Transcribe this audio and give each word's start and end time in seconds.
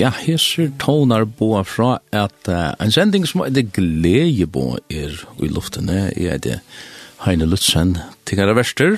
Ja, 0.00 0.08
hesser 0.16 0.70
tonar 0.80 1.26
boa 1.28 1.60
fra 1.68 1.98
at 2.16 2.48
uh, 2.48 2.70
en 2.80 2.92
sending 2.94 3.26
som 3.28 3.42
er 3.44 3.50
det 3.52 3.66
glede 3.76 4.46
bo 4.48 4.78
er 4.88 5.12
i 5.12 5.50
luftene, 5.52 6.06
er 6.16 6.38
det 6.40 6.54
Heine 7.26 7.44
Lutzen, 7.44 7.98
tiggare 8.24 8.54
verster. 8.56 8.96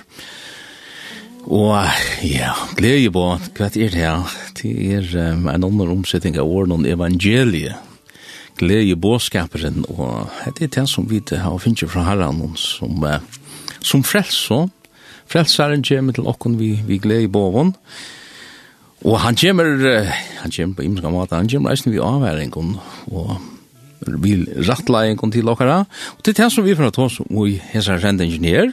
Og 1.50 1.74
ja, 2.22 2.52
glede 2.78 3.10
bo, 3.10 3.24
hva 3.34 3.66
er 3.66 3.74
det 3.74 3.90
her? 3.96 4.22
Det 4.60 4.70
er 4.94 5.10
um, 5.32 5.50
en 5.50 5.66
annen 5.66 5.90
omsetting 5.96 6.38
av 6.38 6.46
åren 6.46 6.86
evangelie. 6.86 7.74
Glede 8.62 8.94
boskaperen, 8.94 9.82
og 9.90 10.30
det 10.54 10.68
er 10.68 10.74
det 10.78 10.88
som 10.92 11.10
vi 11.10 11.18
har 11.34 11.58
finnet 11.58 11.90
fra 11.90 12.06
herren, 12.12 12.44
som, 12.54 13.02
uh, 13.02 13.18
som 13.82 14.06
frelser. 14.06 14.68
Frelseren 15.26 15.82
kommer 15.82 16.14
til 16.14 16.30
åkken 16.30 16.60
vi, 16.62 16.76
vi 16.86 17.02
glede 17.02 17.32
boven. 17.32 17.74
og 17.74 18.21
Og 19.02 19.18
han 19.18 19.36
kommer, 19.36 19.64
han 20.42 20.50
kommer 20.50 20.76
på 20.76 20.84
imenska 20.86 21.10
måte, 21.10 21.34
han 21.34 21.48
kommer 21.50 21.72
reisende 21.72 21.96
vi 21.96 22.02
avværingen, 22.02 22.76
og 23.10 23.40
vi 24.22 24.36
rattlæringen 24.68 25.32
til 25.32 25.48
okkara, 25.48 25.84
og 26.16 26.22
til 26.24 26.36
det 26.38 26.50
som 26.52 26.64
vi 26.64 26.76
får 26.78 26.90
ta 26.94 27.06
oss, 27.06 27.18
og 27.22 27.48
i 27.48 27.58
hessar 27.72 27.98
sendingen 28.02 28.44
her, 28.46 28.70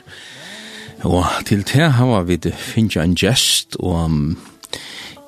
og 1.07 1.25
til 1.45 1.63
det 1.65 1.91
har 1.97 2.23
vi 2.27 2.37
finnet 2.53 3.01
en 3.01 3.15
gest, 3.15 3.77
og 3.79 4.05
um, 4.05 4.37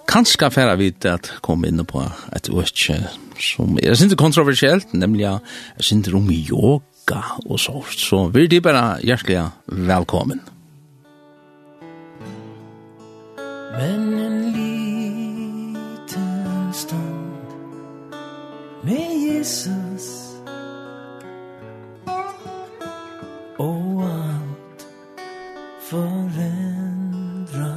kanskje 0.10 0.52
færre 0.52 0.78
vi 0.78 0.92
at 1.10 1.34
komme 1.42 1.68
inn 1.68 1.86
på 1.86 2.04
et 2.36 2.50
øst 2.50 2.90
som 3.42 3.78
er 3.82 3.96
sinte 3.98 4.16
kontroversielt, 4.16 4.94
nemlig 4.94 5.26
er 5.26 5.40
sinte 5.80 6.14
om 6.14 6.30
yoga 6.30 7.24
og 7.46 7.60
så, 7.60 7.82
så 7.90 8.28
vi 8.30 8.46
er 8.46 8.62
bare 8.62 9.00
hjertelig 9.02 9.50
velkommen. 9.66 10.42
Men 13.72 14.20
en 14.20 14.52
liv 14.54 14.91
med 18.84 19.14
Jesus 19.28 20.08
Og 23.62 24.02
alt 24.08 24.86
forendra 25.90 27.70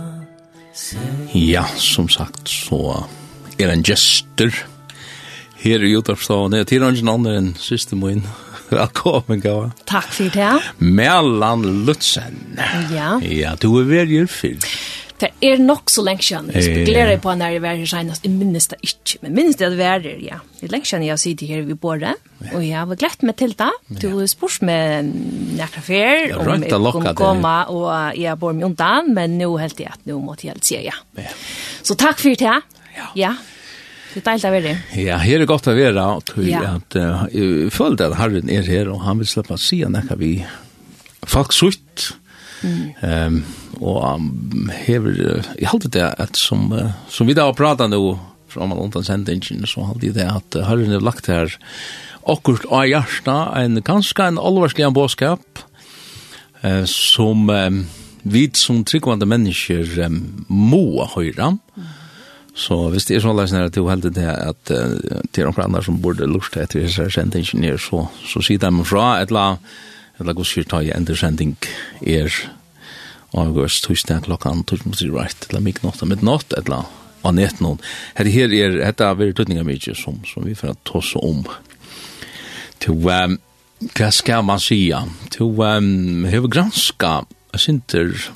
seg 0.73 1.35
Ja, 1.37 1.67
som 1.77 2.09
sagt, 2.09 2.49
så 2.49 3.05
er 3.59 3.75
en 3.75 3.85
gestur 3.85 4.55
Her 5.61 5.85
i 5.85 5.93
Jotarpstavene, 5.93 6.65
til 6.65 6.81
er 6.81 6.91
tirangen 6.93 7.09
andre 7.09 7.39
enn 7.41 7.55
siste 7.57 7.97
min. 7.97 8.25
Velkommen, 8.69 9.41
Gava. 9.41 9.71
Takk 9.89 10.11
for 10.13 10.29
det. 10.35 10.51
Mellan 10.79 11.65
Lutzen. 11.87 12.59
Ja. 12.93 13.15
Ja, 13.25 13.55
du 13.61 13.71
er 13.81 13.89
veldig 13.89 14.27
fyrst. 14.29 15.04
Det 15.21 15.31
er 15.47 15.61
nok 15.63 15.93
så 15.93 16.03
lenge 16.03 16.25
siden. 16.27 16.49
Jeg 16.51 16.65
spekulerer 16.67 17.21
på 17.23 17.33
når 17.39 17.55
jeg 17.55 17.63
var 17.63 17.79
her 17.79 17.87
senest. 17.87 18.25
Jeg 18.27 18.35
minnes 18.35 18.67
det 18.73 18.79
ikke, 18.83 19.21
men 19.23 19.37
minnes 19.37 19.59
det 19.61 19.69
at 19.69 19.77
vi 19.79 19.87
er 19.87 20.03
her, 20.03 20.19
ja. 20.25 20.39
Det 20.59 20.67
er 20.67 20.73
lenge 20.75 20.91
siden 20.91 21.07
jeg 21.07 21.23
sitter 21.23 21.53
her 21.53 21.63
ved 21.69 21.79
bordet, 21.81 22.15
og 22.51 22.65
jeg 22.67 22.81
har 22.81 22.99
glett 22.99 23.23
meg 23.23 23.39
til 23.39 23.55
det. 23.59 23.71
Du 24.03 24.09
har 24.19 24.27
spørs 24.31 24.59
med 24.67 25.13
nærkere 25.61 25.85
fer, 25.87 26.35
om 26.35 26.67
jeg 26.67 26.83
kunne 26.99 27.15
komme, 27.19 27.55
og 27.71 28.19
jeg 28.19 28.39
bor 28.43 28.57
med 28.59 28.69
undan, 28.73 29.15
men 29.15 29.39
nå 29.39 29.53
helt 29.63 29.81
jeg 29.81 29.95
at 29.95 30.11
nå 30.11 30.19
måtte 30.25 30.49
jeg 30.49 30.57
helt 30.57 30.67
si 30.67 30.83
ja. 30.83 30.99
Så 31.85 31.95
takk 32.01 32.19
for 32.19 32.35
det. 32.35 32.59
Ja. 32.99 33.09
ja. 33.15 33.33
Det 34.15 34.21
er 34.23 34.27
deilig 34.29 34.51
å 34.51 34.53
være. 34.55 34.75
Ja, 34.99 35.23
her 35.23 35.43
er 35.43 35.51
godt 35.51 35.71
å 35.71 35.79
være, 35.79 36.11
og 36.19 36.35
jeg 36.43 37.73
føler 37.75 38.05
at 38.11 38.19
Herren 38.19 38.51
er 38.51 38.67
her, 38.67 38.91
og 38.91 39.03
han 39.07 39.23
vil 39.23 39.31
slippe 39.31 39.55
å 39.55 39.63
si 39.63 39.83
at 39.87 40.15
vi 40.19 40.37
faktisk 41.25 41.84
Ehm 43.01 43.45
och 43.81 44.21
hever 44.73 45.43
jag 45.59 45.69
håller 45.69 45.89
det 45.89 46.13
att 46.13 46.37
som 46.37 46.73
uh, 46.73 46.91
som 47.09 47.27
vi 47.27 47.35
där 47.35 47.53
pratar 47.53 47.89
nu 47.89 48.19
från 48.49 48.69
man 48.69 48.79
undan 48.79 49.05
sentingen 49.05 49.67
så 49.67 49.81
håller 49.81 50.13
det 50.13 50.31
att 50.31 50.55
har 50.55 50.77
det 50.77 51.01
lagt 51.01 51.27
här 51.27 51.59
akkurat 52.27 52.65
av 52.65 52.87
hjärsta 52.87 53.63
en 53.63 53.83
ganska 53.83 54.25
en 54.25 54.39
allvarslig 54.39 54.93
boskap 54.93 55.59
eh, 56.61 56.85
som 56.85 57.51
um, 57.51 57.87
vi 58.23 58.51
som 58.53 58.85
tryggvande 58.85 59.27
människor 59.27 59.99
um, 59.99 60.45
må 60.49 61.09
höra. 61.15 61.59
Så 62.55 62.89
hvis 62.89 63.05
det 63.05 63.17
er 63.17 63.25
sånn 63.25 63.37
løsner 63.37 63.67
at 63.67 63.75
du 63.75 63.83
heldig 63.89 64.15
det 64.17 64.31
at 64.31 64.71
uh, 64.71 65.21
til 65.35 65.49
noen 65.49 65.67
andre 65.67 65.83
som 65.85 65.99
burde 66.01 66.29
lurt 66.31 66.57
etter 66.57 66.87
disse 66.87 67.11
sentingene, 67.11 67.75
så, 67.79 68.07
så 68.25 68.41
sier 68.41 68.63
de 68.63 68.87
fra 68.87 69.19
et 69.21 69.35
eller 69.35 69.51
annet 69.51 69.75
eller 70.21 70.37
gosir 70.37 70.67
ta 70.69 70.83
i 70.83 70.93
endersending 70.95 71.57
er 72.01 72.33
avgås 73.35 73.81
tusen 73.83 74.23
klokkan 74.23 74.63
tusen 74.65 74.93
mot 74.93 75.03
right 75.15 75.49
eller 75.51 75.65
midnatt 75.65 76.05
midnatt 76.07 76.55
eller 76.59 76.85
av 77.25 77.35
nett 77.35 77.61
noen. 77.65 77.81
Her 78.19 78.29
her 78.29 78.53
er 78.53 78.79
dette 78.79 79.07
er 79.07 79.17
veldig 79.17 79.37
tøtning 79.39 79.61
av 79.63 79.69
mye 79.69 79.97
som, 79.97 80.21
som 80.29 80.45
vi 80.45 80.55
får 80.59 80.77
ta 80.85 81.01
oss 81.01 81.15
om. 81.17 81.41
Til 82.85 83.09
um, 83.09 83.39
hva 83.97 84.11
skal 84.13 84.45
man 84.45 84.61
sija? 84.63 85.05
Til 85.33 85.57
um, 85.57 86.27
hever 86.29 86.53
granska 86.53 87.23
jeg 87.55 87.61
synes 87.61 88.31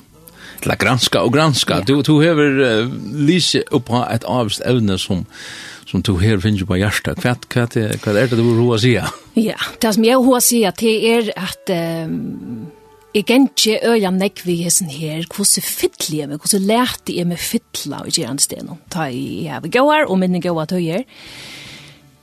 eller 0.59 0.75
granska 0.75 1.21
og 1.23 1.33
granska. 1.33 1.79
Ja. 1.79 1.85
Du, 1.87 2.01
du 2.01 2.19
hever 2.19 2.57
uh, 2.59 2.93
lyse 3.15 3.61
oppa 3.71 4.07
et 4.11 4.25
avst 4.27 4.63
evne 4.67 4.97
som 4.99 5.23
som 5.89 6.03
du 6.05 6.13
her 6.21 6.37
finner 6.41 6.67
på 6.69 6.77
hjertet. 6.77 7.21
Hva, 7.23 7.33
hva, 7.49 7.65
hva 7.65 8.13
er 8.13 8.29
det 8.29 8.37
du 8.37 8.43
vil 8.43 8.59
hva 8.67 8.77
sier? 8.81 9.09
Ja, 9.39 9.57
det 9.81 9.95
som 9.95 10.05
jeg 10.05 10.19
hva 10.21 10.41
sier, 10.43 10.75
det 10.77 10.91
er 11.09 11.31
at 11.39 11.71
um, 11.73 12.67
jeg 13.15 13.25
kan 13.25 13.47
ikke 13.49 13.79
øye 13.89 14.11
nekk 14.13 14.43
vi 14.45 14.59
hessen 14.61 14.91
her, 14.93 15.25
hvordan 15.33 15.65
fytler 15.65 16.19
jeg 16.19 16.29
meg, 16.29 16.43
hvordan 16.43 16.67
lærte 16.69 17.15
jeg 17.15 17.29
meg 17.29 17.41
fytla 17.41 18.03
og 18.05 18.13
gjerne 18.13 18.43
stedet. 18.43 18.77
Ta 18.93 19.09
i 19.09 19.47
hevet 19.47 19.73
gåer, 19.73 20.05
og 20.05 20.21
minne 20.21 20.43
gåer 20.43 20.69
tøyer. 20.69 21.07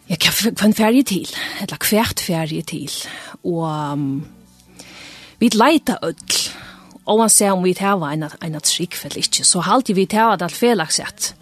Jeg 0.07 0.23
kan 0.23 0.37
få 0.37 0.55
en 0.69 0.79
ferie 0.79 1.03
til, 1.03 1.27
eller 1.65 1.83
hvert 1.91 2.23
ferie 2.23 2.63
til. 2.63 2.93
Og 3.43 3.67
um, 3.67 4.11
vi 5.43 5.51
leita 5.59 5.99
ødel, 6.07 6.45
og 7.07 7.19
man 7.19 7.31
ser 7.31 7.55
om 7.55 7.67
vi 7.67 7.75
tar 7.75 7.99
en 8.13 8.29
en 8.31 8.61
trygg, 8.63 8.95
eller 9.05 9.19
ikke, 9.19 9.43
så 9.45 9.61
halte 9.67 9.95
vi 9.95 10.07
tar 10.07 10.37
det 10.37 10.47
alt 10.47 10.55
felakset. 10.55 11.35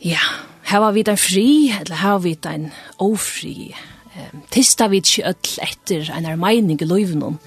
Ja, 0.00 0.24
her 0.68 0.82
var 0.84 0.92
vi 0.92 1.02
den 1.02 1.16
fri, 1.16 1.72
eller 1.80 1.96
her 1.96 2.16
var 2.16 2.24
vi 2.24 2.34
den 2.34 2.70
ofri. 2.98 3.74
Um, 4.18 4.42
tista 4.50 4.88
vi 4.90 5.00
ikke 5.00 5.30
öll 5.30 5.52
etter 5.64 6.10
en 6.16 6.26
er 6.26 6.36
mening 6.36 6.80
i 6.82 6.88
løyvnum. 6.88 7.38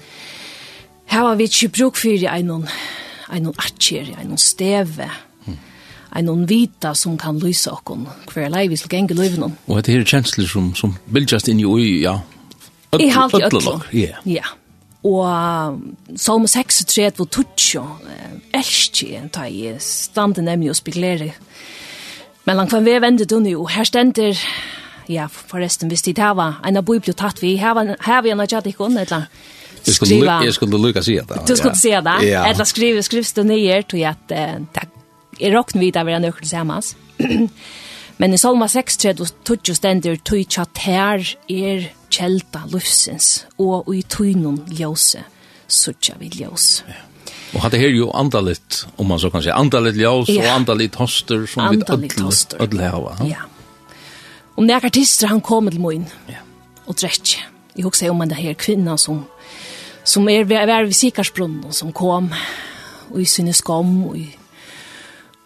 Her 1.12 1.26
var 1.26 1.36
vi 1.36 1.46
ikke 1.50 1.68
bruk 1.68 2.00
for 2.00 2.08
en 2.08 2.66
einon 3.30 3.54
atjer, 3.60 4.14
einon 4.18 4.40
steve, 4.40 5.10
en 5.46 5.58
einon 6.16 6.48
vita 6.48 6.94
som 6.98 7.18
kan 7.20 7.38
lyse 7.40 7.70
okkon 7.72 8.06
hver 8.32 8.50
lei 8.52 8.66
vi 8.68 8.76
skal 8.80 9.02
enge 9.02 9.16
loivnum. 9.16 9.54
Og 9.68 9.84
det 9.84 9.94
her 9.94 10.04
kjensler 10.04 10.48
som, 10.48 10.72
som 10.74 10.96
bildjast 11.12 11.48
inn 11.48 11.60
i 11.60 11.68
ui, 11.68 12.02
ja. 12.02 12.18
I 12.98 13.08
halt 13.12 13.38
i 13.38 13.44
öllum. 13.46 13.84
Ja. 13.96 14.18
Ja. 14.28 14.50
Og 15.08 15.78
Salmo 16.16 16.46
36 16.46 17.18
var 17.18 17.30
tutsjo, 17.32 17.86
elskje, 18.54 19.22
ta 19.32 19.46
i 19.48 19.72
standen 19.80 20.46
nemlig 20.46 20.70
og 20.70 20.78
speglerer 20.78 21.32
Men 22.44 22.58
langt 22.58 22.72
van 22.74 22.84
vi 22.84 22.98
vende 22.98 23.26
du 23.28 23.38
nu, 23.40 23.54
her 23.70 23.86
stender, 23.86 24.38
ja, 25.08 25.28
forresten, 25.30 25.90
hvis 25.92 26.02
de 26.02 26.14
tava, 26.18 26.56
en 26.66 26.80
av 26.80 26.86
bøyblu 26.86 27.14
tatt 27.14 27.42
vi, 27.42 27.54
her 27.60 28.22
vi 28.22 28.32
en 28.32 28.42
av 28.42 28.50
tjattikon, 28.50 28.98
et 28.98 29.12
eller 29.12 29.28
Jeg 29.82 29.94
skulle, 29.96 30.34
jeg 30.44 30.54
skulle 30.54 30.78
lukka 30.78 31.02
si 31.02 31.16
det. 31.18 31.38
Du 31.48 31.56
skulle 31.58 31.74
si 31.74 31.90
det. 31.90 32.18
Ja. 32.22 32.44
Eller 32.46 32.64
skrive, 32.64 33.02
skrivs 33.02 33.32
du 33.34 33.42
nye, 33.42 33.80
tog 33.82 33.98
jeg 33.98 34.14
at 34.14 34.28
det 34.30 34.84
er 35.40 35.56
råkner 35.56 35.82
vidt 35.82 35.98
av 35.98 36.08
en 36.08 36.28
økker 36.28 36.46
samans. 36.46 36.94
Men 38.22 38.34
i 38.34 38.38
Salma 38.38 38.68
6, 38.70 38.96
3, 39.02 39.14
tog 39.42 39.72
stender, 39.74 40.20
tog 40.22 40.46
tja 40.46 40.68
ter 40.70 41.26
er 41.50 41.88
kjelta 42.12 42.62
lufsens, 42.70 43.48
og 43.58 43.90
i 43.90 44.04
tøynun 44.06 44.60
ljøse, 44.70 45.24
suttja 45.66 46.14
vi 46.20 46.30
ljøse. 46.30 46.86
Ja. 46.86 47.08
Och 47.54 47.60
hade 47.60 47.76
her 47.76 47.88
jo 47.88 48.10
andalit 48.10 48.86
om 48.96 49.06
man 49.06 49.20
så 49.20 49.30
kan 49.30 49.42
si, 49.42 49.50
andalit 49.50 49.96
ljós 49.96 50.28
ja. 50.28 50.42
och 50.42 50.48
andalit 50.48 50.94
hoster 50.94 51.46
som 51.46 51.70
vi 51.70 51.76
ödl 51.76 52.08
ödl 52.58 52.78
här. 52.78 53.26
Ja. 53.28 53.36
Och 54.54 54.64
när 54.64 54.86
artister 54.86 55.26
han 55.26 55.40
kom 55.40 55.70
til 55.70 55.80
moin 55.80 56.06
Ja. 56.28 56.34
og 56.86 56.96
dräck. 56.96 57.38
Jeg 57.76 57.84
husker 57.84 58.10
om 58.10 58.18
den 58.18 58.32
her 58.32 58.54
kvinna 58.54 58.96
som 58.96 59.24
som 60.04 60.28
er 60.28 60.44
ved 60.44 60.56
er 60.56 60.84
ved 60.84 60.92
sikarsbrunn 60.92 61.64
og 61.64 61.74
som 61.74 61.92
kom 61.92 62.32
og 63.10 63.20
i 63.20 63.24
sinne 63.24 63.52
skam 63.52 64.04
og 64.04 64.16
i 64.18 64.36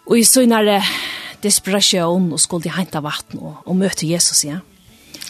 og 0.05 0.17
i 0.19 0.23
sinne 0.23 0.83
desperation 1.43 2.33
og 2.33 2.39
skulle 2.39 2.71
hämta 2.71 2.99
vatten 2.99 3.39
og, 3.39 3.55
og 3.65 3.75
møte 3.75 4.07
Jesus 4.07 4.45
ja. 4.45 4.59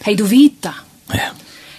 Hei 0.05 0.15
du 0.15 0.23
vita. 0.25 0.73
Ja. 1.13 1.29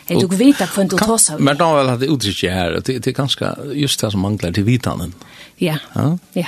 Hej, 0.08 0.26
du 0.30 0.36
vet 0.36 0.60
att 0.60 0.70
kvant 0.70 0.90
du 0.90 1.18
så. 1.18 1.38
Men 1.38 1.56
då 1.56 1.74
väl 1.74 1.88
hade 1.88 2.06
uttryck 2.06 2.42
här. 2.42 2.70
Det 2.84 2.98
det 2.98 3.06
är 3.06 3.12
ganska 3.12 3.56
just 3.72 4.00
det 4.00 4.10
som 4.10 4.20
manglar 4.20 4.52
till 4.52 4.64
vitanen. 4.64 5.14
Ja. 5.56 5.76
Ja. 5.94 6.18
Ja. 6.32 6.46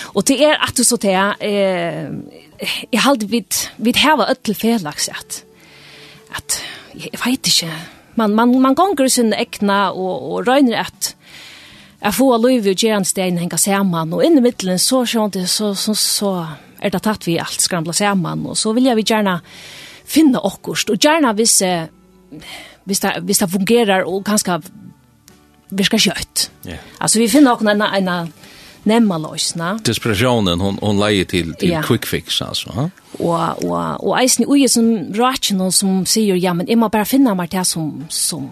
Och 0.00 0.22
det 0.24 0.44
är 0.44 0.64
att 0.64 0.76
du 0.76 0.84
så 0.84 0.96
där 0.96 1.34
eh 1.40 2.08
i 2.90 2.96
hade 2.96 3.26
vid 3.26 3.54
vid 3.76 3.96
här 3.96 4.30
öll 4.30 4.54
felaktigt. 4.54 5.44
Att 6.32 6.62
jag 6.92 7.24
vet 7.24 7.46
inte 7.46 7.70
man 8.14 8.34
man 8.34 8.60
man 8.60 8.74
går 8.74 9.08
sin 9.08 9.32
ekna 9.32 9.90
och 9.92 10.32
och 10.32 10.46
röner 10.46 10.80
att 10.80 11.16
Jag 12.02 12.14
får 12.14 12.38
lov 12.38 12.72
att 12.72 12.82
göra 12.82 12.96
en 12.96 13.04
sten 13.04 13.36
hänga 13.36 13.58
samman 13.58 14.12
och 14.12 14.24
in 14.24 14.38
i 14.38 14.40
mitten 14.40 14.78
så 14.78 15.06
så 15.06 15.74
så 15.74 15.94
så 15.94 16.46
är 16.80 16.90
det 16.90 16.98
tatt 16.98 17.28
vi 17.28 17.38
alt 17.38 17.60
skramla 17.60 17.92
samman 17.92 18.46
och 18.46 18.58
så 18.58 18.72
vill 18.72 18.86
jag 18.86 18.96
vi 18.96 19.04
gärna 19.06 19.40
finna 20.04 20.40
okkurst 20.40 20.90
och 20.90 21.04
gärna 21.04 21.32
vissa 21.32 21.86
hvis 22.90 23.02
det, 23.04 23.12
hvis 23.22 23.38
det 23.38 23.50
fungerer 23.52 24.06
og 24.06 24.24
ganske 24.26 24.60
virka 25.70 25.98
kjøtt. 25.98 26.50
Yeah. 26.66 26.78
Alltså 27.00 27.18
vi 27.18 27.28
finner 27.28 27.52
också 27.52 27.68
en 27.68 27.82
en 27.82 28.32
nemma 28.84 29.18
løsna. 29.18 29.78
Desperationen 29.84 30.60
hon 30.60 30.78
hon 30.82 30.98
leier 30.98 31.24
till 31.24 31.54
till 31.54 31.70
yeah. 31.70 31.82
quick 31.82 32.06
fix 32.06 32.42
alltså. 32.42 32.70
Ha? 32.70 32.90
og, 33.18 33.64
och 33.64 34.08
och 34.08 34.20
eisen 34.20 34.44
uje 34.48 34.68
som 34.68 35.14
rational 35.14 35.72
som 35.72 36.06
säger 36.06 36.34
ja 36.34 36.54
men 36.54 36.68
imma 36.68 36.88
bara 36.88 37.04
finna 37.04 37.34
mer 37.34 37.46
det 37.46 37.64
som 37.64 38.06
som 38.08 38.50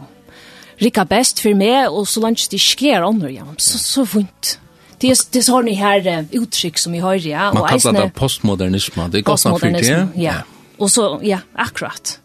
rika 0.76 1.04
best 1.04 1.38
för 1.38 1.54
meg 1.54 1.90
och 1.90 2.08
så 2.08 2.20
lunch 2.20 2.48
det 2.50 2.58
sker 2.58 3.02
andre 3.02 3.32
ja. 3.32 3.44
Så 3.56 3.78
så 3.78 4.06
fint. 4.06 4.60
Det 5.00 5.10
er 5.10 5.16
det 5.32 5.48
har 5.48 5.62
her 5.62 6.18
uh, 6.18 6.24
uttryck 6.32 6.78
som 6.78 6.92
vi 6.92 6.98
har 6.98 7.14
ja 7.14 7.50
och 7.50 7.72
eisen. 7.72 7.94
Man 7.94 7.94
kallar 7.94 8.06
det 8.06 8.14
postmodernism. 8.14 9.00
Det 9.10 9.22
går 9.22 9.36
snart 9.36 9.60
för 9.60 9.70
det. 9.70 10.08
Ja. 10.14 10.34
Och 10.78 10.90
så 10.90 11.20
ja, 11.22 11.38
akkurat. 11.54 12.20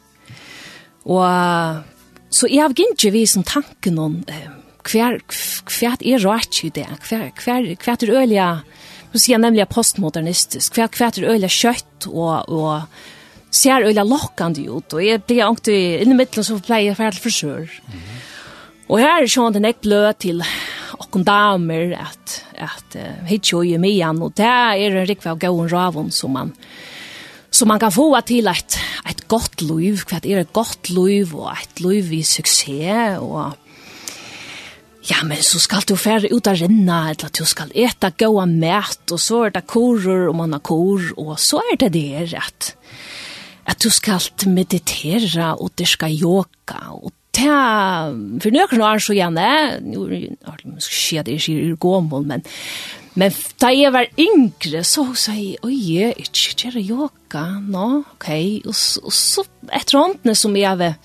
Och 1.04 1.24
Så 2.34 2.50
jeg 2.50 2.64
har 2.64 2.74
ikke 2.74 3.14
vi 3.14 3.26
som 3.30 3.46
tanken 3.46 4.00
om 4.02 4.20
eh, 4.28 4.50
hver, 4.90 5.20
hver 5.70 6.02
er 6.02 6.24
rart 6.26 6.64
i 6.66 6.72
det, 6.74 6.88
hver, 7.08 7.30
hver, 7.44 7.68
hver 7.84 8.06
er 8.08 8.16
ølige, 8.24 8.48
så 9.14 9.20
sier 9.20 9.36
jeg 9.36 9.44
nemlig 9.44 9.68
postmodernistisk, 9.70 10.74
hver, 10.74 10.90
hver 10.98 11.20
er 11.22 11.30
ølige 11.36 11.54
kjøtt 11.54 12.08
og, 12.10 12.50
og 12.50 13.54
ser 13.54 13.86
ølige 13.86 14.06
lokkende 14.08 14.66
ut, 14.66 14.96
og 14.98 15.06
jeg 15.06 15.22
blir 15.28 15.46
ångte 15.46 15.74
inn 16.02 16.16
i 16.16 16.18
midten 16.18 16.46
så 16.46 16.58
pleier 16.58 16.92
jeg 16.92 17.00
ferdig 17.00 17.22
frisør. 17.22 17.68
Mm. 17.94 18.08
Og 18.90 19.00
her 19.00 19.22
er 19.22 19.30
sånn 19.30 19.54
den 19.56 19.68
jeg 19.70 19.80
blød 19.86 20.18
til 20.26 20.42
okken 20.98 21.26
damer, 21.28 21.94
at, 22.02 22.40
at 22.58 22.98
uh, 22.98 23.22
hit 23.30 23.54
jo 23.54 23.62
i 23.66 23.78
mian, 23.82 24.22
og 24.26 24.34
det 24.38 24.50
er 24.50 24.82
en 24.90 25.08
rikve 25.08 25.36
av 25.36 25.40
gåen 25.42 25.70
raven 25.72 26.10
som 26.14 26.34
man, 26.36 26.52
Så 27.54 27.68
man 27.70 27.78
kan 27.78 27.94
få 27.94 28.08
til 28.26 28.50
et, 28.50 28.78
et 29.10 29.28
godt 29.30 29.62
liv, 29.62 30.00
hva 30.10 30.18
er 30.26 30.42
et 30.42 30.54
godt 30.54 30.90
liv, 30.90 31.36
og 31.38 31.52
et 31.54 31.84
liv 31.84 32.10
i 32.18 32.24
suksess, 32.26 33.22
og 33.22 33.54
ja, 35.10 35.20
men 35.28 35.42
så 35.44 35.60
skal 35.62 35.84
du 35.86 35.94
færre 36.00 36.32
ut 36.34 36.48
av 36.50 36.58
renna, 36.58 37.12
eller 37.12 37.28
at 37.30 37.38
du 37.38 37.46
skal 37.46 37.74
eta 37.76 38.10
gåa 38.18 38.48
mæt, 38.50 39.12
og 39.12 39.22
så 39.22 39.44
er 39.46 39.54
det 39.54 39.68
korer, 39.70 40.30
og 40.32 40.38
man 40.40 40.56
har 40.56 40.64
kor, 40.66 41.04
og 41.20 41.36
så 41.38 41.62
er 41.74 41.78
det 41.84 41.92
der 41.94 42.34
at, 42.40 42.72
at 43.70 43.84
du 43.84 43.92
skal 43.94 44.50
meditere, 44.50 45.54
og 45.54 45.76
du 45.78 45.86
skal 45.86 46.18
yoga, 46.18 46.80
og 46.90 47.14
ta, 47.38 48.10
for 48.42 48.56
nøkken 48.56 48.82
år 48.82 49.04
så 49.04 49.14
gjerne, 49.18 49.48
nå 49.84 50.08
er 50.10 50.58
det 50.58 50.74
måske 50.74 51.00
skje 51.04 51.28
det, 51.28 51.38
jeg 51.38 51.48
sier, 51.50 51.70
er 51.70 51.82
gåmål, 51.86 52.26
men 52.34 52.48
Men 53.20 53.34
da 53.62 53.70
jeg 53.70 53.94
var 53.94 54.10
yngre, 54.18 54.82
så 54.88 55.06
sa 55.18 55.36
jeg, 55.38 55.60
oi, 55.66 55.76
jeg 55.94 56.14
er 56.14 56.22
ikke 56.24 56.56
gjør 56.64 56.80
yoga, 56.82 57.44
no, 57.62 58.04
ok. 58.16 58.30
Og, 58.66 58.78
og 59.06 59.14
så 59.14 59.46
etter 59.70 60.00
håndene 60.00 60.34
som 60.38 60.56
jeg 60.58 60.80
var, 60.80 60.96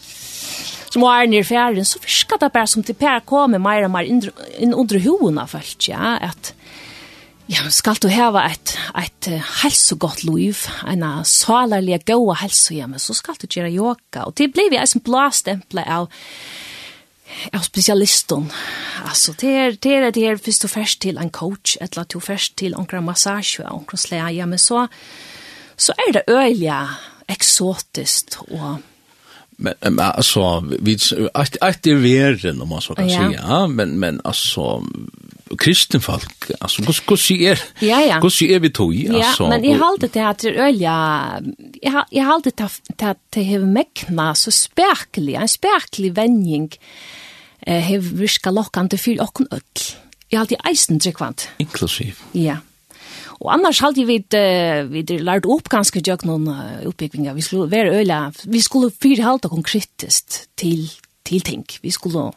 som 0.88 1.05
var 1.05 1.28
nere 1.28 1.44
i 1.44 1.49
fjæren, 1.49 1.84
så 1.84 2.00
virka 2.00 2.38
det 2.40 2.52
bare 2.55 2.70
som 2.70 2.84
til 2.84 2.96
Per 2.96 3.20
kom 3.28 3.52
med 3.52 3.60
mer 3.64 3.84
og 3.84 3.93
mer 3.93 4.08
inn 4.08 4.72
under 4.72 5.02
hoene, 5.05 5.44
følt 5.50 5.90
ja, 5.90 6.16
at 6.31 6.55
ja, 7.49 7.64
skal 7.72 7.96
du 8.00 8.11
heva 8.12 8.43
et, 8.52 8.75
et 9.00 9.28
helsegodt 9.62 10.25
liv, 10.25 10.64
en 10.88 11.04
salerlig, 11.25 12.02
gode 12.08 12.37
helse 12.43 12.76
hjemme, 12.76 13.00
så 13.00 13.16
skal 13.16 13.38
du 13.40 13.46
gjøre 13.49 13.72
yoga. 13.72 14.26
Og 14.26 14.34
det 14.37 14.50
ble 14.52 14.66
vi 14.72 14.81
en 14.81 15.04
blåstemplet 15.04 15.88
av, 15.88 16.11
av 17.52 17.58
specialisten. 17.58 18.52
Alltså 19.04 19.32
det 19.38 19.56
är 19.56 19.76
det 19.80 19.94
är 19.94 20.10
det 20.12 20.26
är 20.26 20.36
först 20.36 20.64
och 20.64 20.70
först 20.70 21.00
till 21.00 21.19
en 21.19 21.30
coach 21.30 21.76
eller 21.80 22.04
till 22.04 22.20
först 22.20 22.56
till 22.56 22.75
en 22.92 23.04
massage 23.04 23.60
och 23.70 23.92
en 23.92 23.98
släja 23.98 24.46
men 24.46 24.58
så 24.58 24.88
så 25.76 25.92
är 25.92 26.12
det 26.12 26.22
öliga 26.26 26.90
exotiskt 27.26 28.38
och 28.40 28.80
men, 29.60 29.75
men 29.80 30.00
alltså 30.00 30.64
vi 30.80 30.98
att 31.34 31.56
att 31.60 31.82
det 31.82 31.90
är 31.90 31.94
om 32.62 32.69
man 32.69 32.80
så 32.80 32.94
kan 32.94 33.08
ja. 33.08 33.30
säga 33.30 33.66
men 33.66 33.98
men 33.98 34.20
alltså 34.25 34.82
kristen 35.58 36.00
folk 36.00 36.50
alltså 36.60 36.82
hur 36.82 36.96
hur 37.08 37.16
ser 37.16 37.60
ja 37.78 38.00
ja 38.00 38.20
hur 38.20 38.30
ser 38.30 38.60
vi 38.60 38.70
tog 38.70 39.08
alltså 39.08 39.42
ja 39.42 39.48
men 39.48 39.64
i 39.64 39.72
hållet 39.72 40.12
det 40.12 40.28
att 40.28 40.44
ölja 40.44 41.25
jag 41.82 42.04
jag 42.10 42.28
alltid 42.28 42.60
att 42.60 43.02
att 43.02 43.19
det 43.30 43.44
har 43.44 43.58
mäkna 43.58 44.34
så 44.34 44.50
spärklig 44.50 45.34
en 45.34 45.48
spärklig 45.48 46.14
vänning 46.14 46.70
eh, 47.68 47.82
hev 47.84 48.08
virka 48.18 48.52
lokkande 48.54 48.98
fyrir 49.00 49.22
okkun 49.26 49.50
öll. 49.52 49.84
Jeg 50.28 50.40
halte 50.40 50.56
i 50.56 50.62
eisen 50.70 51.00
tryggvand. 51.00 51.46
Inklusiv. 51.62 52.20
Ja. 52.36 52.58
Og 53.38 53.52
annars 53.54 53.78
halte 53.84 54.04
vi 54.04 54.18
uh, 54.18 54.88
vi 54.90 55.04
lært 55.22 55.46
opp 55.46 55.70
ganske 55.70 56.02
jøk 56.04 56.24
noen 56.26 56.48
uh, 56.50 56.80
utbyggvingar. 56.90 57.36
Vi 57.36 57.44
skulle 57.46 57.70
være 57.70 58.00
øyla, 58.00 58.32
vi 58.44 58.60
skulle 58.60 58.90
fyrir 58.90 59.22
halda 59.24 59.48
konkretist 59.48 60.48
til, 60.58 60.88
til 61.24 61.44
ting. 61.46 61.64
Vi 61.82 61.92
skulle 61.94 62.32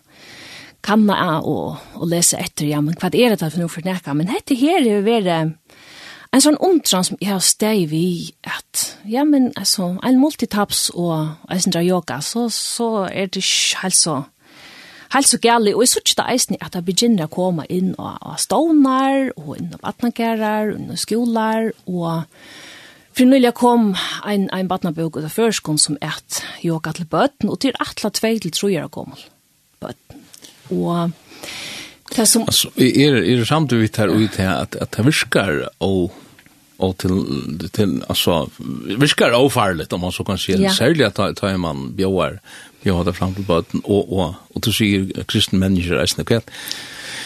kanna 0.85 1.39
og, 1.39 1.81
og 1.97 2.05
lese 2.09 2.39
etter, 2.41 2.69
ja, 2.69 2.81
men 2.81 2.95
hva 2.97 3.09
er 3.13 3.35
det 3.35 3.41
for 3.41 3.61
noe 3.61 3.69
for 3.69 3.85
nekka? 3.85 4.13
Men 4.17 4.29
dette 4.29 4.57
her 4.57 4.81
er 4.81 4.99
jo 4.99 5.01
være 5.05 5.39
en 6.31 6.43
sånn 6.43 6.57
undran 6.63 7.05
som 7.05 7.19
jeg 7.19 7.33
har 7.33 7.43
steg 7.43 7.89
vi 7.91 8.31
at, 8.47 8.85
ja, 9.09 9.25
men 9.27 9.51
altså, 9.59 9.95
en 10.05 10.21
multitaps 10.21 10.89
og 10.95 11.33
en 11.51 11.61
sånn 11.65 11.81
yoga, 11.83 12.21
så, 12.23 12.47
så 12.53 13.07
er 13.09 13.29
det 13.29 13.43
ikke 13.43 13.81
helt 13.83 13.99
så 13.99 14.21
helt 15.13 15.27
så 15.27 15.37
gærlig, 15.41 15.75
og 15.75 15.85
jeg 15.85 15.93
synes 15.93 16.15
det 16.15 16.25
eisen 16.33 16.59
at 16.61 16.75
jeg 16.75 16.85
begynner 16.87 17.27
å 17.27 17.31
komme 17.31 17.65
inn 17.69 17.93
og, 17.97 18.17
og 18.21 18.39
stånar, 18.39 19.31
og 19.35 19.55
inn 19.59 19.73
og 19.75 19.81
batnagærer, 19.83 20.73
og 20.73 20.79
inn 20.79 20.93
og 20.95 21.01
skolar, 21.01 21.71
og 21.85 22.23
for 23.11 23.27
nylig 23.27 23.53
kom 23.59 23.91
en, 24.27 24.47
en 24.55 24.71
batnabok 24.71 25.19
ut 25.19 25.27
av 25.27 25.35
førskån 25.35 25.81
som 25.81 25.99
et 25.99 26.41
yoga 26.63 26.95
til 26.95 27.09
bøtten, 27.11 27.51
og 27.51 27.59
til 27.63 27.75
atla 27.83 28.13
tvei 28.15 28.37
til 28.39 28.55
trojer 28.55 28.87
å 28.87 28.93
komme 28.93 29.19
bøtten. 29.83 30.25
Og 30.71 31.11
det 32.15 32.27
som... 32.27 32.47
Altså, 32.47 32.71
er, 32.79 33.19
er 33.19 33.43
det 33.43 33.47
samt 33.49 33.71
du 33.71 33.81
vet 33.81 33.99
her 33.99 34.11
ut 34.11 34.39
her 34.39 34.53
at, 34.61 34.79
at 34.79 34.95
det 34.95 35.07
virker 35.11 35.65
og 35.79 36.11
och 36.81 36.97
till 36.97 37.69
till 37.71 38.03
alltså 38.07 38.49
virkar 38.97 39.31
ofarligt 39.31 39.93
om 39.93 40.01
man 40.01 40.12
så 40.12 40.24
kan 40.24 40.38
si, 40.38 40.51
ja. 40.51 40.69
särskilt 40.74 41.07
att 41.07 41.15
ta, 41.15 41.33
ta 41.33 41.57
man 41.57 41.93
bjøar 41.95 42.39
jo 42.83 42.95
har 42.95 43.03
det 43.03 43.13
fram 43.13 43.33
till 43.33 43.43
båten 43.43 43.81
och 43.83 44.13
och 44.13 44.35
och 44.53 44.61
du 44.61 44.71
sier 44.71 45.23
kristen 45.23 45.59
människor 45.59 45.97
är 45.97 46.05
snakket. 46.05 46.50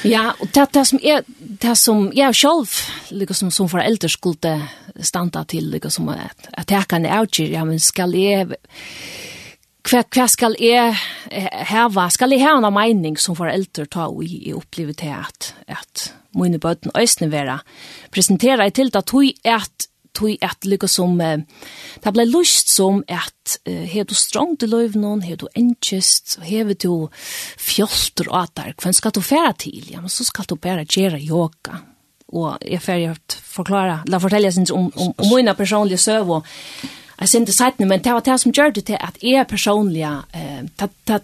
Ja, 0.05 0.33
og 0.39 0.51
det, 0.53 0.67
det 0.73 0.83
som 0.85 0.99
er, 1.01 1.23
det 1.61 1.77
som 1.77 2.09
jeg 2.13 2.35
selv, 2.37 2.73
liksom 3.09 3.49
som 3.51 3.69
foreldre 3.69 4.09
skulle 4.09 4.57
standa 5.01 5.43
til, 5.49 5.71
liksom, 5.73 6.09
at, 6.13 6.49
at 6.53 6.71
jeg 6.71 6.87
kan 6.91 7.05
avgjøre, 7.05 7.53
ja, 7.55 7.63
men 7.65 7.79
skal 7.81 8.13
jeg, 8.13 8.45
hva, 9.85 10.03
hva 10.03 10.27
skal 10.29 10.57
jeg 10.61 10.93
heva, 11.71 12.09
skal 12.13 12.35
jeg 12.35 12.43
heva 12.43 12.61
noen 12.61 12.77
mening 12.77 13.17
som 13.21 13.37
foreldre 13.37 13.87
ta 13.89 14.05
og 14.11 14.21
i, 14.27 14.53
opplevet 14.53 15.01
til 15.01 15.15
at, 15.15 15.53
at 15.67 16.09
mine 16.37 16.59
bøten 16.61 16.93
øsne 16.99 17.31
være, 17.31 17.59
presentera 18.13 18.67
i 18.67 18.75
til 18.75 18.93
at 18.93 19.15
hun 19.15 19.31
er 19.43 19.63
at 19.63 19.89
tog 20.15 20.45
at 20.45 20.65
lykka 20.65 20.89
som 20.91 21.17
det 21.19 22.13
ble 22.15 22.25
lust 22.29 22.71
som 22.73 23.01
at 23.11 23.57
uh, 23.67 23.83
hev 23.89 24.07
du 24.09 24.15
strongt 24.17 24.65
i 24.65 24.69
løvnån, 24.69 25.25
hev 25.25 25.41
du 25.43 25.47
enkjest, 25.55 26.39
hev 26.45 26.73
du 26.81 27.07
fjolter 27.61 28.31
og 28.31 28.41
at 28.43 28.55
der, 28.57 28.73
hvem 28.81 28.95
skal 28.95 29.13
du 29.15 29.21
færa 29.21 29.53
til? 29.59 29.85
Ja, 29.91 30.01
men 30.01 30.13
så 30.13 30.25
skal 30.27 30.47
du 30.49 30.55
bare 30.55 30.85
gjøre 30.85 31.21
yoga. 31.21 31.81
Og 32.35 32.57
jeg 32.65 32.81
færdig 32.81 33.09
at 33.13 33.37
forklare, 33.45 34.01
la 34.09 34.19
fortelle 34.19 34.49
jeg 34.49 34.71
om, 34.73 34.89
om, 34.97 35.13
om 35.17 35.33
mine 35.33 35.55
personlige 35.55 36.01
søv 36.01 36.37
og 36.39 36.55
Jeg 37.19 37.29
synes 37.29 37.45
det 37.47 37.55
sættene, 37.55 37.87
men 37.87 38.03
det 38.03 38.13
var 38.13 38.19
det 38.19 38.39
som 38.39 38.51
gjør 38.51 38.73
det 38.75 38.85
til 38.85 38.97
at 38.99 39.17
jeg 39.23 39.47
personlig, 39.47 40.03
det 41.07 41.21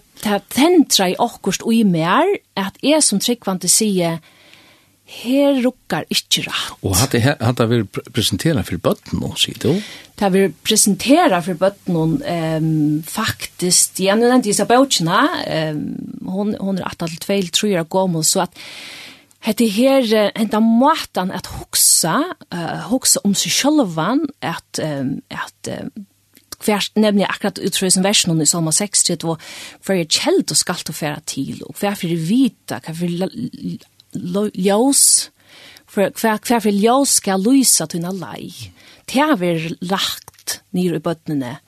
tentra 0.54 1.08
i 1.08 1.16
akkurst 1.18 1.62
og 1.62 1.74
i 1.74 1.82
mer, 1.82 2.24
at 2.56 2.78
jeg 2.82 3.02
som 3.02 3.20
tryggvante 3.20 3.68
sier, 3.68 4.16
her 5.12 5.58
rukkar 5.64 6.06
ikkje 6.12 6.46
rett. 6.46 6.72
Og 6.82 6.96
hatt 6.98 7.14
det 7.14 7.22
vi 7.22 7.52
det 7.58 7.68
vil 7.70 7.84
presentera 7.88 8.64
for 8.66 8.80
bøtten 8.82 9.20
nå, 9.22 9.32
sier 9.40 9.58
du? 9.62 9.70
Det 10.18 10.30
vi 10.34 10.46
presentera 10.64 11.42
for 11.44 11.58
bøtten 11.60 11.98
um, 11.98 12.72
faktisk, 13.06 14.00
ja, 14.00 14.14
jeg 14.14 14.22
nevnte 14.22 14.52
Isa 14.52 14.66
Bautjena, 14.68 15.22
um, 15.72 15.84
hon, 16.32 16.56
hon 16.60 16.80
er 16.80 16.90
8-2, 16.90 17.38
tror 17.52 17.72
jeg, 17.72 17.88
gammel, 17.92 18.26
så 18.26 18.46
at 18.48 18.60
Hette 19.42 19.66
her 19.74 20.04
enda 20.38 20.60
måten 20.62 21.32
at 21.34 21.48
hoksa, 21.50 22.12
uh, 22.54 22.82
hoksa 22.86 23.24
om 23.26 23.32
seg 23.34 23.50
sjølvan, 23.50 24.20
at, 24.38 24.78
um, 24.78 25.16
at 25.34 25.70
um, 25.72 25.88
hver 26.62 26.86
nemlig 26.94 27.26
akkurat 27.26 27.58
utrøy 27.58 27.90
som 27.90 28.04
versen 28.06 28.38
i 28.40 28.46
Salma 28.46 28.70
60, 28.74 29.24
og 29.26 29.40
hver 29.82 30.02
er 30.02 30.06
kjeld 30.06 30.52
og 30.52 30.58
skalt 30.58 30.92
og 30.92 30.98
færa 30.98 31.22
til, 31.26 31.58
og 31.66 31.74
hver 31.80 31.98
fyrir 31.98 32.22
vita, 32.22 32.78
hver 32.84 32.94
fyrir 33.00 33.82
ljós, 34.14 35.30
for 35.86 36.08
hver, 36.20 36.38
hver 36.38 36.60
for 36.60 36.70
ljós 36.70 37.18
skal 37.20 37.42
lysa 37.42 37.86
tunna 37.86 38.12
lei. 38.12 38.52
Det 39.06 39.20
har 39.20 39.36
vi 39.36 39.76
lagt 39.80 40.60
nere 40.72 41.00
i 41.00 41.04
bøttene. 41.04 41.58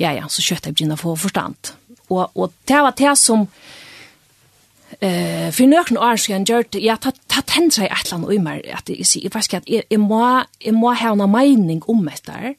Ja, 0.00 0.14
ja, 0.16 0.28
så 0.28 0.42
kjøtt 0.42 0.66
jeg 0.66 0.74
begynner 0.74 0.98
å 0.98 1.02
få 1.02 1.16
forstand. 1.16 1.74
Og, 2.10 2.30
og 2.34 2.52
det 2.66 2.80
var 2.82 2.96
det 2.98 3.18
som 3.18 3.48
eh 5.00 5.50
för 5.50 5.66
några 5.66 6.12
år 6.12 6.16
sedan 6.16 6.44
gjort 6.44 6.74
jag 6.74 7.00
ta 7.00 7.12
ta 7.26 7.42
tända 7.42 7.84
i 7.84 7.86
ett 7.86 8.12
och 8.12 8.42
mer 8.42 8.74
att 8.74 8.84
det 8.84 9.00
är 9.00 9.30
fast 9.30 9.54
att 9.54 9.62
jag 9.66 10.00
må 10.00 10.44
jag 10.58 10.74
må 10.74 10.94
ha 10.94 11.12
en 11.12 11.30
mening 11.30 11.82
om 11.86 12.10
det 12.26 12.54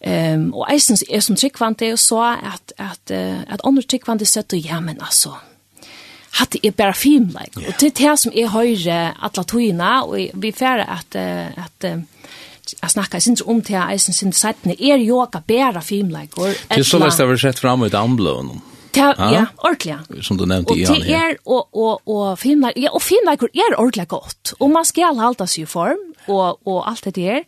Ehm 0.00 0.54
og 0.54 0.60
och 0.60 0.70
eisen 0.70 0.96
är 1.08 1.20
som 1.20 1.36
tyckvant 1.36 1.82
så 1.96 2.22
att 2.22 2.72
att 2.76 3.10
att 3.48 3.64
andra 3.64 3.82
tyckvant 3.82 4.18
det 4.18 4.26
sätter 4.26 4.56
ja 4.56 4.80
men 4.80 5.00
alltså 5.00 5.36
hade 6.38 6.66
är 6.66 6.70
bara 6.70 6.92
film 6.92 7.26
like 7.26 7.60
yeah. 7.60 7.68
och 7.68 7.74
det 7.80 7.94
det 7.94 8.16
som 8.16 8.32
är 8.34 8.46
höjre 8.46 9.12
alla 9.20 9.44
tojna 9.44 10.02
och 10.02 10.18
vi 10.32 10.52
färre 10.52 10.84
att 10.84 11.16
att 11.56 11.84
Jag 12.82 12.90
snackar 12.90 13.20
syns 13.20 13.42
om 13.46 13.62
till 13.62 13.80
syns 13.98 14.16
sin 14.16 14.32
sättne 14.32 14.74
är 14.78 14.98
yoga 14.98 15.42
like 15.48 16.40
och 16.40 16.46
Det 16.68 16.74
är 16.76 16.82
så 16.82 16.98
läst 16.98 17.20
över 17.20 17.36
sett 17.36 17.58
fram 17.58 17.82
ut 17.82 17.94
amblån. 17.94 18.60
Ja, 18.92 19.14
ja, 19.18 19.46
ordentligt. 19.56 20.24
Som 20.24 20.36
du 20.36 20.46
nämnde 20.46 20.74
i 20.74 20.84
han. 20.84 20.96
Och 20.96 21.06
er 21.06 21.36
och 21.44 21.68
och 21.72 22.00
og, 22.04 22.38
filmar 22.38 22.72
ja 22.76 22.90
och 22.90 23.02
filmar 23.02 23.32
är 23.32 23.80
ordentlig 23.80 24.08
gott. 24.08 24.54
Och 24.58 24.70
man 24.70 24.84
ska 24.84 25.04
hålla 25.04 25.46
sig 25.46 25.62
i 25.62 25.66
form 25.66 26.14
och 26.26 26.66
och 26.66 26.88
allt 26.88 27.04
det 27.04 27.10
där. 27.10 27.44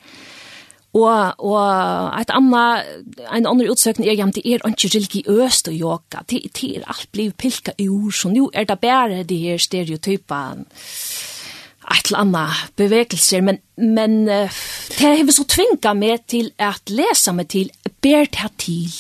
Og, 0.91 1.35
og 1.39 2.21
et 2.21 2.33
annet, 2.35 2.89
en 3.31 3.47
annen 3.47 3.69
utsøkning 3.71 4.09
er 4.11 4.25
at 4.25 4.35
det 4.35 4.43
er 4.43 4.65
ikke 4.67 4.91
religiøst 4.97 5.71
å 5.71 5.75
joka. 5.75 6.25
Det, 6.27 6.43
det 6.57 6.71
er 6.81 6.89
alt 6.91 7.11
blivet 7.15 7.39
pilka 7.39 7.77
ur, 7.79 8.11
så 8.11 8.33
nå 8.33 8.49
er 8.51 8.67
det 8.67 8.81
bare 8.83 9.23
de 9.23 9.39
her 9.45 9.63
stereotypene 9.63 10.67
et 11.91 12.07
eller 12.07 12.21
annet 12.21 12.75
bevegelser, 12.79 13.43
men, 13.43 13.59
men 13.75 14.21
det 14.29 15.01
har 15.01 15.33
så 15.35 15.47
tvinga 15.49 15.95
meg 15.99 16.23
til 16.31 16.53
at 16.63 16.93
lesa 16.93 17.35
meg 17.35 17.49
til 17.51 17.71
ber 18.03 18.29
det 18.33 18.51
til. 18.59 18.93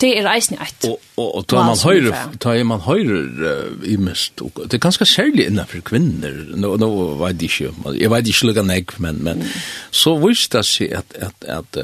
Det 0.00 0.10
er 0.18 0.26
eisen 0.28 0.58
et. 0.60 0.88
Og, 0.88 1.00
og, 1.16 1.28
og 1.38 1.44
da 1.50 1.62
man 1.64 1.78
høyre, 1.78 2.22
da 2.42 2.54
er 2.58 2.64
man 2.68 2.82
høyre 2.84 3.20
uh, 3.38 3.84
i 3.86 3.96
mest, 4.00 4.42
og, 4.44 4.58
det 4.64 4.76
er 4.78 4.82
ganske 4.82 5.06
særlig 5.08 5.46
innenfor 5.46 5.84
kvinner, 5.86 6.34
nå, 6.58 6.74
nå 6.82 6.90
vet 7.22 7.44
jeg 7.44 7.50
ikke, 7.50 7.94
jeg 7.96 8.12
vet 8.12 8.30
ikke 8.32 8.50
lukka 8.50 8.66
nek, 8.66 8.96
men, 9.02 9.22
men 9.24 9.44
så 9.94 10.16
visst 10.22 10.56
det 10.56 10.64
seg 10.68 10.96
at, 11.00 11.16
at, 11.16 11.46
at 11.46 11.80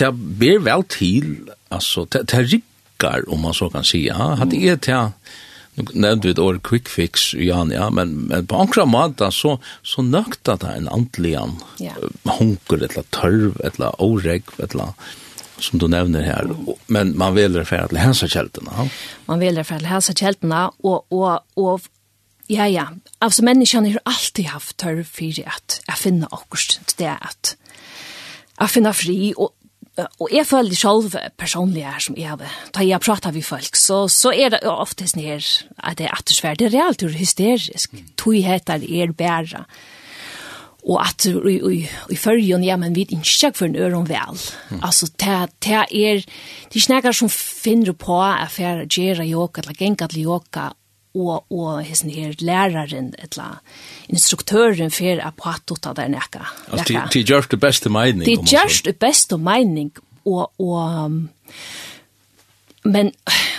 det 0.00 0.12
ber 0.40 0.64
vel 0.66 0.86
til, 0.90 1.36
altså, 1.70 2.08
det 2.10 2.26
riggar, 2.34 3.28
om 3.28 3.44
man 3.46 3.54
så 3.54 3.70
kan 3.72 3.86
si, 3.86 4.06
ja, 4.08 4.32
at 4.40 4.50
det 4.54 4.64
er 4.72 4.80
til, 4.88 5.12
nu 5.78 5.92
nevnte 5.94 6.28
vi 6.28 6.34
et 6.34 6.42
år 6.42 6.58
quick 6.64 6.90
fix, 6.90 7.30
Jan, 7.34 7.72
ja, 7.74 7.88
men, 7.94 8.14
men 8.30 8.46
på 8.50 8.58
ankra 8.64 8.84
måte 8.88 9.30
så, 9.34 9.56
så 9.86 10.04
nøkta 10.04 10.58
det 10.60 10.74
en 10.74 10.90
antlian 10.92 11.56
ja. 11.82 11.94
hunker, 12.38 12.82
et 12.82 12.92
eller 12.92 13.08
tørv, 13.14 13.58
et 13.62 13.78
eller 13.78 13.96
åreg, 14.02 14.50
eller 14.58 14.94
som 15.58 15.80
du 15.82 15.88
nevner 15.90 16.22
her, 16.22 16.50
men 16.86 17.14
man 17.18 17.34
velger 17.34 17.66
for 17.66 17.88
at 17.88 17.94
lese 17.94 18.28
kjeltene. 18.30 18.88
Man 19.26 19.40
velger 19.42 19.66
för 19.66 19.80
at 19.80 19.86
lese 19.86 20.14
kjeltene, 20.14 20.68
og, 20.86 21.06
og, 21.10 21.40
og 21.56 21.88
ja, 22.48 22.66
ja, 22.66 22.86
altså 23.20 23.44
menneskene 23.44 23.92
har 23.92 24.04
alltid 24.06 24.52
haft 24.54 24.78
tørv 24.78 25.04
for 25.04 25.42
at 25.44 25.80
jeg 25.82 25.98
finner 26.00 26.30
akkurat 26.32 26.94
det 26.98 27.10
at 27.12 27.56
jeg 28.58 28.70
finner 28.74 28.96
fri, 28.96 29.32
og 29.36 29.52
og 29.98 30.30
jeg 30.30 30.46
føler 30.46 30.78
selv 30.78 31.14
personlig 31.38 31.84
her 31.86 32.02
som 32.02 32.16
jeg 32.18 32.30
har, 32.30 32.58
da 32.74 32.86
jeg 32.86 33.02
prater 33.02 33.34
med 33.34 33.46
folk, 33.46 33.76
så, 33.76 34.04
så 34.12 34.30
er 34.30 34.52
det 34.54 34.62
ofte 34.70 35.08
sånn 35.10 35.24
her, 35.24 35.46
at 35.82 35.98
det 35.98 36.06
er 36.06 36.14
attersvær, 36.14 36.58
det 36.58 36.68
er 36.68 36.76
reelt 36.76 37.02
hysterisk, 37.18 37.94
mm. 37.94 38.10
togheter 38.20 38.84
er 38.84 39.14
bæra. 39.16 39.64
Og 40.88 41.00
at 41.02 41.26
i, 41.26 41.56
i, 41.58 41.78
i 42.14 42.16
førjen, 42.16 42.62
ja, 42.64 42.78
men 42.80 42.94
vi 42.96 43.04
er 43.04 43.16
ikke 43.18 43.50
for 43.58 43.66
en 43.66 43.76
øron 43.76 44.06
vel. 44.08 44.38
Mm. 44.70 44.78
Altså, 44.86 45.10
det, 45.20 45.38
det 45.64 45.74
er, 45.74 45.88
det 45.90 46.78
er 46.78 46.78
ikke 46.78 47.00
noen 47.02 47.18
som 47.18 47.32
finner 47.32 47.96
på 47.98 48.20
at 48.22 48.56
jeg 48.62 48.86
gjør 48.94 49.24
yoga, 49.26 49.64
eller 49.64 49.76
gengat 49.76 50.14
yoga, 50.16 50.70
og, 51.14 51.44
og 51.50 51.82
hessen 51.86 52.10
her 52.12 52.34
læreren, 52.40 53.12
etla, 53.18 53.58
instruktøren 54.08 54.92
for 54.94 55.22
at 55.24 55.36
prate 55.38 55.74
ut 55.74 55.88
av 55.88 55.96
der 55.98 56.10
nekka. 56.12 56.44
Altså, 56.72 57.04
de 57.14 57.24
gjørs 57.24 57.48
det 57.48 57.60
beste 57.60 57.92
mening? 57.92 58.26
De 58.26 58.36
gjørs 58.44 58.82
det 58.86 58.98
beste 59.00 59.38
mening, 59.40 59.92
og, 60.28 60.50
og 60.60 61.12
men, 62.88 63.10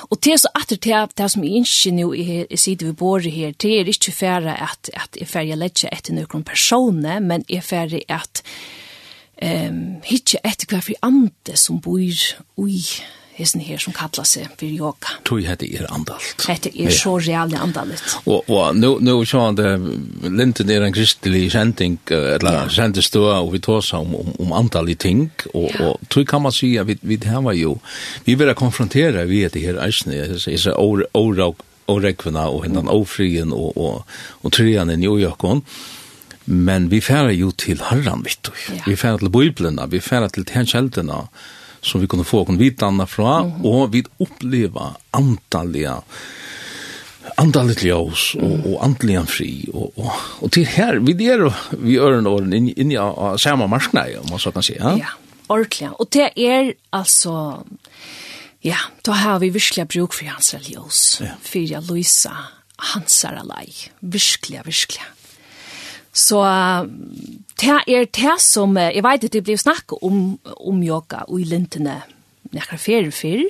og 0.10 0.18
det 0.24 0.34
er 0.34 0.42
så 0.42 0.50
at 0.58 0.72
det 0.72 0.94
er 0.96 1.10
det 1.18 1.28
som 1.32 1.44
jeg 1.44 1.62
ikke 1.64 1.94
nå 1.98 2.10
er, 2.16 2.46
jeg 2.50 2.62
sier 2.62 2.86
vi 2.88 2.96
bor 2.98 3.22
her, 3.22 3.54
det 3.62 3.74
er 3.80 3.92
ikke 3.92 4.16
færre 4.16 4.56
at, 4.64 4.90
at 4.94 5.20
jeg 5.20 5.30
færre 5.30 5.58
ledger 5.60 5.92
etter 5.94 6.16
noen 6.16 6.46
personer, 6.48 7.20
men 7.20 7.46
jeg 7.50 7.66
færre 7.68 8.02
at 8.10 8.42
um, 9.44 10.00
hitje 10.08 10.42
etter 10.44 10.70
hver 10.72 10.86
fri 10.86 10.98
ande 11.06 11.58
som 11.60 11.82
bor 11.84 12.00
i 12.00 12.84
hesten 13.40 13.64
her 13.64 13.80
som 13.82 13.96
kallar 13.96 14.28
seg 14.28 14.50
for 14.60 14.68
yoga. 14.68 15.16
Tui 15.28 15.46
hette 15.48 15.68
er 15.68 15.88
andalt. 15.94 16.46
Hette 16.48 16.72
er 16.76 16.92
så 16.96 17.16
reale 17.18 17.60
andalt. 17.60 18.04
Og, 18.26 18.50
og 18.50 18.76
nú 18.78 18.98
nú 19.04 19.20
sjón 19.28 19.58
det, 19.60 19.72
Linden 20.28 20.74
er 20.74 20.86
en 20.86 20.96
kristelig 20.96 21.52
sending, 21.56 21.98
eller 22.12 22.60
ja. 22.60 22.66
sendestua, 22.70 23.40
og 23.40 23.54
vi 23.56 23.64
tåsa 23.64 24.02
om, 24.04 24.16
om, 24.20 24.34
om 24.46 24.54
andal 24.60 24.92
i 24.92 24.98
ting, 25.00 25.30
og, 25.54 25.70
ja. 25.72 25.88
og 25.90 26.10
tui 26.12 26.26
kan 26.28 26.44
man 26.44 26.56
sige, 26.56 26.84
vi, 26.86 27.00
vi 27.02 27.20
hava 27.26 27.56
jo, 27.56 27.78
vi 28.26 28.36
vil 28.36 28.54
konfrontera 28.56 29.26
vi 29.30 29.44
etter 29.48 29.64
her 29.64 29.82
eisne, 29.86 30.18
jeg 30.20 30.40
sier, 30.44 30.76
årauk, 30.80 31.64
årekvina, 31.90 32.50
og 32.50 32.66
hendan 32.68 32.92
ofrien 32.92 33.54
og, 33.56 33.78
og, 33.78 34.20
og 34.44 34.54
trian 34.54 34.92
i 34.94 35.00
New 35.00 35.18
men 36.50 36.90
vi 36.90 37.00
færa 37.02 37.32
jo 37.32 37.52
til 37.52 37.82
herran, 37.90 38.26
Ja. 38.70 38.82
vi 38.86 38.96
færa 38.96 39.18
til 39.18 39.30
biblina, 39.30 39.86
vi 39.86 40.00
færa 40.00 40.28
til 40.28 40.46
tjenskjeldina, 40.46 41.14
vi 41.14 41.59
så 41.82 41.98
vi 41.98 42.08
kunne 42.08 42.24
få 42.24 42.46
kon 42.46 42.58
vitanna 42.58 43.06
fra, 43.06 43.40
mm 43.40 43.52
-hmm. 43.52 43.66
og 43.66 43.94
vi 43.94 44.04
oppleva 44.18 44.96
antalliga 45.12 46.02
andaligt 47.36 47.84
ljus 47.84 48.36
och 48.36 48.42
mm. 48.42 49.20
och 49.20 49.30
fri 49.30 49.70
och 49.74 49.98
och 49.98 50.12
og 50.40 50.52
till 50.52 50.66
här 50.66 50.96
vi 50.96 51.30
är 51.30 51.54
vi 51.70 51.98
öron 51.98 52.28
åren 52.28 52.54
inn, 52.54 52.70
inn 52.70 52.92
ja 52.92 53.38
samme 53.38 53.68
marsknei 53.68 54.18
om 54.18 54.26
man 54.30 54.40
så 54.40 54.52
kan 54.52 54.64
si 54.64 54.78
Ja, 54.80 55.00
ordentligt. 55.48 55.92
Och 55.92 56.08
det 56.10 56.48
är 56.48 56.74
alltså 56.90 57.64
ja, 58.60 58.78
då 59.02 59.12
har 59.12 59.40
vi 59.40 59.50
virkelig 59.50 59.88
bruk 59.88 60.14
för 60.14 60.26
hans 60.26 60.54
religios. 60.54 61.18
Ja. 61.22 61.28
För 61.42 61.74
hans 61.76 61.90
Luisa 61.90 62.38
Hansaralai. 62.76 63.74
virkelig, 64.00 64.62
virkelig 64.66 65.04
Så 66.14 66.42
det 67.62 67.76
er 67.88 68.06
det 68.06 68.36
som, 68.42 68.78
jeg 68.78 69.04
vet 69.06 69.28
at 69.28 69.34
det 69.36 69.44
blir 69.46 69.60
snakket 69.60 70.02
om, 70.06 70.40
om 70.58 70.84
yoga 70.84 71.26
og 71.28 71.42
i 71.42 71.48
lintene 71.50 72.00
nekker 72.56 72.82
ferie 72.82 73.14
før, 73.14 73.46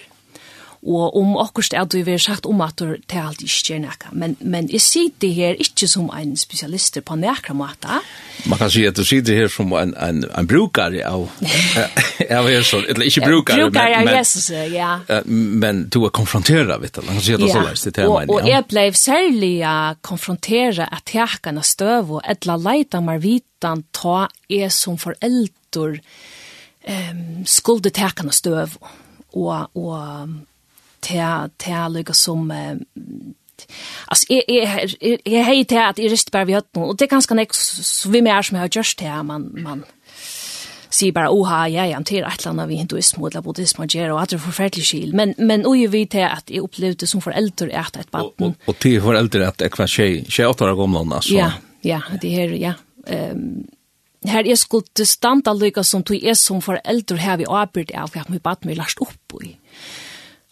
og 0.79 1.15
om 1.19 1.33
akkurat 1.37 1.73
er 1.75 1.87
det 1.91 2.05
vi 2.07 2.13
har 2.15 2.21
sagt 2.23 2.45
om 2.47 2.61
at 2.63 2.79
det 2.79 3.11
er 3.11 3.25
alltid 3.25 3.49
ikke 3.49 3.73
gjør 3.73 3.79
nekka. 3.83 4.11
Men, 4.15 4.35
men 4.39 4.69
jeg 4.71 4.79
sier 4.83 5.11
det 5.19 5.31
her 5.35 5.57
ikke 5.59 5.89
som 5.91 6.07
en 6.15 6.37
spesialist 6.39 7.01
på 7.03 7.17
nekra 7.19 7.55
måte. 7.57 7.99
Man 8.47 8.61
kan 8.61 8.71
si 8.71 8.85
at 8.87 8.95
du 8.95 9.03
sitter 9.03 9.35
her 9.35 9.51
som 9.51 9.73
en, 9.75 9.91
en, 9.99 10.23
en 10.23 10.47
brukare 10.47 11.03
av, 11.03 11.25
av 12.39 12.47
Jesus, 12.47 12.85
eller 12.87 13.09
ikke 13.09 13.25
brukare, 13.25 13.65
brukare 13.67 13.97
men, 13.97 14.07
men, 14.07 14.19
Jesus, 14.21 14.49
ja. 14.71 14.93
men 15.25 15.83
du 15.91 16.05
er 16.07 16.15
konfronteret, 16.15 16.79
vet 16.79 16.95
du. 16.95 17.03
Man 17.09 17.19
kan 17.19 17.27
si 17.27 17.35
at 17.35 17.43
det 17.43 17.51
er 17.51 17.75
sånn, 17.75 17.93
det 17.99 18.05
er 18.05 18.13
meg. 18.15 18.31
Og 18.31 18.47
jeg 18.47 18.67
ble 18.71 18.87
særlig 18.95 19.53
å 19.67 19.77
konfrontere 20.05 20.87
at 20.87 21.07
tekene 21.11 21.65
støv 21.67 22.15
og 22.19 22.23
etla 22.23 22.55
leita 22.55 23.03
meg 23.03 23.19
vitan 23.25 23.83
ta 23.91 24.29
jeg 24.47 24.71
som 24.71 24.95
forelder 25.01 25.99
um, 25.99 27.25
skulde 27.43 27.91
tekene 27.91 28.31
støv 28.31 28.79
og, 29.35 29.75
og 29.75 30.39
til, 31.01 31.51
til 31.59 31.91
lykke 31.95 32.13
som 32.13 32.51
Alltså 34.07 34.25
är 34.29 34.41
är 34.49 34.95
är 35.25 35.43
hejt 35.43 35.71
att 35.71 35.99
i 35.99 36.07
rist 36.07 36.31
bara 36.31 36.45
vi 36.45 36.53
hött 36.53 36.75
nu 36.75 36.81
och 36.81 36.97
det 36.97 37.07
kanske 37.07 37.35
näck 37.35 37.53
så 37.53 38.09
vi 38.09 38.21
mer 38.21 38.41
som 38.41 38.57
har 38.57 38.69
just 38.75 39.01
här 39.01 39.23
man 39.23 39.51
man 39.63 39.83
ser 40.89 41.11
bara 41.11 41.29
oha 41.29 41.67
ja 41.67 41.85
ja 41.85 42.03
till 42.03 42.23
ett 42.23 42.45
land 42.45 42.59
av 42.61 42.69
hinduism 42.69 43.25
eller 43.25 43.41
buddhism 43.41 43.81
och 43.81 43.89
gero 43.89 44.17
att 44.17 44.29
det 44.29 44.39
förfärligt 44.39 44.85
skil. 44.85 45.13
Men 45.13 45.33
men 45.37 45.65
och 45.65 45.75
vi 45.75 45.87
vet 45.87 46.13
jag 46.13 46.31
att 46.31 46.49
jag 46.49 46.63
upplevde 46.63 47.07
som 47.07 47.21
förälder 47.21 47.67
är 47.67 47.79
att 47.79 47.95
ett 47.95 48.11
barn 48.11 48.53
och 48.65 48.79
till 48.79 49.01
förälder 49.01 49.39
att 49.39 49.61
jag 49.61 49.77
var 49.77 49.87
tjej 49.87 50.25
tjej 50.29 50.45
åtta 50.45 50.71
år 50.71 50.75
gammal 50.75 51.13
alltså 51.13 51.33
ja 51.33 51.51
ja 51.81 52.01
det 52.21 52.29
här 52.29 52.47
ja. 52.47 52.73
Ehm 53.07 53.67
Her 54.25 54.47
er 54.47 54.55
skuld 54.55 54.99
standa 55.07 55.53
lykka 55.53 55.83
som 55.83 56.03
tog 56.03 56.23
er 56.23 56.33
som 56.33 56.61
foreldre 56.61 57.17
her 57.17 57.37
vi 57.37 57.45
avbyrd 57.47 57.91
av 57.95 58.11
at 58.15 58.27
vi 58.29 58.39
bad 58.39 58.65
meg 58.65 58.75
last 58.77 58.99
opp 58.99 59.43
i 59.43 59.55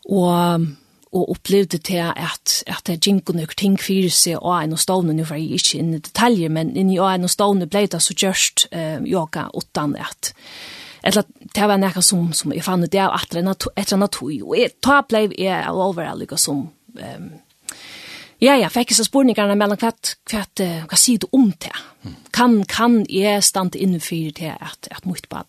og 0.08 0.68
og 1.12 1.32
opplevde 1.32 1.78
til 1.78 2.04
at, 2.04 2.64
at 2.68 2.84
det 2.88 3.00
gikk 3.00 3.32
nok 3.36 3.56
ting 3.58 3.78
fyrir 3.80 4.12
seg 4.14 4.42
og 4.42 4.58
en 4.60 4.76
og 4.76 4.82
stående, 4.82 5.16
nu 5.16 5.24
var 5.28 5.40
jeg 5.40 5.60
ikke 5.60 5.80
inne 5.80 6.00
i 6.00 6.04
detaljer, 6.04 6.52
men 6.52 6.74
inn 6.76 6.92
i 6.92 7.00
en 7.00 7.28
og 7.28 7.32
stående 7.32 7.70
ble 7.72 7.86
det 7.88 8.02
så 8.04 8.16
gjørst 8.18 8.68
eh, 8.72 9.00
yoga 9.08 9.48
utan 9.56 9.96
at 9.96 10.34
eller 11.08 11.24
det 11.56 11.68
var 11.70 11.80
noe 11.80 12.02
som, 12.04 12.32
som 12.36 12.52
jeg 12.52 12.66
fann 12.66 12.84
det 12.84 13.00
av 13.00 13.14
etter 13.16 13.40
en 13.40 14.08
tog, 14.12 14.32
og 14.44 14.56
jeg, 14.58 14.74
ta 14.84 15.00
ble 15.08 15.30
jeg 15.38 15.62
all 15.64 15.80
over 15.86 16.10
alle 16.10 16.28
som 16.38 16.68
um, 16.68 17.28
Ja, 18.38 18.54
ja, 18.54 18.68
fikk 18.70 18.92
jeg 18.92 19.00
så 19.00 19.06
spurningarna 19.08 19.56
mellan 19.58 19.80
hva, 19.82 19.90
kvart 20.30 20.62
hva 20.62 20.98
sier 21.00 21.24
du 21.24 21.26
om 21.34 21.48
det? 21.58 21.72
Kan 22.36 22.60
kan 22.70 23.00
jeg 23.10 23.42
stande 23.42 23.80
innenfor 23.80 24.30
det 24.38 24.52
at 24.60 24.90
at 24.92 25.08
mitt 25.10 25.26
barn 25.30 25.48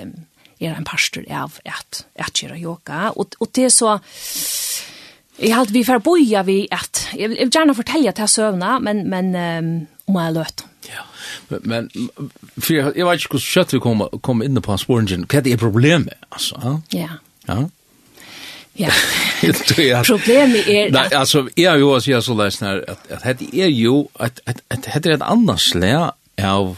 um, 0.00 0.16
er 0.60 0.76
en 0.76 0.86
pastor 0.88 1.26
av 1.30 1.58
at, 1.64 2.04
at 2.14 2.42
gjøre 2.42 2.60
yoga. 2.60 3.10
Og, 3.16 3.36
og 3.40 3.52
det 3.56 3.68
er 3.70 3.74
så... 3.74 3.98
Jeg 5.36 5.52
har 5.52 5.68
vi 5.68 5.82
får 5.84 6.00
boja 6.00 6.40
vi 6.48 6.62
at, 6.72 7.02
jeg 7.12 7.28
vil 7.28 7.50
gjerne 7.52 7.74
fortelle 7.76 8.12
til 8.16 8.28
søvna, 8.28 8.78
men, 8.80 9.02
men 9.12 9.34
um, 9.36 9.72
om 10.08 10.16
jeg 10.16 10.32
løt. 10.32 10.64
Ja, 10.88 11.02
men, 11.50 11.60
men 11.64 11.90
for 12.56 12.72
jeg, 12.72 12.92
jeg 12.96 13.06
vet 13.06 13.20
ikke 13.20 13.34
hvordan 13.34 13.48
kjøtt 13.50 13.74
vi 13.74 13.80
kom, 13.84 14.04
kom 14.24 14.44
inn 14.46 14.62
på 14.64 14.78
sporen, 14.80 15.26
hva 15.28 15.40
er 15.42 15.44
det 15.44 15.58
problemet, 15.60 16.16
altså? 16.30 16.78
Ja. 16.94 17.18
Ja. 17.48 17.66
Ja. 18.76 18.92
ja. 19.90 20.02
Problemet 20.04 20.68
er 20.68 20.90
Nei, 20.92 21.06
altså, 21.16 21.46
jeg 21.56 21.70
har 21.70 21.80
jo 21.80 21.94
å 21.96 22.00
si 22.04 22.12
så 22.12 22.36
leisner 22.36 22.82
at, 22.84 23.06
at, 23.08 23.22
at 23.24 23.40
det 23.40 23.48
er 23.64 23.72
jo 23.72 24.06
at, 24.20 24.40
at, 24.44 24.60
at, 24.68 24.88
at 24.88 25.04
det 25.04 25.14
er 25.14 25.18
et 25.18 25.24
annet 25.24 25.62
slag 25.62 26.12
av 26.44 26.76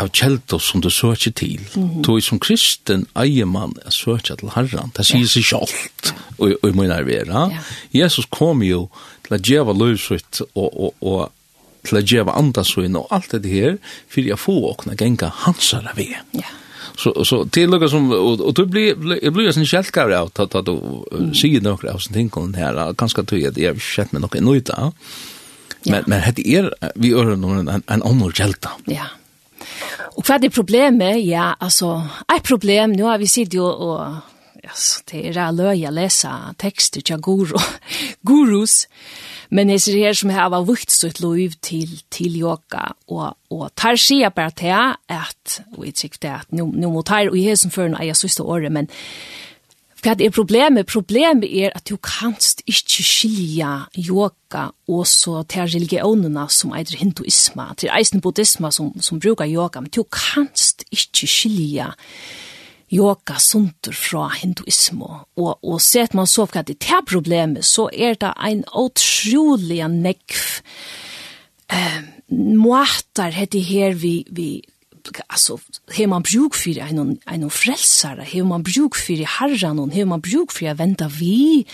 av 0.00 0.08
kjeltor 0.10 0.58
som 0.58 0.80
du 0.80 0.90
søker 0.90 1.30
til. 1.30 1.60
Mm 1.74 1.88
-hmm. 1.88 2.02
Toi 2.04 2.20
som 2.20 2.38
kristen 2.38 3.06
eier 3.16 3.44
man 3.44 3.72
er 3.86 3.90
søker 3.90 4.34
til 4.34 4.50
Herren. 4.54 4.92
Det 4.96 5.06
sier 5.06 5.26
seg 5.26 5.44
sjalt, 5.44 6.14
og, 6.38 6.52
og 6.62 6.76
min 6.76 6.90
arvera. 6.90 7.50
Ja. 7.50 7.58
Jesus 7.92 8.26
kom 8.30 8.62
jo 8.62 8.88
til 9.26 9.34
å 9.34 9.40
djeva 9.40 9.72
løsut, 9.72 10.40
og, 10.54 10.80
og, 10.80 10.94
og 11.00 11.32
til 11.84 11.98
å 11.98 12.00
djeva 12.00 12.32
andasvinn 12.32 12.96
og 12.96 13.06
alt 13.10 13.30
det 13.30 13.50
her, 13.50 13.78
for 14.08 14.20
jeg 14.20 14.38
får 14.38 14.70
åkne 14.70 14.96
genga 14.96 15.30
hansara 15.44 15.92
ved. 15.96 16.16
Ja. 16.32 16.50
Så, 16.96 17.24
så 17.24 17.44
det 17.44 17.62
er 17.62 17.88
som, 17.88 18.12
och 18.12 18.40
och 18.40 18.54
du 18.54 18.66
blir, 18.66 18.94
jeg 19.22 19.32
blir 19.32 19.52
sånn 19.52 19.66
kjeltgare 19.66 20.24
ut 20.26 20.40
att 20.40 20.54
att 20.54 20.66
du 20.66 21.04
ser 21.10 21.34
sier 21.34 21.60
noe 21.60 21.90
av 21.90 21.98
sånne 21.98 22.14
ting 22.14 22.28
kon 22.30 22.54
här 22.54 22.92
ganska 22.92 23.22
tydligt 23.22 23.58
jeg 23.58 23.74
har 23.96 24.06
med 24.12 24.22
noe 24.22 24.40
nøyta, 24.40 24.92
men, 25.86 25.92
men, 25.92 26.04
men 26.06 26.34
det 26.34 26.46
är 26.56 26.70
vi 26.94 27.12
ører 27.12 27.36
någon 27.36 27.68
en, 27.68 27.82
en 27.86 28.02
annan 28.02 28.32
kjelta. 28.32 28.70
Ja, 28.86 28.94
ja 28.94 29.04
Och 30.16 30.28
vad 30.28 30.44
är 30.44 30.48
problemet? 30.48 31.24
Ja, 31.24 31.54
altså, 31.60 32.02
et 32.36 32.42
problem, 32.42 32.90
nå 32.90 33.06
har 33.06 33.18
vi 33.18 33.26
sittet 33.26 33.54
jo 33.54 33.64
og 33.64 34.16
Yes, 34.64 35.02
det 35.10 35.28
är 35.28 35.38
att 35.38 35.54
löja 35.54 35.90
läsa 35.90 36.54
texter 36.56 37.00
till 37.00 37.16
guru, 37.16 37.58
gurus. 38.20 38.88
Men 39.48 39.68
det 39.68 39.74
är 39.74 40.08
det 40.08 40.14
som 40.14 40.30
jag 40.30 40.50
har 40.50 40.64
vuxit 40.64 40.90
så 40.90 41.06
ett 41.06 41.20
lov 41.20 41.50
till, 41.60 41.98
till 42.08 42.36
yoga. 42.36 42.92
Och, 43.06 43.34
och 43.48 43.74
tar 43.74 43.96
sig 43.96 44.20
jag 44.20 44.32
bara 44.32 44.50
till 44.50 44.72
att, 44.72 45.60
och 45.76 45.86
jag 45.86 45.94
det 46.20 46.28
att 46.28 46.52
nu, 46.52 46.62
nu 46.62 46.86
mot 46.86 47.08
här, 47.08 47.28
och 47.28 47.38
jag 47.38 47.52
är 47.52 47.56
som 47.56 47.70
för 47.70 47.84
en 47.84 48.06
jag 48.06 48.16
sista 48.16 48.42
året, 48.42 48.72
men 48.72 48.88
Hva 50.04 50.12
er 50.20 50.32
problemet? 50.36 50.84
Problemet 50.92 51.48
er 51.48 51.70
at 51.72 51.86
du 51.88 51.96
kanst 51.96 52.60
ikke 52.68 53.04
skilja 53.06 53.70
yoga 53.96 54.66
og 54.84 55.06
så 55.08 55.38
til 55.48 55.64
religionene 55.64 56.44
som 56.52 56.74
eitir 56.76 57.00
hinduisma, 57.00 57.70
til 57.80 57.88
eisen 57.88 58.20
buddhisma 58.20 58.68
som, 58.68 58.92
som 59.00 59.22
brukar 59.22 59.48
yoga, 59.48 59.80
men 59.80 59.88
du 59.88 60.02
kanst 60.04 60.84
ikke 60.92 61.24
skilja 61.24 61.94
yoga 62.92 63.38
sunter 63.40 63.96
fra 63.96 64.26
hinduismo. 64.42 65.08
Og, 65.40 65.56
og 65.64 65.80
set 65.80 66.12
man 66.12 66.28
så 66.28 66.44
hva 66.52 66.60
det 66.68 66.76
er 66.84 67.00
problemet, 67.08 67.64
så 67.64 67.88
er 67.88 68.20
det 68.20 68.34
en 68.44 68.60
utrolig 68.76 69.80
nekv 69.88 70.44
eh, 71.72 72.00
måter 72.28 73.32
heter 73.32 73.64
her 73.64 73.96
vi, 73.96 74.18
vi 74.28 74.50
alltså 75.26 75.58
har 75.96 76.06
man 76.06 76.22
bruk 76.22 76.54
för 76.54 76.78
en 76.78 77.18
en 77.26 77.50
frälsare 77.50 78.26
har 78.32 78.44
man 78.44 78.62
bruk 78.62 78.94
för 78.94 79.24
herran 79.24 79.78
och 79.78 79.94
har 79.94 80.04
man 80.04 80.20
bruk 80.20 80.52
för 80.52 80.66
att 80.66 80.76
vänta 80.76 81.08
vi. 81.08 81.66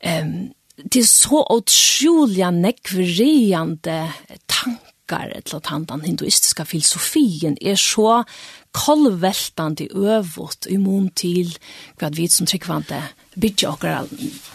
Ehm 0.00 0.26
um, 0.26 0.50
det 0.84 0.98
är 0.98 1.02
så 1.02 1.46
otroliga 1.50 2.50
nekveriande 2.50 4.12
tankar 4.46 5.40
till 5.44 5.56
att 5.56 5.66
han 5.66 5.84
den 5.84 6.00
hinduistiska 6.00 6.64
filosofin 6.64 7.56
är 7.60 7.76
så 7.76 8.24
kolveltande 8.70 9.88
övåt 9.94 10.66
i 10.70 10.78
mån 10.78 11.10
till 11.10 11.58
vad 12.00 12.14
vi 12.14 12.28
som 12.28 12.46
tryckvante 12.46 13.02
bytja 13.38 13.70
okkar 13.70 14.08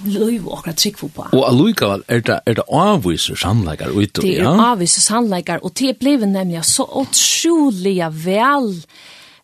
løyv 0.03 0.47
okkar 0.51 0.75
tryggvo 0.75 1.09
på. 1.09 1.27
Och 1.31 1.47
allukavall 1.47 2.03
er 2.07 2.19
det, 2.19 2.39
er 2.45 2.53
det 2.59 2.65
avviser 2.67 3.35
sannleikar 3.35 3.95
ut 3.95 4.13
Det 4.13 4.37
er 4.37 4.43
ja? 4.43 4.55
avviser 4.71 5.01
sannleikar, 5.01 5.63
og 5.63 5.71
det 5.79 5.97
blev 5.99 6.25
nemlig 6.27 6.65
så 6.65 6.83
utrolig 6.83 8.01
vel 8.11 8.83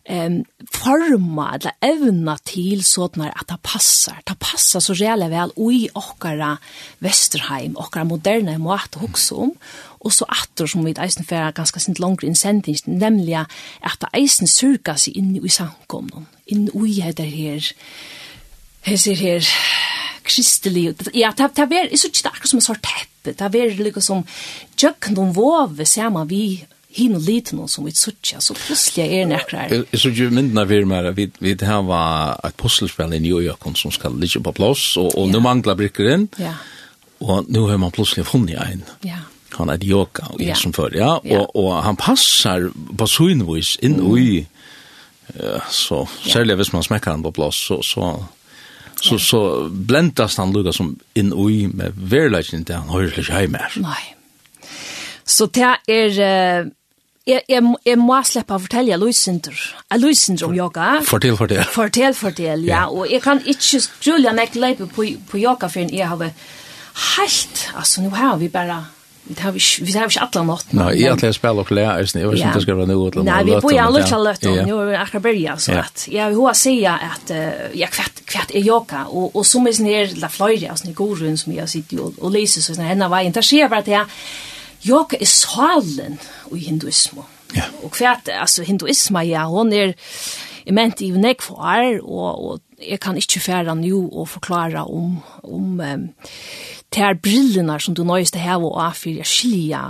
um, 0.08 0.44
forma 0.72 1.48
eller 1.54 1.76
evna 1.80 2.36
til 2.44 2.82
sånn 2.84 3.24
at 3.24 3.48
det 3.48 3.58
passar. 3.64 4.20
Det 4.26 4.36
passar 4.38 4.84
så 4.84 4.96
reale 4.98 5.30
vel 5.32 5.54
i 5.72 5.88
okkara 5.94 6.56
Vesterheim, 7.00 7.76
okkara 7.76 8.04
moderne 8.08 8.58
måte 8.60 9.00
hoksa 9.02 9.38
om, 9.46 9.54
og 10.02 10.12
så 10.12 10.26
atter 10.28 10.66
som 10.66 10.84
vi 10.84 10.94
eisen 10.98 11.24
fyrir 11.24 11.54
ganske 11.56 11.80
sint 11.80 12.02
langre 12.02 12.26
innsending, 12.26 12.76
nemlig 12.86 13.38
at 13.38 14.08
eisen 14.12 14.50
surka 14.50 14.96
seg 14.98 15.16
inn 15.16 15.36
i 15.38 15.52
samkomnen, 15.52 16.26
inn 16.46 16.68
i 16.68 16.98
det 17.16 17.30
her, 17.32 17.72
hesir 18.86 19.18
her 19.18 19.48
kristelig. 20.24 20.94
Ja, 21.14 21.32
det, 21.36 21.50
det 21.56 21.78
er 21.78 21.96
så 21.96 22.10
ikke 22.10 22.30
akkurat 22.30 22.50
som 22.50 22.60
en 22.60 22.66
sort 22.66 22.84
teppe. 22.84 23.34
det 23.34 23.60
er 23.60 23.74
liksom 23.78 24.02
som 24.02 24.24
jöknon 24.76 25.34
vove 25.34 25.86
sama 25.86 26.24
vi 26.24 26.64
hin 26.92 27.14
og 27.16 27.24
liten 27.24 27.60
og 27.62 27.70
som 27.72 27.86
vi 27.86 27.94
suttja, 27.96 28.40
så 28.40 28.54
plutselig 28.54 29.06
er 29.06 29.28
det 29.30 29.40
her. 29.48 29.74
Jeg 29.92 30.00
synes 30.00 30.18
jo 30.20 30.30
myndene 30.30 30.66
vi 30.68 30.82
mer, 30.84 31.10
vi, 31.16 31.30
vi 31.40 31.56
har 31.60 32.40
et 32.46 32.56
puslespill 32.56 33.14
i 33.16 33.18
New 33.18 33.40
York 33.40 33.64
som 33.76 33.90
skal 33.90 34.18
ligge 34.20 34.42
på 34.42 34.52
plass, 34.52 34.96
og, 34.96 35.14
og 35.16 35.26
ja. 35.26 35.32
nå 35.32 35.40
mangler 35.40 35.78
brikkeren, 35.78 36.28
ja. 36.38 36.52
og 37.20 37.48
nå 37.48 37.66
har 37.70 37.80
man 37.80 37.94
plutselig 37.94 38.26
funnet 38.26 38.60
en. 38.60 38.84
Ja. 39.04 39.22
Han 39.56 39.68
er 39.68 39.84
yoga 39.84 40.30
og 40.32 40.40
jeg 40.40 40.56
som 40.56 40.72
før, 40.72 40.92
ja, 40.96 41.14
og, 41.16 41.56
og 41.56 41.82
han 41.84 41.96
passer 41.96 42.70
på 42.72 43.08
synvis 43.08 43.78
inn 43.82 43.98
i, 44.18 44.42
ja, 45.32 45.58
så 45.72 46.04
særlig 46.26 46.58
hvis 46.60 46.72
man 46.74 46.84
smekker 46.84 47.14
han 47.14 47.24
på 47.24 47.32
plass, 47.32 47.56
så, 47.70 47.80
så 47.80 48.12
Så, 49.02 49.18
så 49.18 49.40
blendas 49.68 50.36
han 50.38 50.52
lukka 50.54 50.72
som 50.74 50.92
inn 51.18 51.32
ui 51.34 51.66
med 51.66 51.96
verleikning 51.96 52.62
til 52.68 52.78
han 52.78 52.92
høyre 52.92 53.10
slik 53.10 53.32
heim 53.34 53.58
her. 53.58 53.74
Nei. 53.82 54.02
Så 55.26 55.50
det 55.50 55.74
er... 55.90 56.14
Uh, 56.22 56.70
jeg, 57.22 57.44
jeg, 57.46 57.62
jeg 57.86 57.98
må 58.02 58.16
slippe 58.26 58.56
å 58.56 58.62
fortelle 58.62 58.96
Luisindur. 58.98 59.58
Luisindur 59.94 60.48
om 60.48 60.56
yoga. 60.56 60.88
Fortell, 61.06 61.36
fortell. 61.38 61.62
Fortell, 61.70 62.16
fortell, 62.18 62.64
ja. 62.66 62.88
Og 62.90 63.06
jeg 63.10 63.22
kan 63.22 63.38
ikke 63.46 63.78
skrulle 63.84 64.32
ekte 64.42 64.62
leipe 64.62 64.88
på, 64.90 65.06
på 65.30 65.38
yoga 65.38 65.70
for 65.70 65.86
jeg 65.86 66.08
har 66.10 66.24
helt... 67.16 67.62
Altså, 67.78 68.02
nå 68.02 68.10
har 68.16 68.40
vi 68.42 68.50
bare 68.50 68.80
Vi 69.24 69.36
har 69.38 69.54
ikke, 69.54 69.84
vi 69.86 69.92
har 69.94 70.08
ikke 70.10 70.22
alle 70.24 70.42
nått. 70.48 70.72
Nei, 70.74 70.88
jeg 70.98 71.14
har 71.14 71.34
spiller 71.36 71.62
og 71.62 71.68
klær, 71.68 72.00
jeg 72.02 72.08
vet 72.10 72.38
ikke 72.40 72.48
om 72.48 72.56
det 72.56 72.62
skal 72.64 72.78
være 72.80 72.90
noe 72.90 73.10
til. 73.14 73.26
Nei, 73.28 73.36
vi 73.46 73.58
bor 73.62 73.74
i 73.74 73.78
alle 73.78 74.02
til 74.08 74.24
løtt, 74.26 74.46
og 74.50 74.56
nå 74.66 74.78
er 74.82 74.88
vi 74.88 74.96
akkurat 74.98 75.24
byrja, 75.28 75.54
så 75.62 75.76
at 75.78 76.06
jeg 76.10 76.32
vil 76.32 76.48
ha 76.48 76.54
sige 76.58 76.94
at 77.10 77.34
ja, 77.78 77.90
kvart, 77.92 78.24
kvart 78.26 78.54
er 78.58 78.66
yoga, 78.66 79.04
og, 79.10 79.36
og 79.38 79.46
som 79.46 79.68
er 79.70 79.76
sånn 79.78 79.90
her, 79.92 80.16
la 80.18 80.30
fløyre, 80.32 80.72
og 80.74 80.80
sånn 80.80 80.90
i 80.90 80.96
god 80.98 81.14
rundt 81.22 81.44
som 81.44 81.54
jeg 81.54 81.70
sitter 81.70 82.02
og, 82.02 82.18
og 82.18 82.34
leser, 82.34 82.66
så 82.66 82.74
sånn 82.74 82.90
henne 82.90 83.10
veien, 83.12 83.36
der 83.36 83.46
skjer 83.46 83.70
bare 83.70 83.86
at 83.86 83.92
jeg, 83.94 84.18
yoga 84.90 85.22
er 85.22 85.30
salen 85.30 86.18
i 86.50 86.64
hinduismo. 86.66 87.28
Ja. 87.54 87.68
Og 87.84 87.94
kvart, 87.94 88.32
altså 88.32 88.66
hinduismen, 88.66 89.28
ja, 89.30 89.46
hon 89.46 89.70
er, 89.76 89.94
jeg 90.66 90.74
mente 90.74 91.06
i 91.06 91.14
nek 91.14 91.46
for 91.46 91.62
år, 91.62 92.02
og, 92.02 92.42
og 92.42 92.82
jeg 92.82 92.98
kan 93.02 93.16
ikke 93.18 93.42
fære 93.42 93.78
nu 93.78 94.08
og 94.10 94.28
forklare 94.34 94.82
om, 94.82 95.20
om 95.46 95.78
um, 95.78 96.08
ter 96.92 97.14
brillene 97.14 97.78
som 97.80 97.94
du 97.96 98.02
nøyeste 98.04 98.40
her 98.42 98.62
og 98.62 98.76
av 98.80 98.96
for 98.98 99.10
jeg 99.10 99.28
skilja 99.28 99.84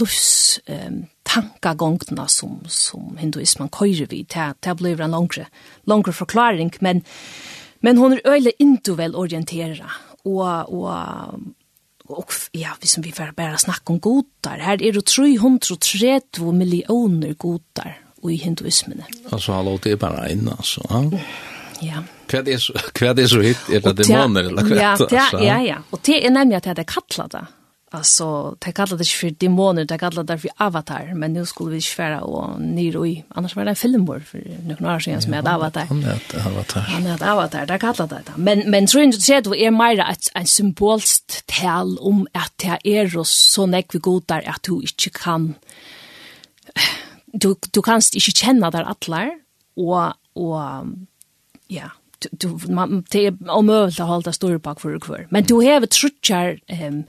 løs 0.00 0.60
um, 0.68 1.04
tankagongtene 1.26 2.26
som, 2.30 2.58
som 2.70 3.16
hinduismen 3.20 3.70
køyre 3.74 4.08
vi. 4.10 4.24
Det, 4.28 4.48
det 4.64 4.76
blir 4.78 5.00
en 5.00 5.14
langre, 5.16 5.46
langre 5.86 6.12
forklaring, 6.12 6.72
men, 6.80 7.04
men 7.80 8.02
hon 8.02 8.16
er 8.16 8.26
øyelig 8.26 8.56
ikke 8.60 8.98
vel 8.98 9.16
orienteret. 9.16 10.02
Og, 10.26 10.72
og 10.74 11.40
och 12.08 12.32
ja, 12.52 12.68
vi 12.80 12.86
som 12.86 13.02
vi 13.02 13.12
får 13.12 13.32
bara 13.36 13.58
snacka 13.58 13.92
om 13.92 14.00
godar. 14.00 14.58
Här 14.58 14.82
är 14.82 14.92
det 14.92 15.06
330 15.06 16.52
miljoner 16.52 17.34
godar 17.34 18.00
i 18.30 18.34
hinduismen. 18.34 19.02
Alltså 19.30 19.52
hallo 19.52 19.78
det 19.82 19.90
är 19.90 19.96
bara 19.96 20.28
en 20.28 20.48
alltså. 20.48 20.86
Ja. 20.88 21.10
Ja. 21.82 22.02
Kvad 22.26 22.48
er 22.48 22.58
så 22.58 22.72
kvad 22.94 23.18
er 23.22 23.26
så 23.26 23.40
hit 23.40 23.68
er 23.72 23.80
det 23.80 24.06
demoner 24.06 24.48
eller 24.50 24.62
kvad. 24.62 24.80
Ja, 24.80 24.96
ja, 25.10 25.44
ja, 25.44 25.60
ja. 25.62 25.78
Og 25.90 26.00
det 26.06 26.24
er 26.26 26.30
nemlig 26.30 26.56
at 26.56 26.64
det 26.76 26.86
er 26.86 26.92
kallat 26.96 27.32
det. 27.32 27.46
Alltså 27.90 28.56
det 28.58 28.72
kallar 28.72 28.98
det 28.98 29.08
för 29.08 29.30
demoner, 29.30 29.84
det 29.84 29.98
kallar 29.98 30.24
det 30.24 30.38
för 30.38 30.50
avatar, 30.56 31.14
men 31.14 31.32
nu 31.32 31.46
skulle 31.46 31.70
vi 31.70 31.80
svära 31.80 32.20
och 32.20 32.60
nyr 32.60 33.06
i. 33.06 33.24
Annars 33.28 33.56
var 33.56 33.64
det 33.64 33.70
en 33.70 33.76
filmbord 33.76 34.24
för 34.26 34.42
några 34.80 34.96
år 34.96 35.00
sedan 35.00 35.22
som 35.22 35.32
heter 35.32 35.54
Avatar. 35.54 35.84
Han 35.84 36.02
heter 36.02 36.46
Avatar. 36.46 36.80
Han 36.80 37.02
heter 37.02 37.30
Avatar, 37.30 37.66
det 37.66 37.78
kallar 37.78 38.06
det. 38.06 38.22
Men, 38.36 38.70
men 38.70 38.86
tror 38.86 39.02
inte 39.02 39.36
att 39.36 39.44
det 39.44 39.64
är 39.64 39.70
mer 39.70 40.10
ett, 40.10 40.28
ett 40.34 40.48
symbolst 40.48 41.42
tal 41.46 41.98
om 41.98 42.26
att 42.32 42.52
det 42.56 42.98
är 42.98 43.24
så 43.24 43.66
näck 43.66 43.94
vi 43.94 43.98
godar 43.98 44.42
att 44.46 44.62
du 44.62 44.74
inte 44.74 45.10
kan 45.10 45.54
du, 47.26 47.54
du 47.70 47.82
kanst 47.82 48.14
inte 48.14 48.30
känna 48.30 48.70
där 48.70 48.82
allar 48.82 49.30
och, 49.76 50.06
och 50.32 50.86
ja, 51.66 51.90
du, 52.30 52.58
man, 52.68 53.04
det 53.10 53.26
är 53.26 53.50
omöjligt 53.50 54.00
att 54.00 54.06
hålla 54.06 54.32
stora 54.32 54.58
bak 54.58 54.80
för 54.80 54.98
kvar. 54.98 55.26
Men 55.30 55.44
du 55.44 55.54
har 55.54 55.86
trutchar 55.86 56.60
ehm 56.66 57.04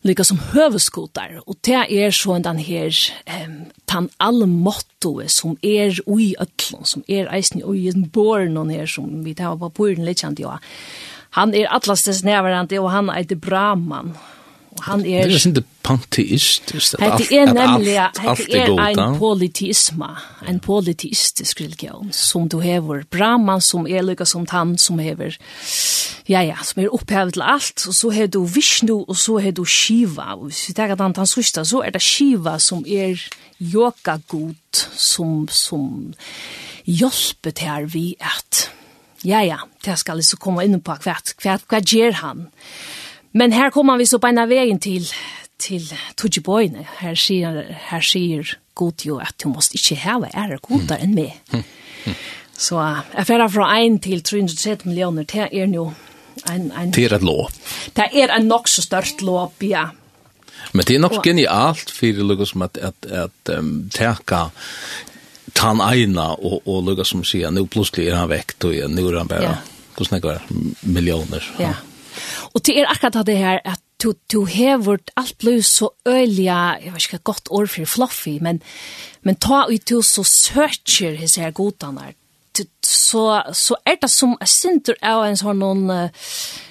lika 0.00 0.24
som 0.24 0.38
hövskotar 0.38 1.40
och 1.46 1.56
det 1.60 2.04
är 2.04 2.10
så 2.10 2.38
den 2.38 2.58
här 2.58 2.94
ehm 3.24 3.64
tan 3.84 4.08
all 4.16 4.46
motto 4.46 5.22
som 5.26 5.56
är 5.60 6.00
oj 6.06 6.34
öllon 6.38 6.84
som 6.84 7.02
är 7.06 7.34
eisen 7.34 7.62
oj 7.64 7.88
en 7.88 8.08
born 8.08 8.56
och 8.56 8.72
här 8.72 8.86
som 8.86 9.24
vi 9.24 9.34
tar 9.34 9.56
på 9.56 9.70
på 9.70 9.86
den 9.86 10.04
legend 10.04 10.40
ja. 10.40 10.58
Han 11.30 11.54
är 11.54 11.76
atlastes 11.76 12.24
närvarande 12.24 12.78
och 12.78 12.90
han 12.90 13.10
är 13.10 13.24
det 13.24 13.36
bra 13.36 13.74
man 13.74 14.14
Og 14.74 14.84
han 14.84 15.04
er... 15.06 15.28
Det 15.28 15.38
er 15.38 15.46
ikke 15.46 15.64
panteist. 15.84 16.72
Det 16.72 17.28
er 17.32 17.52
nemlig 17.52 17.94
det 17.94 18.58
er 18.58 18.72
en 18.88 19.18
politisme, 19.18 20.08
en 20.48 20.60
politistisk 20.60 21.60
religion, 21.60 22.12
som 22.12 22.48
du 22.48 22.58
hever 22.60 23.04
Brahman, 23.10 23.60
som 23.60 23.86
er 23.86 24.02
lykka 24.02 24.26
som 24.26 24.46
han, 24.50 24.76
som 24.78 24.98
hever, 24.98 25.36
ja, 26.28 26.40
ja, 26.40 26.56
som 26.64 26.82
er 26.82 26.94
opphevet 26.94 27.36
til 27.36 27.44
alt, 27.44 27.86
og 27.88 27.94
så 27.94 28.10
har 28.16 28.26
du 28.32 28.42
Vishnu, 28.44 29.04
og 29.08 29.16
så 29.16 29.38
har 29.44 29.54
du 29.54 29.64
Shiva, 29.64 30.34
og 30.34 30.48
hvis 30.48 30.68
vi 30.68 30.74
tenker 30.74 30.96
at 30.96 31.04
han 31.04 31.14
tar 31.14 31.28
sørste, 31.28 31.64
så 31.64 31.84
er 31.84 31.94
det 31.94 32.02
Shiva 32.02 32.58
som 32.58 32.84
er 32.88 33.20
yoga-god, 33.60 34.84
som, 34.96 35.44
som 35.48 36.14
hjelper 36.84 37.54
til 37.54 37.70
her 37.70 37.86
vi 37.92 38.06
at, 38.20 38.68
ja, 39.24 39.40
ja, 39.44 39.62
det 39.84 39.98
skal 40.00 40.20
liksom 40.20 40.40
komme 40.42 40.64
inn 40.66 40.80
på 40.84 40.96
hva, 41.04 41.16
hva, 41.42 41.58
hva, 41.68 41.80
gjør 41.80 42.20
han? 42.20 42.46
Men 43.34 43.52
her 43.52 43.70
kommer 43.74 43.98
vi 43.98 44.06
så 44.06 44.20
på 44.22 44.30
en 44.30 44.38
av 44.38 44.52
veien 44.52 44.78
til, 44.82 45.08
til 45.58 45.88
Tudjiboyne. 46.16 46.86
Her 47.00 47.18
sier, 47.18 47.64
her 47.90 48.04
sier 48.04 48.54
god 48.78 49.04
jo 49.06 49.18
at 49.22 49.34
du 49.42 49.48
måste 49.50 49.78
ikke 49.78 49.98
heve 50.04 50.30
ære 50.34 50.60
godere 50.62 51.02
enn 51.02 51.16
meg. 51.18 51.40
Så 51.50 51.64
Mm. 52.04 52.14
Så 52.56 52.78
jeg 53.16 53.26
færre 53.26 53.50
fra 53.50 53.66
1 53.80 54.02
til 54.04 54.22
330 54.22 54.88
millioner, 54.88 55.24
det 55.24 55.48
er 55.52 55.66
jo 55.74 55.92
en... 56.50 56.72
en 56.72 56.92
det 56.92 57.04
er 57.04 57.16
et 57.16 57.22
lov. 57.22 57.50
Det 57.96 58.04
er 58.12 58.34
en 58.36 58.46
nok 58.46 58.68
så 58.68 58.82
størst 58.82 59.22
lov, 59.22 59.52
ja. 59.62 59.88
Men 60.72 60.86
det 60.86 60.94
er 60.94 61.00
nok 61.02 61.22
genialt 61.24 61.90
for 61.90 62.20
lukket 62.22 62.48
som 62.48 62.62
at, 62.62 62.78
at, 62.78 63.08
at 63.10 63.58
um, 63.58 63.88
teka 63.90 64.44
tan 65.54 65.80
eina 65.82 66.30
og, 66.34 66.62
og 66.66 66.84
lukket 66.86 67.10
som 67.10 67.24
sier, 67.26 67.50
nå 67.50 67.66
plutselig 67.66 68.08
er 68.08 68.20
han 68.20 68.30
vekt 68.30 68.64
og 68.68 68.78
nå 68.90 69.08
er 69.08 69.18
han 69.18 69.30
bare, 69.30 69.50
ja. 69.50 69.88
hvordan 69.96 70.14
det 70.14 70.22
går, 70.22 70.46
millioner. 70.82 71.50
Ja. 71.58 71.72
ja. 71.72 71.93
Og 72.54 72.64
det 72.66 72.78
er 72.78 72.90
akkurat 72.90 73.26
det 73.26 73.38
her 73.38 73.62
at 73.64 73.80
du, 74.02 74.12
du 74.32 74.44
hever 74.44 74.98
alt 75.16 75.38
blod 75.40 75.62
så 75.64 75.88
øyliga, 76.08 76.76
jeg 76.82 76.92
vet 76.92 77.06
ikke 77.06 77.24
godt 77.30 77.48
ord 77.50 77.70
for 77.72 77.88
fluffy, 77.88 78.36
men, 78.40 78.60
men 79.22 79.38
ta 79.40 79.64
ut 79.70 79.88
du 79.88 80.02
så 80.02 80.24
søker 80.28 81.16
hese 81.16 81.40
her 81.40 81.56
godene 81.56 82.12
så, 82.84 83.42
så 83.52 83.76
er 83.86 83.96
det 84.02 84.10
som 84.12 84.36
jeg 84.40 84.50
synder 84.52 84.98
av 85.02 85.24
en 85.26 85.38
sånn 85.38 85.62
noen, 85.62 86.10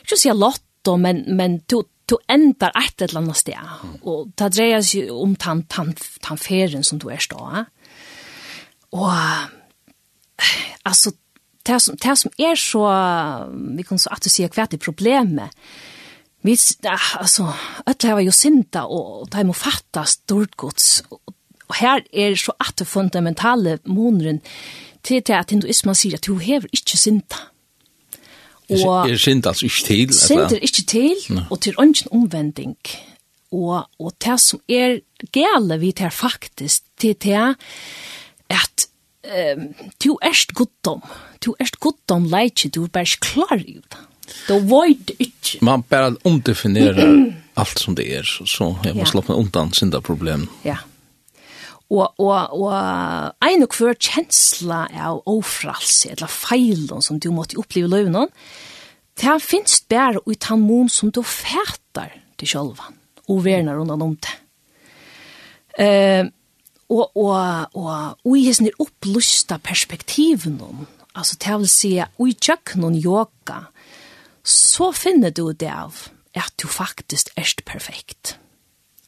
ikke 0.04 0.18
å 0.18 0.22
si 0.22 0.32
lotto, 0.36 0.96
men, 1.00 1.24
men 1.36 1.58
du, 1.68 1.82
du 2.10 2.16
endar 2.32 2.76
et 2.80 3.04
eller 3.04 3.24
annet 3.24 3.40
sted. 3.40 3.74
Og 4.04 4.32
det 4.38 4.52
dreier 4.56 4.86
seg 4.86 5.12
om 5.12 5.36
tan, 5.40 5.66
tan, 5.72 5.94
tan 6.24 6.40
ferien 6.40 6.86
som 6.88 7.02
du 7.02 7.10
er 7.12 7.24
stå. 7.24 7.40
Og 8.94 9.12
altså, 10.88 11.16
det 11.68 11.80
som, 11.82 11.98
det 11.98 12.18
som 12.20 12.32
er 12.40 12.56
så, 12.60 12.84
vi 13.78 13.86
kan 13.88 14.02
så 14.02 14.12
at 14.14 14.24
du 14.24 14.30
sier 14.32 14.52
hva 14.54 14.68
er 14.68 14.82
problemet, 14.82 15.54
vi, 16.44 16.58
altså, 16.84 17.54
alle 17.88 18.10
har 18.10 18.20
jo 18.20 18.34
synda, 18.36 18.84
og 18.84 19.30
de 19.32 19.46
må 19.48 19.56
fatta 19.56 20.04
stort 20.10 20.58
gods, 20.60 21.04
og 21.70 21.78
her 21.80 22.04
er 22.12 22.36
så 22.36 22.52
at 22.60 22.76
det 22.80 22.88
fundamentale 22.88 23.78
måneren 23.86 24.42
til 25.04 25.24
det 25.24 25.36
at 25.36 25.52
hinduismen 25.56 25.96
sier 25.96 26.20
at 26.20 26.28
du 26.28 26.38
hever 26.38 26.68
ikke 26.76 27.00
synda. 27.00 27.40
Og, 28.70 29.10
er 29.10 29.20
synd 29.20 29.48
altså 29.48 29.66
ikke 29.66 29.84
til? 29.88 30.14
Synd 30.16 30.52
er 30.56 30.62
ikke 30.64 30.84
til, 30.88 31.42
og 31.50 31.62
til 31.62 31.76
ønsken 31.80 32.12
omvending. 32.12 32.78
Og, 33.54 33.84
og 34.00 34.14
det 34.24 34.40
som 34.42 34.62
er 34.70 35.00
gale 35.36 35.80
vi 35.80 35.92
tar 35.92 36.10
faktisk 36.10 36.84
til 37.00 37.16
det 37.24 37.56
at 38.50 38.88
um, 39.24 39.68
du 40.04 40.16
erst 40.22 40.54
guttom, 40.58 41.04
du 41.44 41.54
erst 41.60 41.80
guttom 41.84 42.28
leitje, 42.32 42.72
du 42.74 42.84
er 42.86 42.94
bare 42.94 43.20
klar 43.24 43.60
i 43.60 43.80
det. 43.80 44.02
Du 44.48 44.56
void 44.68 45.12
ikke. 45.20 45.60
Man 45.66 45.84
bare 45.90 46.16
omdefinerer 46.24 47.34
alt 47.60 47.80
som 47.84 47.96
det 47.96 48.08
er, 48.18 48.28
så 48.28 48.74
jeg 48.86 48.96
må 48.96 49.04
ja. 49.04 49.12
slappe 49.12 49.36
undan 49.36 49.74
sinda 49.76 50.02
problem. 50.04 50.48
Ja. 50.66 50.80
Og, 51.94 52.08
og, 52.18 52.54
og 52.58 53.44
ein 53.44 53.66
og 53.66 53.76
hver 53.78 53.98
kjensla 54.00 54.86
av 54.90 55.20
ofralse, 55.30 56.14
eller 56.16 56.32
feilen 56.32 57.04
som 57.06 57.20
du 57.22 57.30
måtte 57.36 57.60
oppleve 57.62 57.90
i 57.90 57.92
løvnen, 57.92 58.32
det 59.20 59.36
finnes 59.46 59.84
bare 59.92 60.24
ut 60.26 60.48
han 60.50 60.64
mån 60.64 60.90
som 60.90 61.12
du 61.14 61.22
fætar 61.22 62.16
til 62.40 62.50
sjølvan, 62.50 62.96
og 63.30 63.44
verner 63.46 63.84
undan 63.84 64.02
om 64.02 64.16
det. 64.18 64.34
Eh, 65.84 66.24
og, 66.94 67.18
og, 67.18 67.74
og, 67.74 68.20
og 68.24 68.38
i 68.38 68.46
hessen 68.48 68.70
er 68.70 68.82
opplusta 68.84 69.58
perspektiven 69.64 70.60
om, 70.62 70.86
altså 71.14 71.38
til 71.42 71.64
vil 71.64 71.72
si, 71.72 71.94
og 72.04 72.30
i 72.30 72.36
tjøkkenen 72.38 73.00
yoga, 73.02 73.64
så 74.44 74.92
finner 74.96 75.34
du 75.34 75.52
det 75.52 75.72
av 75.72 76.08
at 76.34 76.54
du 76.62 76.68
faktisk 76.68 77.30
er 77.38 77.50
perfekt. 77.66 78.38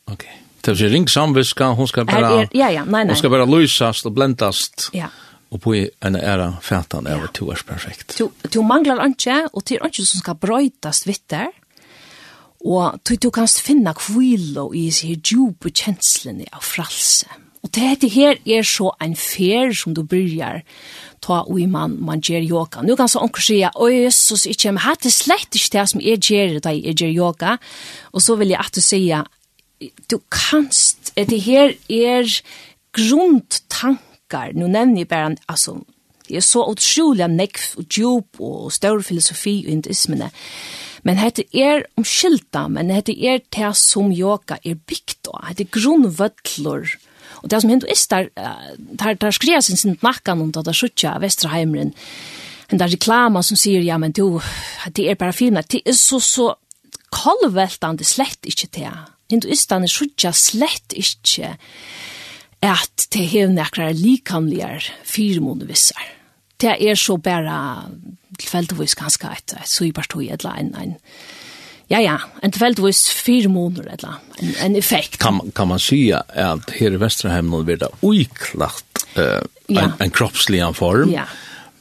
Ok. 0.08 0.26
Det 0.66 0.74
er 0.82 0.90
ring 0.90 1.06
samviska, 1.10 1.74
hun 1.78 1.88
skal 1.88 2.08
bare, 2.10 2.26
er, 2.26 2.48
er, 2.48 2.58
ja, 2.58 2.70
ja, 2.74 2.84
nei, 2.86 3.04
nei. 3.04 3.14
Hun 3.14 3.20
skal 3.20 3.34
bare 3.34 3.46
lysast 3.46 4.08
og 4.10 4.16
blendast. 4.18 4.90
Ja. 4.98 5.12
Og 5.54 5.62
på 5.62 5.76
en 5.78 6.18
æra 6.18 6.56
fætan 6.62 7.06
er 7.08 7.22
ja. 7.22 7.28
du 7.38 7.52
er 7.54 7.62
perfekt. 7.68 8.18
Du, 8.18 8.32
du 8.54 8.62
manglar 8.66 9.04
ikke, 9.06 9.44
og 9.54 9.62
det 9.68 9.78
er 9.78 9.86
ikke 9.86 10.06
som 10.06 10.24
skal 10.24 10.40
brøytast 10.42 11.06
vitt 11.06 11.26
der. 11.30 11.54
Og 12.66 12.98
du, 13.06 13.14
du 13.22 13.30
kan 13.30 13.48
finna 13.48 13.94
kvilo 13.94 14.72
i 14.74 14.88
disse 14.90 15.14
djupe 15.22 15.70
kjenslene 15.70 16.50
av 16.52 16.66
fralse. 16.66 17.30
Og 17.66 17.72
det 17.74 17.82
heter 17.82 18.12
her 18.14 18.38
er 18.46 18.66
så 18.68 18.92
en 19.02 19.16
fer 19.18 19.74
som 19.74 19.96
du 19.98 20.04
byrjar 20.06 20.62
ta 21.26 21.42
og 21.42 21.58
i 21.58 21.66
man, 21.70 21.96
man 22.06 22.22
gjør 22.22 22.46
yoga. 22.46 22.84
Nå 22.86 22.94
kan 23.00 23.10
så 23.10 23.24
onker 23.26 23.42
sier, 23.42 23.74
oi, 23.82 24.06
Jesus, 24.06 24.46
ikke, 24.50 24.76
men 24.76 24.84
hatt 24.86 25.06
det 25.06 25.14
slett 25.16 25.58
ikke 25.58 25.74
det 25.78 25.86
som 25.90 26.04
jeg 26.04 26.22
gjør 26.22 26.60
da 26.62 26.76
jeg 26.76 27.00
gjør 27.00 27.16
yoga. 27.16 27.56
Og 28.14 28.22
så 28.22 28.38
vil 28.38 28.54
jeg 28.54 28.62
at 28.62 28.78
du 28.78 28.84
sier, 28.86 29.26
du 30.12 30.20
kanst, 30.30 31.14
det 31.18 31.42
her 31.48 31.74
er 31.90 32.30
grundtankar, 32.96 34.54
nå 34.56 34.70
nevner 34.70 35.04
jeg 35.04 35.10
bare, 35.12 35.36
altså, 35.52 35.80
det 36.26 36.40
er 36.40 36.46
så 36.46 36.64
utrolig 36.70 37.28
nekv 37.30 37.66
og 37.82 37.90
djup 37.90 38.40
og 38.42 38.72
større 38.74 39.04
filosofi 39.06 39.60
og 39.66 39.74
indismene. 39.76 40.32
Men 41.06 41.20
hette 41.22 41.44
er 41.54 41.84
omskylda, 42.00 42.64
men 42.74 42.90
hette 42.90 43.14
er 43.14 43.44
det 43.54 43.74
som 43.78 44.10
yoga 44.14 44.58
er 44.66 44.80
bygd 44.90 45.30
av, 45.30 45.44
hette 45.52 45.68
er 45.68 45.74
grunnvødler, 45.76 46.88
og 46.88 47.15
Og 47.44 47.50
det 47.52 47.62
som 47.62 47.70
hinduistar, 47.70 48.30
der, 48.36 49.14
der 49.14 49.32
skriver 49.32 49.62
sin 49.62 49.78
sin 49.78 49.98
nakkan 50.04 50.42
om 50.42 50.52
det 50.52 50.66
der 50.66 50.74
suttja 50.74 51.18
Vesterheimren, 51.20 51.94
den 52.72 52.80
der 52.80 52.92
reklama 52.92 53.42
som 53.42 53.58
sier, 53.58 53.82
ja, 53.82 53.98
men 53.98 54.12
du, 54.12 54.42
det 54.96 55.10
er 55.10 55.16
bare 55.16 55.34
fina, 55.34 55.62
det 55.62 55.82
er 55.86 55.94
så, 55.94 56.20
så 56.20 56.54
kolveltande 57.14 58.04
slett 58.04 58.46
ikke 58.46 58.72
det. 58.74 58.92
Hinduistane 59.32 59.88
suttja 59.88 60.32
slett 60.34 60.94
ikke 60.94 61.56
at 62.66 63.08
det 63.14 63.28
hev 63.30 63.52
nekrar 63.54 63.94
likamligar 63.94 64.86
fyrmonevissar. 65.06 66.02
Det 66.62 66.78
er 66.80 66.96
så 66.96 67.18
bare 67.18 67.92
tilfeldigvis 68.40 68.96
ganske 68.96 69.28
et, 69.28 69.54
et, 69.54 69.82
et, 69.82 69.98
et, 69.98 70.08
et, 70.08 70.16
et, 70.16 70.56
et, 70.56 70.82
et, 70.82 71.35
Ja, 71.88 72.00
ja, 72.02 72.20
en 72.42 72.52
tilfeldigvis 72.52 73.08
fire 73.14 73.50
måneder, 73.50 73.92
eller 73.94 74.14
en, 74.40 74.54
en 74.62 74.76
effekt. 74.76 75.18
Kan, 75.22 75.52
kan 75.56 75.68
man 75.70 75.80
si 75.80 76.08
at 76.14 76.72
her 76.80 76.96
i 76.96 77.02
Vesterheimen 77.02 77.66
blir 77.66 77.78
det 77.84 77.92
uiklagt 78.02 79.06
uh, 79.18 79.44
en, 79.68 79.76
ja. 79.76 79.92
en 80.00 80.14
kroppslig 80.14 80.64
form, 80.76 81.12
ja. 81.14 81.28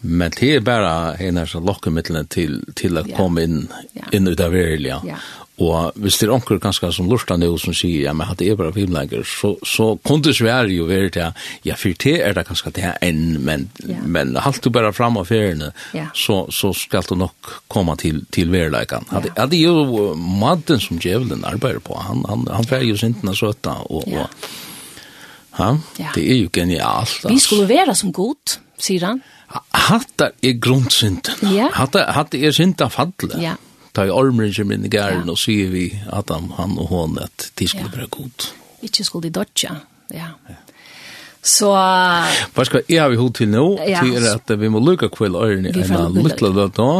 men 0.01 0.35
det 0.37 0.51
er 0.59 0.67
bare 0.67 1.17
en 1.25 1.40
av 1.40 1.55
lokkemidlene 1.57 2.27
til, 2.29 2.61
til 2.77 3.01
å 3.01 3.07
ja. 3.09 3.17
komme 3.17 3.47
inn, 3.49 3.64
ja. 3.97 4.11
inn 4.12 4.29
ut 4.29 4.45
av 4.45 4.53
verilige. 4.53 5.01
Ja. 5.09 5.23
Og 5.62 5.95
hvis 6.03 6.17
det 6.19 6.27
er 6.27 6.33
onker 6.35 6.59
ganske 6.59 6.88
som 6.90 7.07
lortan 7.07 7.43
det 7.45 7.49
som 7.62 7.75
sier, 7.77 8.09
ja, 8.09 8.12
men 8.17 8.27
hatt 8.27 8.40
er 8.43 8.57
bare 8.59 8.73
filmleger, 8.75 9.23
så, 9.23 9.53
så 9.62 9.93
kunne 10.03 10.35
svære 10.35 10.73
jo 10.75 10.88
være 10.88 11.12
til, 11.14 11.45
ja, 11.62 11.77
for 11.79 11.95
det 12.03 12.14
er 12.27 12.35
det 12.35 12.43
ganske 12.49 12.73
det 12.75 12.90
enn, 13.07 13.37
men, 13.47 13.69
ja. 13.87 14.01
men 14.03 14.35
halt 14.43 14.64
du 14.64 14.73
bare 14.75 14.90
fram 14.97 15.21
av 15.21 15.29
feriene, 15.31 15.71
ja. 15.95 16.09
så, 16.11 16.40
så 16.51 16.73
skal 16.75 17.07
du 17.07 17.14
nok 17.21 17.53
komme 17.71 17.95
til, 18.03 18.25
til 18.35 18.51
verleikene. 18.51 19.07
Ja. 19.12 19.23
Ja, 19.37 19.47
det 19.47 19.61
er 19.61 19.71
jo 19.71 20.09
madden 20.19 20.83
som 20.83 20.99
djevelen 20.99 21.47
arbeider 21.47 21.79
på, 21.87 22.01
han, 22.03 22.25
han, 22.27 22.49
han 22.51 22.67
fer 22.67 22.83
jo 22.83 22.99
sintene 22.99 23.37
søtta, 23.38 23.77
og, 23.87 24.11
ja. 24.11 24.27
og 24.27 25.79
ja. 26.01 26.11
det 26.17 26.25
er 26.35 26.40
jo 26.40 26.51
genialt. 26.51 27.29
Vi 27.31 27.38
skulle 27.38 27.69
være 27.71 27.95
som 27.95 28.11
god, 28.17 28.59
sier 28.83 29.07
han. 29.07 29.23
Hatta 29.71 30.33
er 30.43 30.59
grunnsynden. 30.59 31.47
Ja. 31.55 31.69
Hatta, 31.79 32.09
hatta 32.17 32.43
er 32.43 32.55
synda 32.57 32.88
fadle. 32.90 33.38
Ja 33.38 33.55
ta 33.94 34.07
i 34.09 34.12
ormeren 34.12 34.54
som 34.54 34.72
inn 34.74 34.85
i 34.87 34.90
gæren, 34.92 35.24
ja. 35.24 35.33
og 35.33 35.40
sier 35.40 35.72
vi 35.72 35.88
at 36.12 36.33
han, 36.35 36.50
han 36.59 36.76
og 36.83 36.90
hon 36.90 37.18
at 37.22 37.50
de 37.59 37.68
skulle 37.70 37.90
ja. 37.92 37.96
være 38.00 38.12
god. 38.18 38.50
Ikke 38.85 39.07
skulle 39.07 39.28
de 39.28 39.35
dodja, 39.38 39.78
ja. 40.12 40.30
ja. 40.50 40.61
Så... 41.44 41.68
Hva 42.57 42.64
skal 42.64 42.87
jeg 42.88 43.02
ha 43.02 43.09
vi 43.12 43.18
hod 43.20 43.35
til 43.37 43.50
nå? 43.52 43.64
Ja. 43.85 44.00
Til 44.00 44.16
er 44.16 44.30
at 44.33 44.52
vi 44.61 44.70
må 44.72 44.80
lukke 44.80 45.11
kvill 45.12 45.37
ørene 45.37 45.74
enn 45.76 46.16
lukla 46.16 46.50
løt 46.57 46.80
nå. 46.80 46.90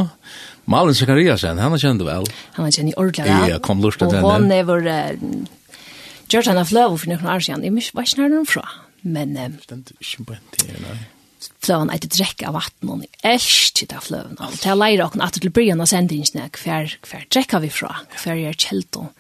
Malin 0.69 0.97
Sekariasen, 0.97 1.61
han 1.61 1.73
har 1.73 1.81
kjent 1.81 2.01
det 2.01 2.09
vel. 2.09 2.29
Han 2.57 2.67
har 2.67 2.73
kjent 2.73 2.93
i 2.93 2.97
ordentlig 2.97 3.25
vel. 3.29 3.49
Ja, 3.53 3.61
kom 3.65 3.81
lurt 3.85 3.99
til 4.01 4.13
henne. 4.13 4.25
Og 4.25 4.37
hon 4.37 4.53
er 4.53 4.67
vår... 4.69 4.89
Uh, 4.89 5.61
Gjørt 6.33 6.49
han 6.49 6.59
av 6.59 6.71
fløv 6.71 6.95
for 6.99 7.13
noen 7.13 7.27
år 7.31 7.43
siden. 7.45 7.65
Jeg 7.67 7.75
vet 7.77 7.91
ikke 8.09 8.23
når 8.23 8.39
hun 8.39 8.47
fra, 8.49 8.65
men... 9.05 9.37
Um, 9.37 9.59
Stendt 9.65 9.93
ikke 10.01 10.25
på 10.31 10.37
en 10.37 10.47
tid, 10.57 10.73
nei 10.83 10.97
fløven 11.65 11.93
etter 11.95 12.13
drekk 12.13 12.47
av 12.49 12.57
vatten, 12.59 12.91
og 12.93 13.05
jeg 13.05 13.35
elsker 13.35 13.91
det 13.93 14.03
fløven. 14.07 14.39
Og 14.39 14.57
til 14.57 14.73
jeg 14.73 14.81
leier 14.81 15.05
åkken 15.07 15.25
at 15.25 15.39
til 15.39 15.53
bryen 15.55 15.83
av 15.85 15.91
sendingene, 15.91 16.49
hver, 16.63 16.97
hver 17.09 17.29
drekker 17.29 17.65
vi 17.65 17.73
fra, 17.73 17.93
hver 18.23 18.41
er 18.51 18.59
kjelt, 18.59 19.01
og 19.01 19.13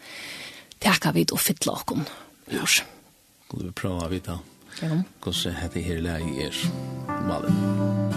takker 0.85 1.17
vi 1.17 1.27
og 1.31 1.41
fytler 1.41 1.81
åkken. 1.81 2.09
Ja, 2.53 2.67
skulle 2.67 3.71
vi 3.71 3.77
prøve 3.77 4.09
å 4.09 4.13
vite 4.13 4.41
hvordan 4.75 5.55
dette 5.63 5.87
her 5.87 6.03
leier 6.03 6.51
er. 6.51 6.61
Malen. 7.29 8.14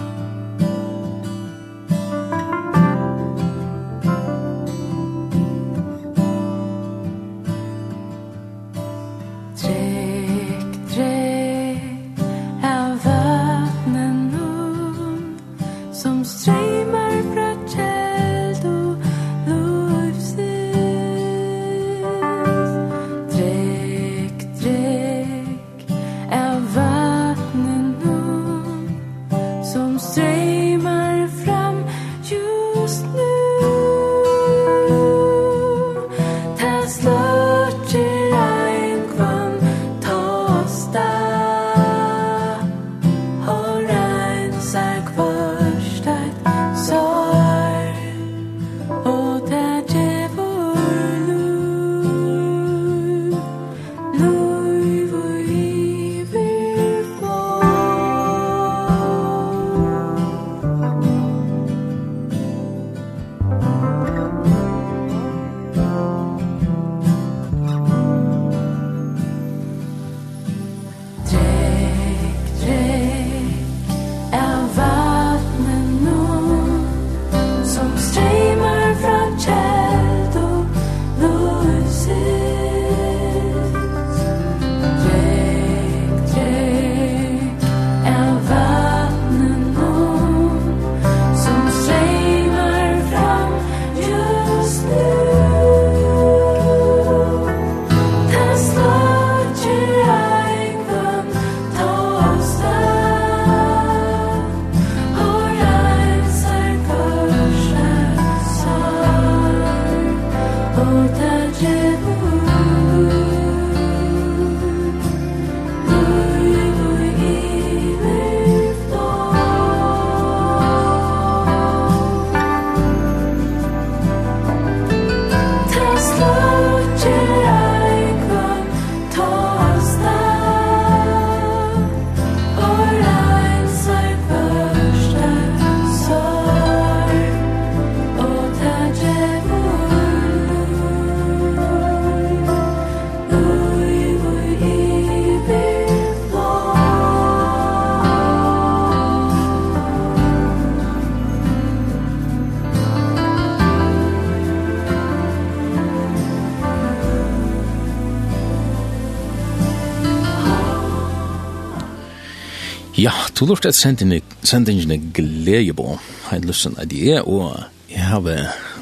Du 163.38 163.44
lort 163.46 163.66
et 163.68 163.76
sendingene 163.78 164.96
glede 165.14 165.74
på, 165.78 165.92
har 166.26 166.40
lysten 166.42 166.74
at 166.74 166.90
det, 166.90 167.20
og 167.22 167.52
jeg 167.86 168.02
har 168.02 168.24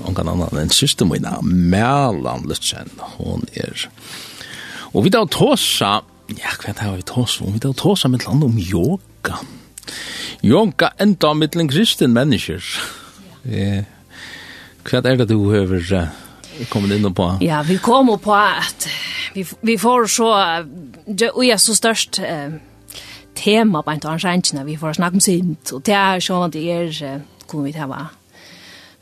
ongan 0.08 0.30
annan 0.32 0.60
enn 0.62 0.70
syste 0.72 1.04
mina, 1.04 1.34
Mellan 1.44 2.46
Lutzen, 2.48 2.88
hon 3.18 3.44
er. 3.52 3.84
Og 4.94 5.04
vi 5.04 5.12
da 5.12 5.26
tåsa, 5.28 5.98
ja, 6.32 6.54
hva 6.62 6.72
er 6.72 6.94
vi 6.96 7.04
tåsa 7.04 7.44
om? 7.44 7.52
Vi 7.52 7.60
da 7.60 7.74
tåsa 7.76 8.08
med 8.08 8.24
land 8.24 8.46
om 8.46 8.56
yoga. 8.56 9.42
Yoga 10.40 10.88
enda 11.04 11.34
med 11.36 11.58
en 11.60 11.68
kristen 11.68 12.16
mennesker. 12.16 12.64
Hva 13.44 15.02
er 15.02 15.20
det 15.20 15.28
du 15.28 15.50
høver 15.50 15.84
kommet 16.72 16.96
inn 16.96 17.12
på? 17.12 17.28
Ja, 17.44 17.60
vi 17.60 17.76
kom 17.76 18.08
på 18.24 18.32
at 18.32 18.88
vi, 19.36 19.44
vi 19.60 19.76
får 19.76 20.08
så, 20.16 20.32
og 21.28 21.44
jeg 21.44 21.60
så 21.60 21.76
størst, 21.76 22.22
eh, 22.24 22.56
tema 23.46 23.82
på 23.82 23.94
en 23.94 24.02
av 24.02 24.11
arrangementen 24.11 24.66
vi 24.66 24.76
får 24.76 24.98
snakke 24.98 25.20
om 25.20 25.24
sint, 25.24 25.72
og 25.72 25.82
det 25.87 25.94
er 25.94 26.22
sånn 26.24 26.48
at 26.48 26.54
det 26.56 26.66
er, 26.74 27.24
kunne 27.46 27.68
vi 27.68 27.76
til 27.76 27.94
å 27.94 28.04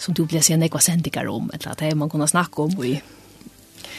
som 0.04 0.14
du 0.14 0.24
blir 0.28 0.42
sen 0.44 0.62
ekva 0.66 0.82
sendikar 0.82 1.28
om 1.32 1.50
eller 1.54 1.72
at 1.72 1.80
det 1.80 1.94
man 1.96 2.10
kunna 2.12 2.26
snacka 2.28 2.62
om 2.62 2.74
Vi. 2.80 3.00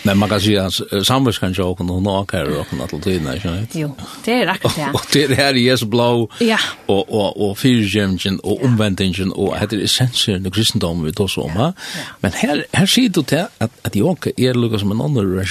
Men 0.06 0.18
man 0.18 0.30
kan 0.30 0.40
si 0.40 0.56
at 0.58 0.74
samvetskan 1.04 1.54
jag 1.58 1.72
och 1.72 1.86
någon 1.86 2.08
åker 2.08 2.60
och 2.60 2.74
något 2.74 2.90
till 2.90 3.02
tiden, 3.02 3.34
inte 3.34 3.42
sant? 3.42 3.70
Jo, 3.74 3.96
det 4.26 4.34
är 4.34 4.48
akkurat 4.48 4.76
det. 4.76 4.92
Och 4.94 5.08
det 5.14 5.36
här 5.36 5.54
är 5.54 5.54
jes 5.54 5.84
blå 5.84 6.30
ja. 6.40 6.58
och, 6.86 7.10
och, 7.10 7.50
och 7.50 7.58
fyrgämgen 7.58 8.40
och 8.40 8.64
omvendingen, 8.66 9.32
och 9.32 9.58
heter 9.58 9.78
är 9.78 9.84
essensen 9.84 10.46
i 10.46 10.52
kristendommen 10.52 11.06
vi 11.06 11.14
tar 11.14 11.28
så 11.28 11.42
om. 11.42 11.74
Men 12.20 12.32
här, 12.32 12.66
her 12.72 12.86
ser 12.86 13.10
du 13.10 13.24
til 13.24 13.48
att, 13.58 13.72
att 13.82 13.96
jag 13.96 14.28
är 14.38 14.54
lukket 14.54 14.80
som 14.80 14.92
en 14.92 15.02
annan 15.02 15.46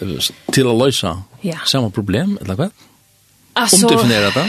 til 0.00 0.34
till 0.52 0.66
løse 0.66 1.16
ja. 1.40 1.56
samma 1.64 1.90
problem, 1.90 2.38
eller 2.40 2.54
vad? 2.54 2.70
Alltså, 3.54 3.86
Omdefinera 3.86 4.30
det? 4.34 4.46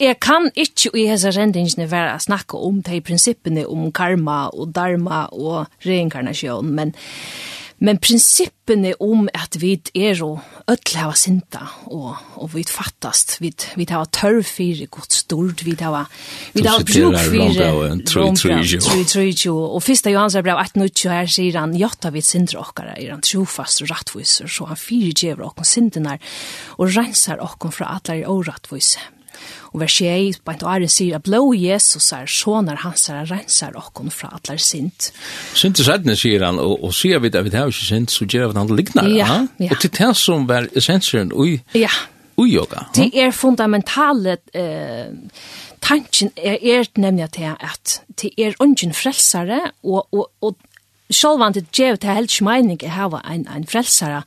Jeg 0.00 0.16
kan 0.20 0.48
ikke 0.56 0.90
i 0.96 1.06
hese 1.10 1.30
rendingen 1.34 1.90
være 1.90 2.14
å 2.16 2.22
snakke 2.22 2.56
om 2.56 2.80
de 2.82 3.02
prinsippene 3.04 3.66
om 3.68 3.90
karma 3.92 4.46
og 4.48 4.72
dharma 4.74 5.26
og 5.36 5.66
reinkarnasjon, 5.84 6.70
men 6.72 6.94
Men 7.80 7.96
prinsippene 7.96 8.92
om 9.00 9.24
at 9.32 9.56
vi 9.56 9.72
er 9.96 10.18
og 10.20 10.42
ødel 10.68 10.98
hava 11.00 11.14
sinta, 11.16 11.62
og, 11.88 12.10
og 12.36 12.50
vi 12.52 12.64
fattast, 12.68 13.38
vi, 13.40 13.54
vi 13.78 13.86
hava 13.88 14.04
tørr 14.12 14.42
fyrir 14.44 14.90
godt 14.92 15.16
stort, 15.16 15.64
vi 15.64 15.72
hava, 15.80 16.02
vi 16.52 16.64
hava 16.66 16.84
bruk 16.84 17.16
fyrir 17.24 17.56
rombrau, 18.12 19.54
og 19.64 19.80
fyrsta 19.86 20.12
Johans 20.12 20.36
er 20.36 20.44
brev 20.44 20.60
18.20 20.60 21.14
her 21.14 21.32
sier 21.32 21.56
han, 21.62 21.72
jatta 21.80 22.12
vi 22.12 22.20
sindra 22.24 22.60
okkara, 22.66 22.98
er 23.00 23.14
han 23.14 23.24
trofast 23.24 23.80
og 23.86 23.94
rattviser, 23.94 24.50
så 24.50 24.68
han 24.68 24.80
fyrir 24.80 25.16
djever 25.16 25.48
okkon 25.48 25.70
sindinar, 25.72 26.20
og 26.76 26.92
reinsar 26.92 27.40
okkon 27.40 27.72
fra 27.72 27.94
atlar 27.96 28.20
i 28.20 28.28
årattviser 28.28 29.08
Og 29.72 29.80
vers 29.82 29.96
6, 30.00 30.40
bænt 30.46 30.62
og 30.66 30.72
ære 30.74 30.88
sier 30.90 31.18
at 31.20 31.26
blå 31.26 31.42
Jesus 31.54 32.10
er 32.16 32.30
sånar 32.30 32.82
hans 32.84 33.08
er 33.10 33.26
rensar 33.30 33.76
okkon 33.78 34.10
fra 34.14 34.32
atler 34.36 34.60
sint. 34.62 35.10
Sint 35.54 35.80
i 35.80 35.86
sættene 35.86 36.16
sier 36.18 36.44
han, 36.46 36.58
og, 36.58 36.78
og 36.84 36.94
sier 36.96 37.22
vi 37.22 37.32
at 37.32 37.44
vi 37.46 37.54
har 37.56 37.70
ikke 37.70 37.88
sint, 37.90 38.14
så 38.14 38.26
gjør 38.26 38.50
vi 38.50 38.56
at 38.56 38.62
han 38.62 38.76
liknar. 38.76 39.10
Ja, 39.14 39.42
ja. 39.58 39.70
Og 39.70 39.82
til 39.82 39.94
det 39.98 40.14
som 40.18 40.48
var 40.48 40.70
essensen 40.76 41.32
ui, 41.32 41.60
ja. 41.78 41.92
ui 42.40 42.54
yoga. 42.54 42.86
Ha? 42.86 42.94
Det 42.96 43.10
er 43.14 43.30
fundamentale 43.36 44.38
eh, 44.54 45.12
tanken 45.80 46.32
er, 46.36 46.58
er 46.58 46.90
nemlig 46.96 47.28
at 47.28 47.36
det 47.38 47.46
er 47.52 47.70
at 47.70 48.00
det 48.22 48.34
er 48.38 48.58
ungen 48.60 48.92
frelsare, 48.94 49.70
og, 49.82 50.06
og, 50.12 50.28
og 50.40 50.56
Sjálvand 51.10 51.56
det 51.56 51.72
gjev 51.74 51.96
til 51.98 52.14
helst 52.14 52.42
meining 52.46 52.78
er 52.86 52.94
hava 52.94 53.18
ein, 53.26 53.48
ein 53.50 53.66
frelsare, 53.66 54.22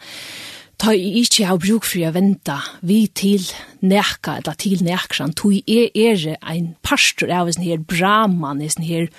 ta 0.82 0.94
i 0.96 1.22
ikkje 1.22 1.48
ha 1.48 1.58
bruk 1.60 1.86
for 1.88 2.08
å 2.08 2.14
vente 2.16 2.56
vi 2.86 3.06
til 3.08 3.46
nekka, 3.86 4.40
eller 4.42 4.58
til 4.60 4.84
nekran, 4.86 5.36
tog 5.38 5.56
er 5.70 5.92
er 5.94 6.38
ein 6.42 6.76
pastor 6.82 7.32
av 7.32 7.52
en 7.52 7.64
her 7.64 7.78
braman, 7.78 8.62
en 8.62 8.88
her 8.88 9.10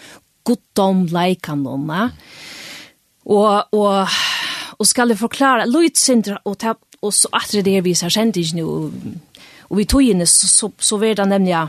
goddom 0.45 1.07
leikanonna, 1.13 2.11
og, 3.25 3.73
og, 3.73 4.19
og 4.79 4.87
skal 4.87 5.15
jeg 5.15 5.23
forklare, 5.23 5.69
Lloyd 5.71 5.97
Sindra, 5.97 6.41
og, 6.45 6.59
ta, 6.61 6.75
og 7.01 7.15
så 7.15 7.31
atre 7.33 7.65
det 7.65 7.79
vi 7.85 7.97
har 7.97 8.13
kjent 8.13 8.37
ikke 8.37 8.61
nå, 8.61 8.69
og 9.71 9.79
vi 9.79 9.89
tog 9.89 10.05
inn, 10.05 10.27
så, 10.29 10.51
så, 10.51 10.71
så 10.79 11.01
var 11.01 11.17
det 11.17 11.29
nemlig, 11.31 11.65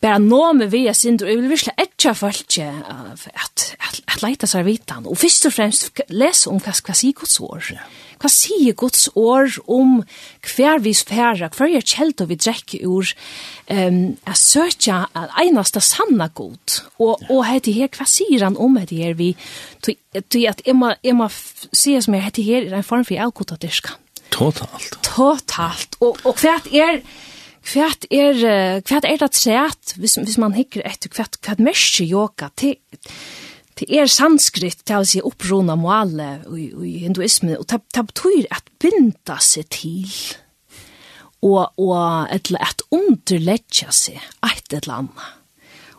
bara 0.00 0.18
med 0.54 0.70
vi 0.70 0.86
er 0.86 0.94
sindra, 0.94 1.26
og 1.26 1.32
jeg 1.32 1.40
vil 1.42 1.50
virkelig 1.50 1.74
etja 1.76 2.12
folk 2.14 2.58
at, 2.62 3.64
at, 3.82 4.00
at 4.06 4.22
leita 4.22 4.46
seg 4.46 4.64
vitan, 4.64 5.06
og 5.06 5.18
først 5.18 5.48
og 5.50 5.52
fremst 5.52 6.02
lese 6.08 6.48
om 6.50 6.60
hva, 6.62 6.72
hva 6.72 6.94
sier 6.94 7.16
Guds. 7.18 7.40
Ja. 7.74 7.82
Hva 8.18 8.30
sier 8.32 8.74
Guds 8.78 9.08
år 9.14 9.58
om 9.70 10.00
hver 10.42 10.82
vi 10.82 10.92
sfæra, 10.96 11.50
hver 11.54 11.76
er 11.78 11.86
kjeld 11.86 12.22
og 12.24 12.30
vi 12.32 12.38
drekker 12.40 12.86
ur, 12.88 13.12
um, 13.70 14.00
er 14.26 14.38
søtja 14.38 15.04
einasta 15.40 15.82
sanna 15.84 16.28
god, 16.34 16.80
og, 16.98 17.22
og 17.30 17.44
hette 17.46 17.74
her, 17.76 17.90
hva 17.94 18.08
sier 18.08 18.44
han 18.46 18.58
om 18.58 18.78
hette 18.80 18.98
her 18.98 19.14
vi, 19.18 19.32
til 19.84 20.48
at 20.50 20.62
jeg 20.66 20.76
må, 20.76 20.92
jeg 21.04 21.16
må 21.18 21.30
sier 21.30 22.02
som 22.04 22.18
jeg 22.18 22.26
hette 22.26 22.46
her, 22.46 22.68
er 22.68 22.80
en 22.80 22.86
form 22.86 23.06
for 23.06 23.22
avgod. 23.22 23.56
Totalt. 24.34 24.98
Totalt, 25.06 25.98
og, 26.04 26.18
og 26.28 26.38
hva 26.42 26.58
er, 26.74 27.02
hva 27.72 27.88
er 28.10 28.40
hva 28.86 29.00
er 29.02 29.20
det 29.20 29.34
sært 29.36 29.94
hvis 29.98 30.18
hvis 30.20 30.38
man 30.40 30.56
hikker 30.56 30.84
etter 30.88 31.12
kvært 31.12 31.40
kvært 31.42 31.62
mest 31.64 32.00
yoga 32.04 32.50
til 32.56 32.76
det 33.78 33.88
er 33.94 34.10
sanskrit 34.10 34.82
til 34.86 35.02
å 35.02 35.06
si 35.06 35.22
opprona 35.24 35.76
måle 35.78 36.28
i, 36.50 36.68
i 36.72 36.94
hinduismen, 37.04 37.58
og 37.60 37.66
det, 37.70 37.80
det 37.94 38.04
betyr 38.10 38.48
at 38.54 38.70
binda 38.82 39.38
seg 39.42 39.68
til, 39.74 40.14
og, 41.46 41.70
og 41.78 42.32
et, 42.34 42.50
at 42.58 42.82
underledja 42.90 43.92
seg 43.94 44.18
et 44.46 44.74
eller 44.80 45.02
annet. 45.02 45.28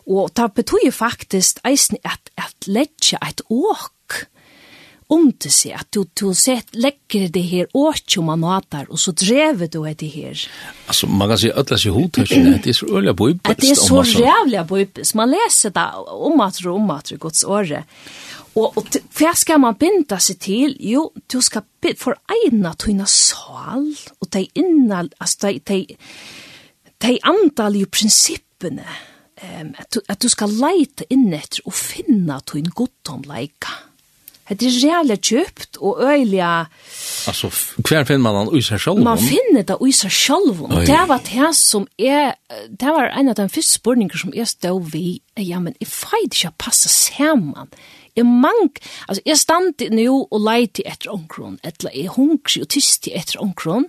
Og 0.09 0.31
det 0.35 0.47
betyr 0.57 0.89
faktisk 0.91 1.61
eisen 1.69 1.99
at, 2.03 2.31
at 2.37 2.67
ledja 2.67 3.21
et 3.27 3.43
åk 3.53 3.91
om 5.10 5.30
til 5.41 5.52
seg, 5.54 5.74
at 5.80 5.89
du, 5.93 6.04
du 6.13 6.30
sett 6.38 6.76
legger 6.78 7.30
det 7.34 7.41
her 7.50 7.69
åkje 7.78 8.22
man 8.26 8.41
matar, 8.43 8.86
og 8.93 9.02
så 9.02 9.13
drever 9.17 9.69
du 9.72 9.82
det 9.88 10.10
her. 10.13 10.43
Altså, 10.88 11.10
man 11.10 11.32
kan 11.32 11.41
si 11.41 11.50
at 11.50 11.69
det 11.69 11.80
er 11.80 11.95
hodtørsene, 11.95 12.58
det 12.62 12.74
er 12.74 12.78
så 12.78 12.89
øyelig 12.89 13.15
bøybest. 13.15 13.50
At 13.50 13.62
det 13.63 13.72
er 13.74 13.80
så 13.82 14.04
rævlig 14.06 14.65
bøybest. 14.69 15.15
Man 15.17 15.34
leser 15.34 15.74
det 15.74 15.88
om 16.13 16.41
at 16.45 16.62
og 16.65 16.76
om 16.76 16.91
at 16.91 17.10
du, 17.10 17.17
gods 17.17 17.43
året. 17.43 17.84
Og, 18.56 18.78
og 18.78 18.86
hva 19.17 19.34
skal 19.38 19.62
man 19.62 19.78
binda 19.80 20.19
seg 20.22 20.39
til? 20.43 20.78
Jo, 20.84 21.10
du 21.32 21.39
skal 21.41 21.65
for 21.98 22.17
eina 22.30 22.74
tøyna 22.78 23.06
sal, 23.10 23.89
og 24.19 24.32
de 24.34 24.45
innal, 24.58 25.10
altså, 25.19 25.48
de, 25.48 25.60
de, 25.65 25.98
de 27.02 27.17
andalige 27.24 27.89
prinsippene, 27.89 28.86
um, 29.41 29.76
at, 29.78 29.93
du, 29.95 30.02
at 30.10 30.22
du 30.22 30.30
skal 30.30 30.54
leite 30.54 31.08
inn 31.10 31.32
etter 31.34 31.65
og 31.65 31.78
finna 31.78 32.41
tøyn 32.45 32.69
goddomleika. 32.69 33.69
leika 33.74 33.88
Det 34.49 34.65
er 34.65 34.77
reale 34.81 35.17
kjøpt 35.17 35.77
og 35.77 36.01
øyelig. 36.01 36.41
Altså, 37.29 37.51
hver 37.85 38.07
finner 38.07 38.23
man 38.25 38.47
den 38.47 38.57
i 38.57 38.63
seg 38.65 38.81
selv? 38.81 39.01
Man 39.05 39.21
finner 39.21 39.65
det 39.67 39.77
i 39.85 39.93
seg 39.93 40.13
selv. 40.15 40.63
Og 40.65 40.73
det 40.88 41.01
var 41.12 41.21
det 41.27 41.51
som 41.57 41.85
er, 41.99 42.33
det 42.69 42.95
var 42.95 43.13
en 43.13 43.29
av 43.29 43.38
de 43.38 43.49
første 43.49 43.77
spørninger 43.77 44.17
som 44.17 44.33
jeg 44.33 44.49
stod 44.49 44.91
ved, 44.93 45.19
ja, 45.38 45.62
men 45.62 45.77
jeg 45.79 45.91
feit 45.91 46.33
ikke 46.33 46.53
å 46.53 46.59
passe 46.65 46.89
sammen. 46.89 47.69
Jeg 48.17 48.25
mang, 48.25 48.71
altså, 49.07 49.21
jeg 49.25 49.38
stand 49.39 49.85
nå 49.93 50.17
og 50.25 50.41
leite 50.43 50.83
etter 50.89 51.12
omkron, 51.13 51.59
eller 51.63 51.93
jeg 51.93 52.15
hungrig 52.17 52.63
og 52.63 52.71
tyst 52.73 53.07
etter 53.07 53.39
omkron. 53.43 53.85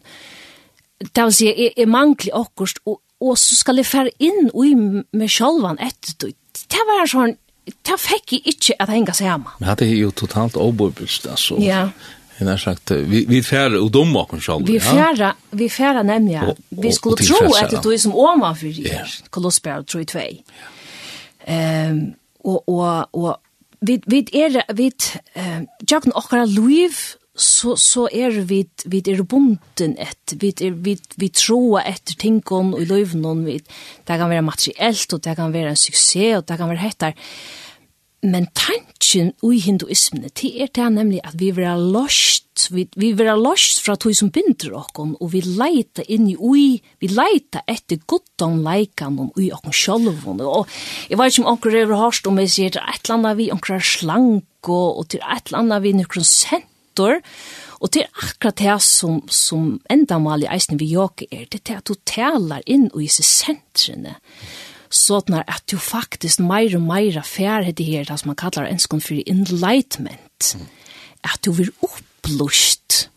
Det 1.00 1.24
vil 1.24 1.34
si, 1.34 1.48
jeg, 1.48 1.72
jeg 1.78 1.88
mangler 1.88 2.36
akkurat, 2.36 2.82
og, 2.84 3.00
og 3.24 3.38
så 3.40 3.56
skal 3.56 3.80
jeg 3.80 3.88
fære 3.88 4.12
inn 4.20 4.50
i 4.52 4.74
meg 4.76 5.32
selv 5.32 5.64
etter 5.78 6.18
det. 6.20 6.36
Det 6.70 6.84
var 6.86 7.08
sånn, 7.08 7.38
det 7.66 7.98
fikk 8.00 8.32
jeg 8.32 8.54
ikke 8.54 8.74
at 8.82 8.88
henga 8.88 9.12
seg 9.16 9.28
hjemme. 9.28 9.52
Men 9.60 9.76
det 9.78 9.88
er 9.90 9.98
jo 10.00 10.10
totalt 10.10 10.56
overbevist, 10.56 11.26
altså. 11.30 11.58
Ja. 11.62 11.88
Jeg 12.40 12.48
har 12.48 12.56
sagt, 12.56 12.90
vi, 12.90 13.24
vi 13.28 13.42
færre 13.44 13.76
og 13.82 13.90
dumme 13.92 14.22
oss 14.22 14.44
selv. 14.46 14.64
Vi 14.66 14.78
færre, 14.80 15.16
ja? 15.18 15.32
vi 15.52 15.68
færre 15.68 16.04
nemlig, 16.04 16.40
Og- 16.40 16.56
Vi 16.70 16.92
skulle 16.92 17.20
og, 17.20 17.26
tro 17.26 17.52
at 17.60 17.70
det 17.84 17.94
er 17.94 17.98
som 17.98 18.14
åma 18.14 18.52
for 18.54 18.66
Ja. 18.66 18.94
yeah. 18.94 19.08
Kolossberg, 19.30 19.86
tror 19.86 20.00
jeg, 20.00 20.08
tvei. 20.08 20.42
Yeah. 21.48 21.90
Um, 21.90 22.14
og, 22.44 22.68
og, 22.68 23.08
og 23.12 23.40
vi, 23.82 24.00
vi 24.06 24.26
er, 24.32 24.72
vi, 24.74 24.90
um, 25.36 25.66
jeg 25.90 26.02
kan 26.02 26.12
akkurat 26.16 26.48
liv, 26.48 26.96
så 27.36 27.76
så 27.76 28.08
er 28.12 28.42
vi 28.42 28.64
vi 28.84 29.02
er 29.06 29.22
bunden 29.22 29.96
et 29.98 30.34
vi 30.40 30.52
er, 30.60 30.74
vi 30.74 30.98
vi 31.16 31.28
troa 31.28 31.82
ett 31.86 32.16
tinkon 32.18 32.74
og 32.74 32.80
löven 32.80 33.22
någon 33.22 33.44
vi 33.44 33.58
det 33.58 34.18
kan 34.18 34.30
være 34.30 34.42
materiellt 34.42 35.12
og 35.12 35.22
det 35.22 35.36
kan 35.36 35.52
være 35.52 35.70
en 35.70 35.76
suksess 35.76 36.36
og 36.36 36.48
det 36.48 36.58
kan 36.58 36.68
være 36.68 36.78
hettar. 36.78 37.14
Men 38.22 38.48
tanken 38.52 39.32
i 39.42 39.58
hinduismen 39.60 40.28
det 40.28 40.50
er 40.60 40.68
det 40.74 40.92
nemlig 40.92 41.20
at 41.24 41.38
vi 41.40 41.50
vil 41.50 41.64
ha 41.64 41.76
lost 41.76 42.68
vi 42.70 42.88
vi 42.96 43.12
vil 43.12 43.28
ha 43.28 43.36
lost 43.36 43.80
fra 43.80 43.96
tog 43.96 44.14
som 44.14 44.30
binder 44.30 44.74
oss 44.76 44.90
og 44.98 45.32
vi 45.32 45.40
leita 45.40 46.02
inn 46.02 46.28
i 46.28 46.36
ui 46.36 46.82
vi 47.00 47.08
leita 47.08 47.62
etter 47.66 48.02
gottan 48.06 48.62
leikan 48.62 49.18
og 49.18 49.38
ui 49.38 49.50
och 49.52 49.72
själva 49.72 50.44
og 50.44 50.68
jeg 51.08 51.18
vet 51.18 51.32
ikke 51.32 51.46
om 51.46 51.52
onker 51.52 51.76
er 51.76 51.86
hørst 51.86 52.26
om 52.26 52.38
jeg 52.38 52.58
jag 52.58 52.66
et 52.66 52.76
eller 53.04 53.14
annet 53.14 53.36
vi 53.36 53.50
onker 53.52 53.74
er 53.74 53.80
slank 53.80 54.68
og, 54.68 54.98
og 54.98 55.08
til 55.08 55.20
et 55.20 55.46
eller 55.46 55.58
annet 55.58 55.82
vi 55.82 55.92
nøkron 55.92 56.24
sent 56.24 56.69
atter. 57.00 57.20
Og 57.80 57.92
det 57.94 58.02
er 58.04 58.24
akkurat 58.26 58.58
det 58.60 58.76
som, 58.84 59.22
som 59.32 59.78
enda 59.90 60.18
mal 60.20 60.42
i 60.44 60.50
eisen 60.52 60.80
vi 60.80 60.90
jåke 60.92 61.26
er, 61.32 61.46
det 61.48 61.62
er 61.70 61.80
at 61.80 61.88
du 61.88 61.96
taler 62.04 62.60
inn 62.66 62.90
i 62.90 63.06
disse 63.06 63.24
sentrene. 63.24 64.18
Sånn 64.90 65.36
at 65.38 65.64
du 65.70 65.78
faktisk 65.78 66.42
mer 66.42 66.74
og 66.76 66.82
mer 66.82 67.22
færre 67.22 67.72
det 67.72 67.86
her, 67.86 68.04
det 68.04 68.18
som 68.20 68.32
man 68.32 68.38
kallar 68.38 68.68
enskånd 68.68 69.04
for 69.06 69.22
enlightenment. 69.24 70.56
At 71.24 71.40
du 71.44 71.52
blir 71.54 71.72
opplust, 71.80 73.08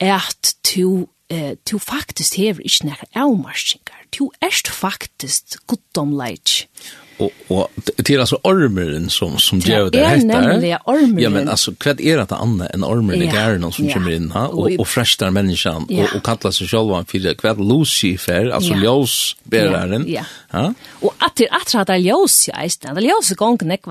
At 0.00 0.56
du 0.74 1.06
eh, 1.30 1.54
du 1.70 1.78
faktisk 1.78 2.34
hever 2.34 2.60
ikke 2.64 2.86
nærkere 2.86 3.22
avmarskinger. 3.22 4.02
Du 4.10 4.32
erst 4.42 4.68
faktisk 4.68 5.54
goddomleik. 5.68 6.66
Ja 6.66 7.01
och 7.22 7.30
och 7.48 7.68
det 7.96 8.10
är 8.10 8.18
alltså 8.18 8.38
ormeren 8.42 9.10
som 9.10 9.38
som 9.38 9.58
gör 9.58 9.90
det 9.90 10.04
här. 10.04 10.16
Ja, 10.16 10.24
nämligen 10.24 10.78
ormeren. 10.84 11.18
Ja, 11.18 11.30
men 11.30 11.48
alltså 11.48 11.74
kvad 11.74 12.00
är 12.00 12.16
det 12.16 12.34
annat 12.34 12.70
än 12.70 12.84
ormeren 12.84 13.22
ja. 13.22 13.32
där 13.32 13.58
någon 13.58 13.72
som 13.72 13.88
ja. 13.88 13.94
kommer 13.94 14.10
in 14.10 14.30
här 14.32 14.48
och 14.58 14.70
och 14.78 14.88
fräschar 14.88 15.30
människan 15.30 15.86
ja. 15.88 16.04
och 16.04 16.16
och 16.16 16.22
kallar 16.24 16.50
sig 16.50 16.66
själv 16.66 16.90
en 16.92 17.04
för 17.04 17.34
kvad 17.34 17.58
Lucifer, 17.68 18.50
alltså 18.50 18.72
ja. 18.74 19.00
ljus 19.00 19.36
bäraren. 19.44 20.04
Ja. 20.08 20.24
ja. 20.50 20.74
Och 21.00 21.14
att 21.18 21.36
det 21.36 21.48
att 21.50 21.90
er 21.90 21.96
ljus 21.96 22.48
i 22.48 22.52
eisen, 22.52 22.94
det 22.94 23.02
ljus 23.02 23.30
gång 23.36 23.58
neck 23.62 23.82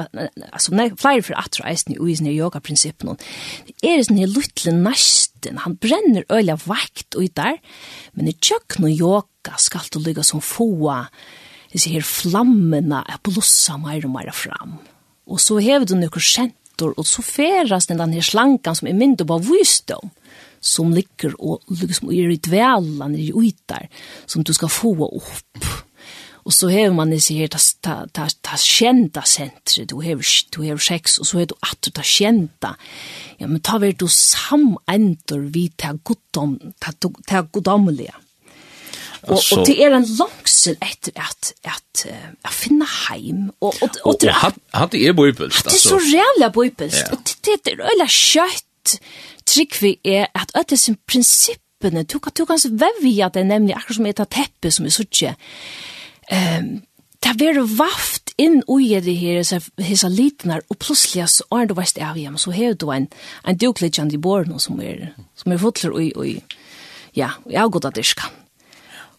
alltså 0.52 0.76
nej 0.76 0.91
flyr 0.98 1.22
för 1.22 1.34
att 1.34 1.60
rejst 1.63 1.89
i 1.89 1.98
is 2.12 2.22
i 2.22 2.32
York 2.32 2.63
principen. 2.63 3.17
Det 3.65 3.88
är 3.88 3.98
det 3.98 4.24
en 4.24 4.34
liten 4.34 4.84
nästen. 4.84 5.58
Han 5.58 5.76
bränner 5.76 6.24
öliga 6.30 6.60
vakt 6.65 7.15
och 7.15 7.24
där. 7.34 7.58
Men 8.12 8.28
i 8.28 8.34
tjøkken 8.36 8.88
og 8.88 8.91
yoga 8.91 9.58
skal 9.58 9.88
du 9.94 10.00
ligga 10.04 10.24
som 10.28 10.44
foa 10.44 11.06
disse 11.71 11.91
her 11.91 12.05
flammene 12.05 13.03
er 13.07 13.21
blossa 13.23 13.77
mer 13.79 14.03
og 14.07 14.15
mer 14.15 14.31
fram. 14.36 14.79
Og 15.31 15.39
så 15.39 15.60
hever 15.63 15.88
du 15.88 15.95
noen 15.95 16.25
kjentor, 16.25 16.95
og 16.97 17.07
så 17.07 17.23
feras 17.23 17.88
den 17.88 18.01
denne 18.01 18.23
slankan 18.25 18.75
som 18.77 18.89
er 18.89 18.97
mindre 18.97 19.27
på 19.27 19.39
visdom, 19.47 20.12
som 20.62 20.91
ligger 20.93 21.34
og 21.39 21.63
liksom 21.69 22.12
er 22.13 22.34
i 22.34 22.41
dvelan, 22.41 23.15
i 23.15 23.31
uitar, 23.31 23.88
som 24.29 24.43
du 24.43 24.53
skal 24.53 24.71
få 24.71 24.93
opp. 25.07 25.71
Og 26.41 26.53
så 26.57 26.71
hever 26.71 26.93
man 26.97 27.12
disse 27.13 27.36
her, 27.38 27.51
ta, 27.53 27.60
ta, 28.10 28.25
ta 28.41 28.57
kjenta 28.57 29.21
sentret, 29.29 29.91
du 29.91 30.01
hever, 30.01 30.25
du 30.49 30.63
hever 30.65 30.81
sex, 30.81 31.19
og 31.21 31.29
så 31.29 31.38
hever 31.38 31.51
du 31.53 31.67
at 31.69 31.77
du 31.86 31.91
ta 31.93 32.05
kjenta. 32.05 32.73
Ja, 33.38 33.45
men 33.45 33.62
ta 33.62 33.77
ver 33.81 33.93
du 33.93 34.07
samendor 34.10 35.45
vi 35.53 35.67
ta 35.78 35.93
goddom, 35.93 36.57
ta, 36.82 36.95
ta 37.30 37.45
goddomlige. 37.45 38.09
Ja 38.09 38.26
Alltså, 39.32 39.59
og 39.59 39.67
det 39.67 39.77
er 39.84 39.95
en 39.95 40.05
langsel 40.19 40.75
etter 40.82 41.11
at, 41.15 41.53
at, 41.63 41.82
långsel 42.05 42.38
at 42.45 42.53
finne 42.53 42.86
heim. 42.86 43.49
Og, 43.61 43.73
og, 43.73 43.73
og, 43.82 43.89
och 43.89 43.97
och 44.03 44.13
och 44.13 44.21
det 44.21 44.32
hade 44.73 44.97
är 44.97 45.13
bojpulst. 45.13 45.65
Det 45.65 45.73
er 45.73 45.77
så 45.77 45.97
reelle 45.97 46.51
bøybelst. 46.51 46.97
Ja. 46.97 47.11
Og 47.11 47.19
det 47.45 47.71
är 47.71 47.82
öla 47.82 48.07
kött. 48.07 48.99
Trick 49.45 49.82
vi 49.82 49.99
är 50.03 50.27
att 50.34 50.51
att 50.55 50.67
det 50.67 50.88
är 50.88 50.89
en 50.89 50.97
princip 51.07 51.57
du 51.82 52.19
kan, 52.19 52.32
du 52.34 52.45
kan 52.45 52.57
vevja 52.77 53.29
det 53.29 53.43
nemlig, 53.43 53.73
akkurat 53.73 53.95
som 53.95 54.05
et 54.05 54.15
teppe 54.29 54.71
som 54.71 54.86
er 54.86 54.89
suttje. 54.89 55.36
Um, 56.32 56.82
det 57.23 57.55
var 57.55 57.77
vaft 57.77 58.34
inn 58.38 58.61
ui 58.67 58.99
det 59.01 59.15
her, 59.17 59.41
hessa 59.77 60.07
litnar, 60.07 60.61
og 60.69 60.77
plutselig 60.77 61.27
så 61.29 61.43
er 61.51 61.65
du 61.65 61.73
veist 61.73 61.97
av 61.97 62.17
hjem, 62.17 62.38
så 62.38 62.51
har 62.51 62.73
du 62.73 62.91
en, 62.91 63.07
en 63.43 63.57
duklitjan 63.57 64.13
i 64.13 64.17
borno 64.17 64.59
som 64.59 64.79
er, 64.82 65.15
som 65.36 65.51
er 65.51 65.57
fotler 65.57 65.91
ui, 65.91 66.11
ui, 66.15 66.41
ja, 67.15 67.32
jeg 67.49 67.59
har 67.59 67.69
gått 67.69 67.86
av 67.86 67.93
diska. 67.93 68.29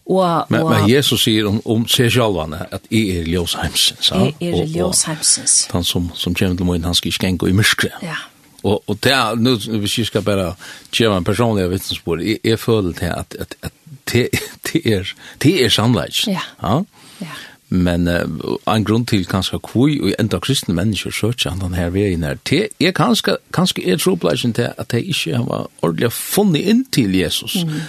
Og, 0.06 0.46
men, 0.50 0.62
og, 0.62 0.70
men 0.70 0.88
Jesus 0.90 1.22
sier 1.22 1.46
om, 1.46 1.60
om 1.64 1.84
seg 1.90 2.10
sjálvane 2.10 2.64
at 2.74 2.88
jeg 2.90 3.20
er 3.20 3.28
ljøsheimsens. 3.30 4.10
Jeg 4.10 4.34
er 4.40 4.64
ljøsheimsens. 4.66 5.68
Han 5.72 5.86
som, 5.86 6.10
som 6.18 6.34
kommer 6.34 6.56
til 6.58 6.66
morgen, 6.66 6.84
han 6.84 6.98
skal 6.98 7.12
ikke 7.12 7.36
gå 7.38 7.52
i 7.52 7.56
myskre. 7.56 7.92
Ja. 8.02 8.18
Og, 8.62 8.82
og 8.86 8.98
det 9.02 9.12
er, 9.12 9.34
nu, 9.34 9.56
hvis 9.56 9.98
jeg 9.98 10.06
skal 10.06 10.22
bare 10.22 10.54
gjøre 10.92 11.16
en 11.16 11.24
personlig 11.24 11.70
vittnesbord, 11.70 12.20
jeg, 12.22 12.38
jeg 12.44 12.58
føler 12.58 12.92
til 12.92 13.14
at, 13.14 13.36
at, 13.38 13.56
at 13.62 13.72
det, 14.12 14.28
det 14.72 14.82
er, 14.86 15.14
det 15.42 15.64
er 15.64 15.68
sannleik. 15.68 16.26
Ja. 16.26 16.42
ja. 16.62 16.76
ja. 17.20 17.38
Men 17.72 18.08
uh, 18.08 18.74
en 18.74 18.84
grunn 18.84 19.06
til 19.08 19.24
kanskje 19.26 19.56
kvui 19.64 19.96
og 20.02 20.12
enda 20.20 20.38
kristne 20.38 20.74
mennesker 20.76 21.10
søker 21.10 21.50
han 21.50 21.62
den 21.62 21.74
her 21.74 21.88
veien 21.90 22.26
her. 22.26 22.36
Det 22.50 22.68
er 22.80 22.92
kanskje, 22.92 23.38
kanskje 23.54 23.86
er 23.88 23.96
tropleisen 23.96 24.52
til 24.52 24.68
at 24.76 24.90
de 24.92 25.00
ikke 25.00 25.38
har 25.38 25.70
ordentlig 25.82 26.12
funnet 26.12 26.68
inn 26.68 26.84
til 26.92 27.14
Jesus. 27.16 27.62
Mm 27.64 27.80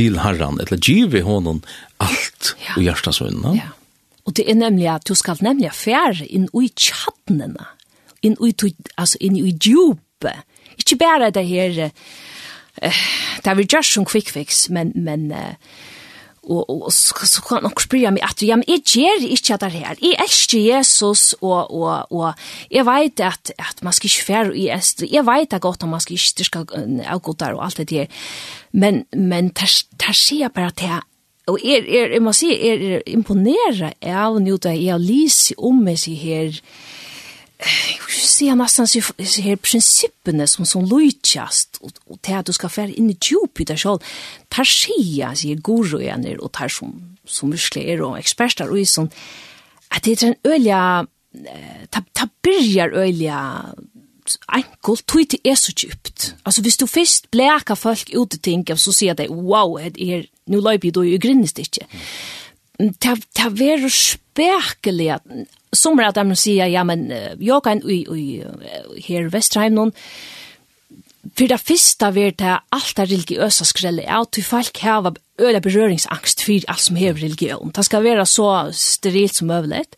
til 0.00 0.20
Herren, 0.22 0.60
eller 0.62 0.80
give 0.80 1.22
honom 1.26 1.60
allt 2.00 2.54
ja. 2.62 2.76
og 2.76 2.84
hjertas 2.86 3.20
vunna. 3.22 3.54
Ja. 3.58 3.72
Og 4.28 4.36
det 4.36 4.46
er 4.48 4.56
nemlig 4.56 4.88
at 4.92 5.08
du 5.08 5.16
skal 5.18 5.40
nemlig 5.44 5.72
fære 5.74 6.28
inn 6.28 6.48
i 6.56 6.68
tjattnene, 6.68 7.68
inn 8.24 8.36
i, 8.40 8.52
altså 8.96 9.20
inn 9.20 9.36
i 9.40 9.52
djupet, 9.52 10.46
Ikke 10.80 10.96
bare 10.96 11.30
det 11.30 11.44
her, 11.44 11.90
uh, 12.80 13.00
det 13.44 13.50
er 13.50 13.56
vi 13.56 13.66
gjør 13.68 13.84
som 13.84 14.04
quick 14.04 14.30
fix, 14.32 14.68
men, 14.70 14.92
men 14.94 15.30
uh, 15.32 15.54
og, 16.50 16.70
og 16.86 16.92
så, 16.92 17.14
så 17.30 17.42
kan 17.46 17.62
nok 17.62 17.82
spyrja 17.82 18.10
meg 18.14 18.24
at 18.26 18.42
ja, 18.42 18.56
men 18.58 18.66
jeg 18.68 18.82
gjør 18.82 19.26
ikke 19.28 19.58
det 19.62 19.72
her. 19.76 20.00
Jeg 20.02 20.18
elsker 20.24 20.64
Jesus, 20.64 21.32
og, 21.40 21.70
og, 21.70 22.10
og 22.10 22.34
jeg 22.70 22.86
vet 22.88 23.22
at, 23.26 23.52
at 23.58 23.84
man 23.86 23.94
skal 23.96 24.10
ikke 24.10 24.26
fære 24.26 24.56
i 24.58 24.66
est. 24.74 25.04
Jeg 25.06 25.26
vet 25.26 25.54
at 25.54 25.62
godt 25.62 25.84
at 25.86 25.92
man 25.92 26.02
skal 26.02 26.18
ikke 26.18 26.32
styrke 26.34 26.64
av 27.06 27.22
god 27.22 27.38
der 27.40 27.54
og 27.54 27.64
alt 27.68 27.78
det 27.78 27.90
der. 27.90 28.10
Men, 28.72 29.04
men 29.12 29.54
der, 29.54 29.70
der 30.02 30.16
sier 30.16 30.48
jeg 30.48 30.54
bare 30.56 30.74
til 30.76 30.98
Og 31.50 31.58
er, 31.64 31.82
er, 31.88 32.12
jeg 32.14 32.22
må 32.22 32.32
si, 32.36 32.50
er, 32.52 32.82
er 32.96 33.06
imponere 33.10 33.92
av 34.06 34.38
nå 34.42 34.58
da 34.62 34.74
jeg 34.76 35.00
lyser 35.02 35.58
om 35.58 35.80
meg 35.82 36.02
her, 36.20 36.60
jeg 37.60 38.00
vil 38.00 38.14
si 38.16 38.46
ser 38.46 38.56
nästan 38.56 38.86
så 38.86 39.00
her 39.42 39.56
prinsippene 39.56 40.46
som 40.48 40.64
som 40.64 40.84
lojtjast 40.84 41.78
og, 41.82 41.92
og 42.06 42.18
til 42.22 42.38
at 42.38 42.46
du 42.46 42.52
skal 42.52 42.72
fære 42.72 42.96
inn 42.96 43.10
i 43.10 43.16
djup 43.20 43.60
i 43.60 43.66
deg 43.68 43.78
selv, 43.78 44.00
tar 44.50 44.64
skia 44.64 45.34
sier 45.34 45.60
goro 45.60 46.00
igen 46.00 46.24
och 46.40 46.52
tar 46.52 46.68
som 46.68 47.16
som 47.26 47.50
muskler 47.50 48.02
og 48.02 48.18
eksperter, 48.18 48.70
og 48.70 48.86
sånn, 48.86 49.10
at 49.90 50.04
det 50.04 50.22
er 50.22 50.26
en 50.28 50.40
ölja 50.44 51.06
ta 51.90 52.02
ta 52.12 52.26
börjar 52.42 52.90
ölja 52.96 53.74
enkelt 54.48 55.06
tog 55.06 55.28
det 55.28 55.40
er 55.44 55.54
så 55.54 55.72
djupt. 55.72 56.34
Altså, 56.44 56.62
hvis 56.62 56.76
du 56.76 56.86
først 56.86 57.30
blekar 57.30 57.74
folk 57.74 58.10
ut 58.14 58.34
och 58.34 58.42
ting, 58.42 58.64
så 58.76 58.92
sier 58.92 59.14
de, 59.14 59.28
wow, 59.28 59.78
det 59.78 60.00
er, 60.00 60.26
nu 60.46 60.60
löper 60.60 60.90
du 60.90 61.02
ju 61.02 61.18
grinnest 61.18 61.58
ikke. 61.58 61.86
Ta, 63.00 63.16
ta 63.34 63.48
är 63.48 63.88
spekelig 63.88 65.18
som 65.72 65.98
er 65.98 66.10
at 66.10 66.18
de 66.18 66.36
sier, 66.36 66.66
ja 66.66 66.82
men 66.84 67.10
jeg 67.10 67.62
kan 67.64 67.82
i, 67.84 68.02
i, 68.02 68.42
her 69.06 69.26
i 69.26 69.32
Västerheim 69.32 69.76
noen, 69.76 69.94
for 71.36 71.50
det 71.50 71.60
første 71.60 72.08
vil 72.16 72.32
det 72.38 72.56
alt 72.72 72.96
det 72.96 73.10
religiøse 73.10 73.64
skrället 73.68 74.08
är 74.08 74.24
til 74.32 74.44
folk 74.44 74.78
har 74.78 75.12
öliga 75.38 75.60
berøringsangst 75.60 76.42
for 76.44 76.64
alt 76.68 76.80
som 76.80 76.96
är 76.96 77.12
religion. 77.12 77.72
Det 77.74 77.84
skal 77.84 78.04
være 78.04 78.26
så 78.26 78.70
sterilt 78.72 79.34
som 79.34 79.46
möjligt. 79.46 79.96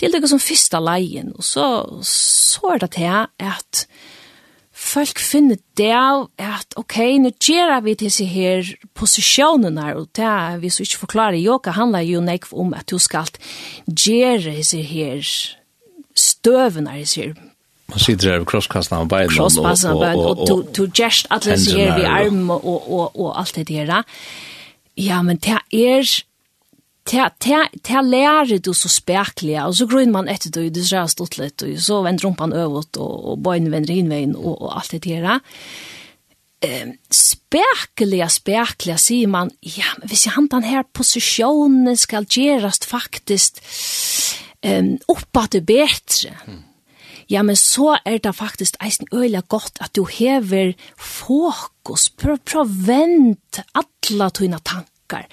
Det 0.00 0.06
er 0.06 0.20
det 0.20 0.28
som 0.28 0.40
første 0.40 0.80
leien, 0.80 1.32
og 1.36 1.44
så, 1.44 1.66
så 2.02 2.60
er 2.74 2.78
det 2.78 2.90
til 2.90 3.26
at 3.38 3.86
folk 4.80 5.20
finner 5.20 5.58
det 5.78 5.92
av 5.94 6.26
at 6.40 6.76
ok, 6.80 6.96
nå 7.20 7.32
gjør 7.36 7.76
vi 7.84 7.94
disse 8.00 8.24
her 8.28 8.66
posisjonene 8.96 9.90
og 9.98 10.08
det 10.16 10.24
er, 10.26 10.58
hvis 10.62 10.80
vi 10.80 10.88
ikke 10.88 11.02
forklarer 11.04 11.40
yoga, 11.40 11.74
handler 11.76 12.06
jo 12.06 12.22
nekv 12.24 12.54
om 12.56 12.72
at 12.76 12.88
du 12.90 12.98
skal 13.02 13.28
gjøre 13.86 14.56
disse 14.56 14.80
her 14.80 15.20
støvene, 16.16 16.96
disse 17.02 17.28
her 17.28 17.34
Man 17.90 17.98
sitter 17.98 18.30
her 18.30 18.38
ved 18.38 18.46
krosskastene 18.46 19.00
av 19.02 19.08
beina. 19.10 19.32
Krosskastene 19.34 19.96
av 19.96 20.02
beina, 20.04 20.26
og 20.30 20.68
du 20.76 20.84
gjerst 20.94 21.26
alle 21.34 21.56
disse 21.56 21.74
her 21.74 21.98
i 21.98 22.06
arm 22.06 22.44
og, 22.54 22.62
og, 22.62 22.84
og, 22.86 23.16
og 23.18 23.32
alt 23.40 23.56
det 23.58 23.66
der. 23.66 24.04
Ja, 24.94 25.22
men 25.26 25.40
det 25.42 25.56
er 25.58 26.06
ta 27.10 28.02
lærer 28.06 28.60
du 28.62 28.72
så 28.76 28.88
spekliga, 28.88 29.66
og 29.66 29.74
så 29.74 29.86
grunner 29.90 30.14
man 30.14 30.30
etter 30.30 30.52
det, 30.54 30.68
det 30.76 30.86
ser 30.86 31.08
stått 31.10 31.38
litt, 31.40 31.62
og 31.66 31.78
så 31.82 32.02
vender 32.06 32.28
rumpan 32.28 32.54
øvåt, 32.54 32.96
og, 33.02 33.14
og 33.32 33.42
bøyne 33.42 33.72
vender 33.72 33.96
innveien, 33.96 34.36
og, 34.38 34.54
og 34.60 34.76
alt 34.78 34.94
det 34.94 35.02
der. 35.08 35.40
Ehm 36.62 36.94
spekliga, 37.50 38.28
spekliga, 38.30 38.96
sier 39.00 39.28
man, 39.30 39.50
ja, 39.62 39.88
men 39.98 40.10
hvis 40.10 40.28
han 40.34 40.48
den 40.52 40.66
her 40.66 40.84
posisjonen 40.94 41.96
skal 41.98 42.28
gjerast 42.30 42.86
faktisk 42.86 43.58
um, 44.62 44.96
oppa 45.10 45.46
til 45.50 45.64
betre, 45.66 46.34
ja, 47.30 47.42
men 47.46 47.58
så 47.58 47.96
er 48.04 48.18
det 48.22 48.34
faktisk 48.34 48.78
eisen 48.82 49.10
øyla 49.14 49.42
godt 49.48 49.82
at 49.82 49.94
du 49.96 50.04
hever 50.06 50.72
fokus, 50.96 52.08
prøv, 52.10 52.38
prøv 52.46 52.70
vent 52.86 53.62
alla 53.74 54.30
tøyna 54.30 54.62
tank 54.62 54.89
tankar. 55.10 55.26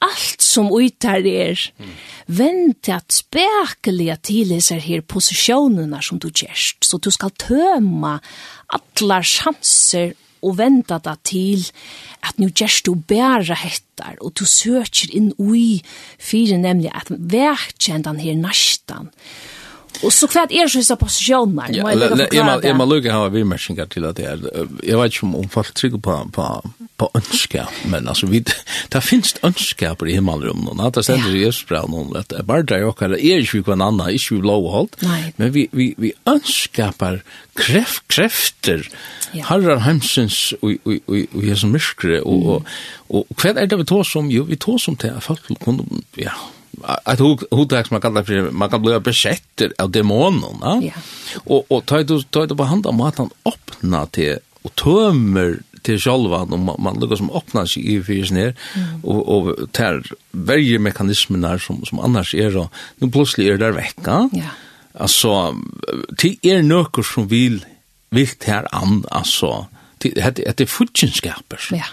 Alt 0.00 0.42
som 0.42 0.70
uitar 0.72 1.24
er, 1.24 1.58
mm. 1.78 1.92
vent 2.28 2.88
at 2.88 3.12
spekeliga 3.12 4.16
tilheser 4.16 4.80
her 4.80 5.02
positionerna 5.02 6.02
som 6.02 6.18
du 6.18 6.30
gjerst. 6.30 6.84
Så 6.84 6.98
du 6.98 7.10
skal 7.10 7.30
tøma 7.38 8.20
alla 8.68 9.22
chanser 9.22 10.14
og 10.42 10.56
venta 10.58 10.98
da 10.98 11.14
til 11.22 11.64
at 12.26 12.38
nu 12.38 12.48
gjerst 12.50 12.86
du 12.86 12.94
bæra 12.94 13.54
hettar 13.54 14.16
og 14.20 14.34
du 14.34 14.44
søker 14.44 15.12
inn 15.14 15.32
ui 15.38 15.82
fyrir 16.18 16.58
nemlig 16.58 16.90
at 16.90 17.10
verkjendan 17.10 18.18
her 18.18 18.34
nastan. 18.34 19.10
Mm 19.12 19.51
Och 20.02 20.12
så 20.12 20.28
kvart 20.28 20.50
är 20.50 20.76
det 20.76 20.84
så 20.84 20.96
positioner. 20.96 21.66
Ja, 21.70 21.92
jag 22.32 22.46
man 22.46 22.60
jag 22.62 22.76
man 22.76 22.88
lukar 22.88 23.12
har 23.12 23.30
vi 23.30 23.44
matchningar 23.44 23.86
till 23.86 24.04
att 24.04 24.16
det 24.16 24.24
är 24.24 24.40
jag 24.82 25.02
vet 25.02 25.22
inte 25.22 25.36
om 25.36 25.48
folk 25.48 25.74
trycker 25.74 25.98
på 25.98 26.30
på 26.32 26.70
på 26.96 27.10
önska 27.14 27.68
men 27.84 28.08
alltså 28.08 28.26
vi 28.26 28.44
där 28.88 29.00
finns 29.00 29.36
önska 29.42 29.94
på 29.94 30.04
det 30.04 30.12
himmelrummen 30.12 30.80
och 30.80 30.98
att 30.98 31.04
sen 31.04 31.20
det 31.32 31.44
är 31.44 31.52
språk 31.52 31.88
någon 31.88 32.16
att 32.16 32.46
bara 32.46 32.62
där 32.62 32.84
och 32.84 33.02
eller 33.02 33.16
är 33.16 33.54
ju 33.54 33.62
kan 33.62 33.80
annan 33.80 34.08
är 34.08 34.32
ju 34.32 34.42
low 34.42 34.72
halt. 34.72 34.96
Men 35.36 35.52
vi 35.52 35.68
vi 35.72 35.94
vi 35.98 36.12
önskar 36.24 36.92
på 36.92 37.18
kraft 37.54 38.02
krafter. 38.08 38.88
Harrar 39.42 39.76
hemsens 39.76 40.54
och 40.60 40.70
och 40.84 40.92
och 41.06 41.50
och 41.50 41.58
som 41.58 41.72
myskre 41.72 42.20
och 42.20 42.66
och 43.08 43.26
kvar 43.36 43.54
är 43.54 43.66
det 43.66 43.76
vi 43.76 43.84
tar 43.84 44.04
som 44.04 44.30
ju 44.30 44.44
vi 44.44 44.56
tar 44.56 44.78
som 44.78 44.96
till 44.96 45.12
folk 45.20 45.64
kunde 45.64 45.84
ja 46.14 46.32
att 46.82 47.20
hur 47.20 47.90
man 47.92 48.00
kallar 48.00 48.22
för 48.22 48.50
man 48.50 48.70
kan 48.70 48.82
bli 48.82 49.00
besatt 49.00 49.62
av 49.78 49.90
demonerna. 49.90 50.82
Ja. 50.82 50.92
Och 51.34 51.72
och 51.72 51.86
ta 51.86 52.02
det 52.02 52.30
ta 52.30 52.46
det 52.46 52.56
på 52.56 52.64
hand 52.64 52.86
om 52.86 53.00
att 53.00 53.18
han 53.18 53.30
öppnar 53.44 54.06
till 54.06 54.38
och 54.62 54.74
tömmer 54.74 55.58
till 55.82 55.98
själva 55.98 56.36
om 56.36 56.76
man 56.78 57.00
lukkar 57.00 57.16
som 57.16 57.30
öppnar 57.30 57.66
sig 57.66 57.94
i 57.94 58.02
fyrs 58.02 58.30
ner 58.30 58.54
och 59.02 59.28
och 59.28 59.72
tär 59.72 60.02
varje 60.30 60.78
mekanismerna 60.78 61.58
som 61.58 61.84
som 61.84 61.98
annars 61.98 62.34
är 62.34 62.50
så 62.50 62.70
nu 62.96 63.10
plötsligt 63.10 63.46
är 63.46 63.52
det 63.52 63.64
där 63.64 63.72
vecka. 63.72 64.30
Ja. 64.32 64.48
Alltså 64.94 65.56
till 66.16 66.38
er 66.42 66.62
nökor 66.62 67.02
som 67.02 67.28
vill 67.28 67.64
vilt 68.10 68.44
här 68.44 68.68
an 68.74 69.04
alltså 69.10 69.66
det 69.98 70.36
det 70.56 70.60
är 70.60 70.66
futchenskaper. 70.66 71.60
Ja. 71.70 71.84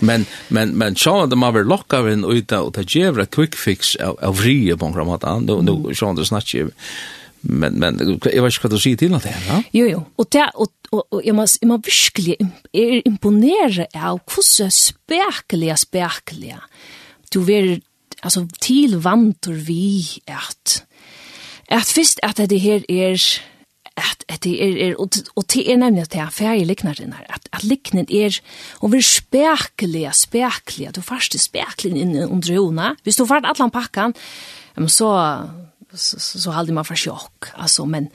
Men 0.00 0.26
men 0.48 0.76
men 0.78 0.96
så 0.96 1.22
at 1.24 1.34
man 1.38 1.54
ver 1.54 1.66
lokka 1.68 2.02
við 2.02 2.24
ut 2.24 2.52
og 2.52 2.72
ta 2.74 2.82
gevra 2.82 3.26
quick 3.26 3.56
fix 3.58 3.94
av 4.02 4.18
av 4.22 4.40
frie 4.40 4.76
på 4.76 4.90
grunn 4.94 5.12
av 5.12 5.22
at 5.22 5.44
no 5.46 5.60
no 5.62 5.76
sjón 5.92 6.16
det 6.18 6.26
snatch 6.26 6.56
men 7.44 7.78
men 7.78 7.98
jeg 8.00 8.42
vet 8.42 8.54
ikke 8.54 8.68
hva 8.68 8.72
du 8.72 8.80
sier 8.80 8.96
til 8.96 9.14
at 9.14 9.26
det 9.26 9.34
ja? 9.46 9.60
Jo 9.76 9.86
jo, 9.90 10.02
og, 10.16 10.28
det, 10.32 10.44
og, 10.54 10.70
og, 10.90 11.02
og 11.10 11.24
jeg, 11.26 11.34
må, 11.36 11.44
jeg 11.60 11.68
må 11.68 11.78
virkelig 11.84 12.36
er 12.72 13.02
imponere 13.04 13.86
av 13.92 14.22
hvordan 14.24 14.72
spekelig, 14.72 15.74
spekelig 15.84 16.56
du 17.34 17.42
er 17.52 17.76
altså, 18.22 18.46
til 18.60 18.96
vantur 19.04 19.60
vi 19.66 20.22
at 20.26 20.80
at 21.68 21.88
først 21.88 22.20
at 22.22 22.40
det 22.50 22.60
her 22.60 22.84
er 22.88 23.20
at 23.96 24.24
at 24.28 24.44
det 24.44 24.54
er, 24.58 24.76
er 24.88 24.94
og, 24.98 25.10
og 25.36 25.44
det 25.52 25.64
er 25.70 25.76
nemlig 25.78 26.02
at 26.02 26.12
det 26.12 26.20
er 26.20 26.32
færre 26.34 26.64
liknar 26.64 26.98
den 26.98 27.12
her, 27.12 27.26
at, 27.28 27.48
at 27.52 27.64
liknen 27.64 28.06
er, 28.10 28.38
og 28.80 28.92
vi 28.92 28.98
er 28.98 29.06
spekelig, 29.06 30.08
spekelig, 30.14 30.94
du 30.96 31.00
først 31.04 31.34
er 31.34 31.42
spekelig 31.42 32.00
inn 32.00 32.16
under 32.24 32.54
jona, 32.54 32.94
hvis 33.04 33.20
du 33.20 33.26
først 33.26 33.46
atlan 33.46 33.70
pakkan, 33.70 34.14
så, 34.88 35.10
så, 35.94 36.18
så, 36.18 36.40
så 36.42 36.56
halde 36.56 36.74
man 36.74 36.86
for 36.88 36.98
sjokk, 36.98 37.52
altså, 37.54 37.84
men, 37.84 38.08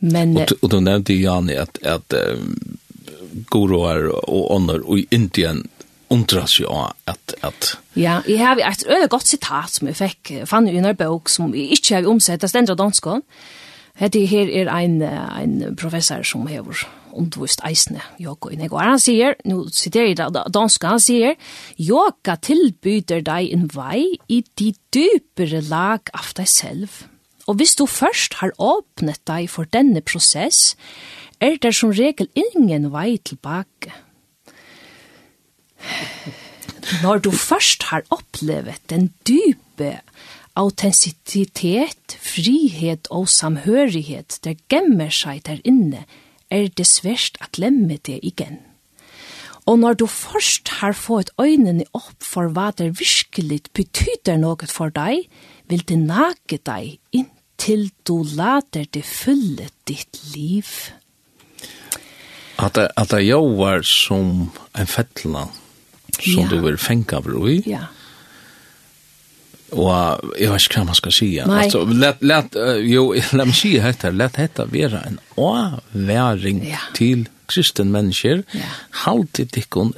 men... 0.00 0.36
Og, 0.36 0.56
og 0.60 0.70
du 0.70 0.80
nevnte, 0.80 1.16
Jani, 1.16 1.56
at, 1.56 1.80
at 1.82 2.16
um, 2.36 2.56
goroer 3.50 4.10
og 4.10 4.50
ånder 4.56 4.84
og 4.84 5.00
i 5.00 5.06
Indien 5.14 5.64
undras 6.10 6.56
sig 6.58 6.66
av 6.66 6.92
at, 7.06 7.34
at... 7.46 7.76
Ja, 7.94 8.18
jeg 8.26 8.42
har 8.42 8.58
et 8.58 8.84
øyne 8.90 9.08
godt 9.08 9.30
sitat 9.30 9.70
som 9.70 9.88
jeg 9.88 9.96
fikk, 9.96 10.32
fann 10.50 10.66
i 10.68 10.76
en 10.76 10.88
bok 10.98 11.30
som 11.30 11.54
jeg 11.54 11.78
ikke 11.78 12.00
har 12.00 12.08
omsett, 12.10 12.42
det 12.42 12.50
stendra 12.50 12.74
danskån, 12.74 13.22
Hette 13.98 14.22
her 14.26 14.48
er 14.48 14.70
ein, 14.72 15.02
ein 15.02 15.76
professor 15.76 16.24
som 16.24 16.46
hever 16.48 16.86
undervist 17.12 17.62
eisne 17.66 18.02
yoga 18.22 18.52
i 18.52 18.58
negvar. 18.60 18.86
Han 18.86 19.02
sier, 19.02 19.36
nu 19.44 19.64
siterer 19.74 20.12
jeg 20.12 20.18
det 20.20 20.44
danska, 20.54 20.94
han 20.94 21.02
sier, 21.02 21.38
yoga 21.76 22.36
tilbyder 22.40 23.24
deg 23.26 23.50
en 23.54 23.66
vei 23.74 24.16
i 24.28 24.42
de 24.60 24.72
dypere 24.94 25.62
lag 25.66 26.12
av 26.16 26.30
deg 26.38 26.48
selv. 26.50 27.02
Og 27.50 27.58
hvis 27.58 27.74
du 27.78 27.86
først 27.90 28.38
har 28.40 28.54
åpnet 28.62 29.20
deg 29.26 29.48
for 29.50 29.66
denne 29.74 30.02
prosess, 30.06 30.76
er 31.40 31.56
det 31.58 31.72
som 31.74 31.92
regel 31.96 32.28
ingen 32.38 32.90
vei 32.94 33.16
tilbake. 33.24 33.92
Når 37.02 37.24
du 37.24 37.30
først 37.32 37.88
har 37.90 38.04
opplevet 38.12 38.82
den 38.92 39.10
dype 39.26 39.98
autenticitet, 40.58 42.16
frihet 42.18 43.08
og 43.10 43.28
samhørighet 43.28 44.40
der 44.44 44.58
gemmer 44.72 45.12
seg 45.14 45.44
der 45.46 45.62
inne, 45.64 46.04
er 46.50 46.68
det 46.74 46.86
svært 46.90 47.38
at 47.40 47.54
glemme 47.54 47.98
det 48.06 48.18
igjen. 48.26 48.58
Og 49.68 49.78
når 49.78 50.00
du 50.00 50.06
først 50.10 50.68
har 50.80 50.96
fått 50.96 51.30
øynene 51.38 51.84
opp 51.94 52.24
for 52.24 52.50
hva 52.50 52.70
det 52.76 52.96
virkelig 52.98 53.62
betyder 53.76 54.40
noe 54.40 54.66
for 54.66 54.90
deg, 54.94 55.28
vil 55.70 55.84
det 55.86 55.98
nage 56.00 56.58
deg 56.66 56.96
inntil 57.14 57.90
du 58.08 58.22
lader 58.24 58.88
det 58.90 59.04
fylle 59.06 59.68
ditt 59.86 60.18
liv. 60.34 60.66
At 62.58 62.74
det, 62.76 62.88
at 62.96 63.12
det 63.14 63.22
jo 63.28 63.40
var 63.60 63.84
som 63.86 64.50
en 64.76 64.90
fettla 64.90 65.46
som 66.18 66.42
ja. 66.42 66.48
du 66.50 66.58
vil 66.64 66.76
fengt 66.80 67.14
av 67.16 67.28
i, 67.48 67.60
ja. 67.70 67.86
Og 69.72 70.32
jeg 70.38 70.50
vet 70.50 70.66
ikke 70.66 70.80
hva 70.80 70.86
man 70.90 70.98
skal 70.98 71.14
si. 71.14 71.28
Nei. 71.46 71.64
Altså, 71.64 71.84
let, 71.86 72.22
let, 72.22 72.56
uh, 72.58 72.78
jo, 72.84 73.10
la 73.38 73.46
meg 73.48 73.58
si 73.58 73.74
dette, 73.78 74.12
let 74.14 74.38
dette 74.38 74.66
være 74.70 75.04
en 75.10 75.20
avværing 75.40 76.64
ja. 76.68 76.82
til 76.96 77.28
kristen 77.50 77.92
mennesker. 77.94 78.44
Ja. 78.54 78.72
Haltet 79.04 79.58
ikke 79.58 79.90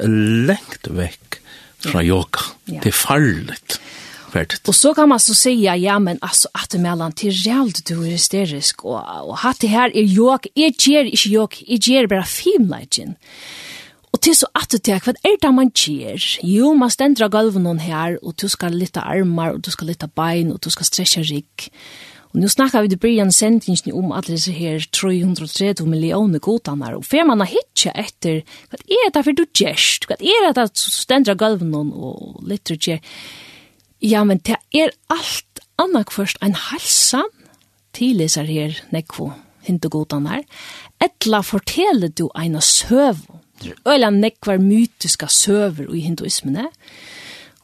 lengt 0.49 0.91
vekk 0.91 1.41
fra 1.83 2.05
yoga. 2.05 2.53
Ja. 2.71 2.81
Det 2.83 2.93
er 2.93 3.01
farligt. 3.01 3.81
Ferdigt. 4.33 4.69
Og 4.69 4.75
så 4.75 4.95
kan 4.95 5.09
man 5.09 5.21
så 5.21 5.35
säga 5.35 5.77
ja 5.77 5.99
men 5.99 6.19
alltså 6.21 6.49
att 6.55 6.75
mellan 6.75 7.13
til 7.13 7.33
realt 7.33 7.89
du 7.89 8.01
er 8.01 8.11
hysterisk 8.17 8.85
og, 8.85 9.05
og 9.29 9.37
hatt 9.39 9.61
det 9.61 9.67
här 9.67 9.97
är 9.97 10.03
jag 10.03 10.47
är 10.55 10.73
ger 10.89 11.05
inte 11.05 11.29
jag 11.29 11.63
är 11.69 11.77
ger 11.77 12.07
bara 12.07 12.25
filmligen. 12.25 13.15
Og 14.13 14.21
til 14.21 14.37
så 14.37 14.49
at 14.59 14.69
du 14.73 14.77
til, 14.77 15.01
hva 15.01 15.15
er 15.25 15.37
det 15.41 15.51
man 15.57 15.71
gjør? 15.73 16.21
Jo, 16.45 16.73
man 16.77 16.93
stendra 16.93 17.31
gulven 17.33 17.65
noen 17.65 17.81
her, 17.81 18.19
og 18.21 18.37
du 18.41 18.49
skal 18.53 18.77
litta 18.77 19.05
armar, 19.09 19.57
og 19.57 19.63
du 19.65 19.71
skal 19.73 19.89
litta 19.89 20.09
bein, 20.09 20.53
og 20.53 20.61
du 20.65 20.69
skal 20.73 20.89
stretcha 20.89 21.23
rygg. 21.25 21.71
Og 22.33 22.41
nu 22.41 22.49
snakkar 22.49 22.85
vi 22.85 22.89
til 22.93 23.01
Brian 23.01 23.33
Sendingen 23.33 23.93
om 23.93 24.13
alle 24.13 24.37
disse 24.37 24.53
her 24.57 24.85
330 24.93 25.85
millioner 25.89 26.41
godanar, 26.41 26.97
og 26.97 27.05
fer 27.05 27.27
man 27.29 27.45
har 27.45 27.51
hitja 27.53 27.93
etter, 27.97 28.41
hva 28.73 28.81
er 28.81 29.13
det 29.13 29.25
for 29.25 29.37
du 29.37 29.45
gjerst? 29.49 30.09
Hva 30.09 30.17
er 30.17 30.49
det 30.49 30.65
at 30.65 30.77
du 30.77 30.93
stendra 30.93 31.37
gulven 31.37 31.73
noen 31.73 31.93
og 31.93 32.41
lytter 32.49 32.81
gjer? 32.81 33.01
Ja, 34.03 34.25
men 34.29 34.41
det 34.45 34.57
er 34.75 34.93
alt 35.13 35.61
annak 35.81 36.13
først 36.13 36.41
en 36.43 36.57
halsan 36.57 37.29
til 37.97 38.21
disse 38.21 38.45
her 38.49 38.77
nekvo 38.93 39.31
hindugodanar, 39.67 40.43
etla 41.05 41.43
forteller 41.45 42.11
du 42.11 42.27
eina 42.35 42.61
søvn 42.65 43.41
det 43.63 43.73
er 43.73 43.95
øyla 43.95 44.11
nekvar 44.11 44.59
mytiska 44.59 45.29
søver 45.31 45.95
i 45.95 46.01
hinduismene, 46.07 46.69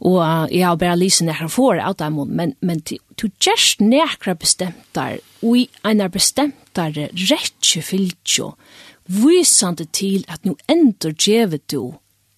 og 0.01 0.53
jeg 0.55 0.67
har 0.67 0.77
bare 0.79 0.99
lyst 0.99 1.25
nekra 1.27 1.49
for 1.51 1.81
av 1.83 1.97
dem, 1.99 2.21
men, 2.31 2.55
men 2.61 2.83
du 2.87 3.27
gjerst 3.43 3.81
nekra 3.83 4.37
bestemtar, 4.39 5.19
og 5.43 5.67
einar 5.85 6.13
bestemtar 6.15 6.95
rettje 6.95 7.83
fylgjo, 7.83 8.53
visande 9.09 9.89
til 9.93 10.25
at 10.29 10.45
nu 10.47 10.55
endur 10.71 11.15
djevet 11.17 11.67
du 11.73 11.95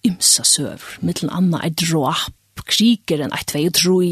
ymsa 0.07 0.43
søver, 0.47 0.97
mittel 1.01 1.29
anna 1.29 1.61
er 1.65 1.75
drap, 1.77 2.33
krigeren 2.61 3.31
enn 3.33 3.47
tvei 3.49 3.63
og 3.69 3.73
troi, 3.73 4.09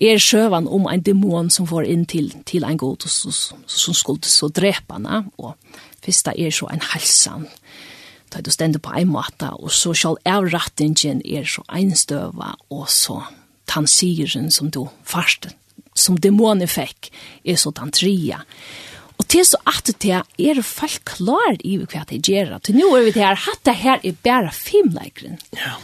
er 0.00 0.20
sjøvan 0.22 0.68
om 0.72 0.86
ein 0.88 1.02
demon 1.04 1.50
som 1.52 1.66
får 1.68 1.88
inn 1.90 2.06
til, 2.08 2.30
til 2.48 2.64
ein 2.64 2.80
god 2.80 3.04
som, 3.08 3.32
som 3.66 3.96
skulle 3.96 4.24
så 4.28 4.48
drepa 4.48 4.96
henne, 4.96 5.26
og 5.36 5.56
fyrsta 6.04 6.32
er 6.36 6.54
så 6.54 6.70
ein 6.72 6.84
halsan, 6.92 7.46
ta 8.30 8.42
du 8.44 8.50
stender 8.52 8.82
på 8.82 8.94
en 8.96 9.10
måte, 9.12 9.50
og 9.56 9.72
så 9.74 9.94
skal 9.96 10.18
avrattingen 10.28 11.22
er 11.24 11.48
så 11.48 11.64
einstøva, 11.68 12.54
og 12.70 12.88
så 12.92 13.22
tansiren 13.68 14.50
som 14.50 14.70
du 14.70 14.86
først, 15.04 15.50
som 15.94 16.18
dæmonen 16.18 16.68
fikk, 16.70 17.10
er 17.44 17.58
så 17.60 17.72
tantria. 17.74 18.42
Og 19.18 19.26
til 19.26 19.44
så 19.44 19.58
at 19.66 19.90
det 20.02 20.22
er 20.22 20.62
folk 20.62 21.04
klar 21.08 21.58
i 21.66 21.76
hva 21.82 22.04
det 22.08 22.22
gjør. 22.28 22.58
Til 22.62 22.78
nå 22.78 22.90
er 22.96 23.08
vi 23.08 23.14
til 23.16 23.26
her, 23.26 23.46
hatt 23.48 23.64
det 23.66 23.78
her 23.82 24.02
er 24.04 24.18
bare 24.24 24.52
filmleikeren. 24.54 25.40
Ja. 25.58 25.76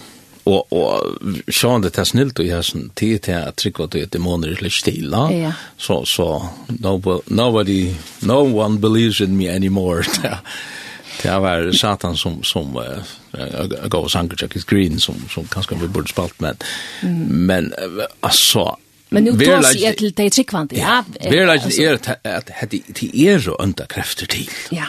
Og, 0.45 0.73
og 0.77 1.49
sjåan 1.49 1.83
det 1.83 1.95
er 1.97 2.05
snilt 2.05 2.39
og 2.39 2.47
jeg 2.47 2.67
sånn 2.69 2.91
tid 3.01 3.23
til 3.25 3.39
at 3.39 3.57
trykk 3.57 3.81
at 3.87 3.95
det 3.97 4.21
er 4.21 4.61
litt 4.61 4.77
stille, 4.77 5.23
ja. 5.33 5.55
så, 5.81 6.03
så 6.05 6.27
nobody, 6.69 7.95
no 8.21 8.43
one 8.45 8.77
believes 8.79 9.21
in 9.25 9.39
me 9.39 9.49
anymore. 9.49 10.05
Det 11.23 11.39
var 11.39 11.73
Satan 11.73 12.17
som 12.17 12.43
som 12.43 12.77
uh, 12.77 13.67
gav 13.89 14.05
oss 14.05 14.17
anker 14.17 14.37
Jackie 14.41 14.63
Green 14.67 15.01
som 15.01 15.15
som 15.29 15.47
kanske 15.47 15.75
vi 15.75 15.89
borde 15.89 16.09
spalt 16.09 16.41
men 16.41 16.57
mm. 17.03 17.47
men 17.47 17.73
alltså 18.21 18.77
Men 19.09 19.25
nu 19.25 19.45
tar 19.47 19.63
sig 19.63 19.85
ett 19.85 19.99
till 19.99 20.13
dig 20.13 20.31
tryckvant. 20.31 20.73
Ja, 20.73 21.05
det 21.21 21.39
är 21.39 21.47
att 21.95 22.09
att 22.27 22.71
det 22.71 23.15
er 23.15 23.39
så 23.39 23.55
under 23.55 23.87
krafter 23.87 24.27
till. 24.27 24.51
Ja. 24.71 24.85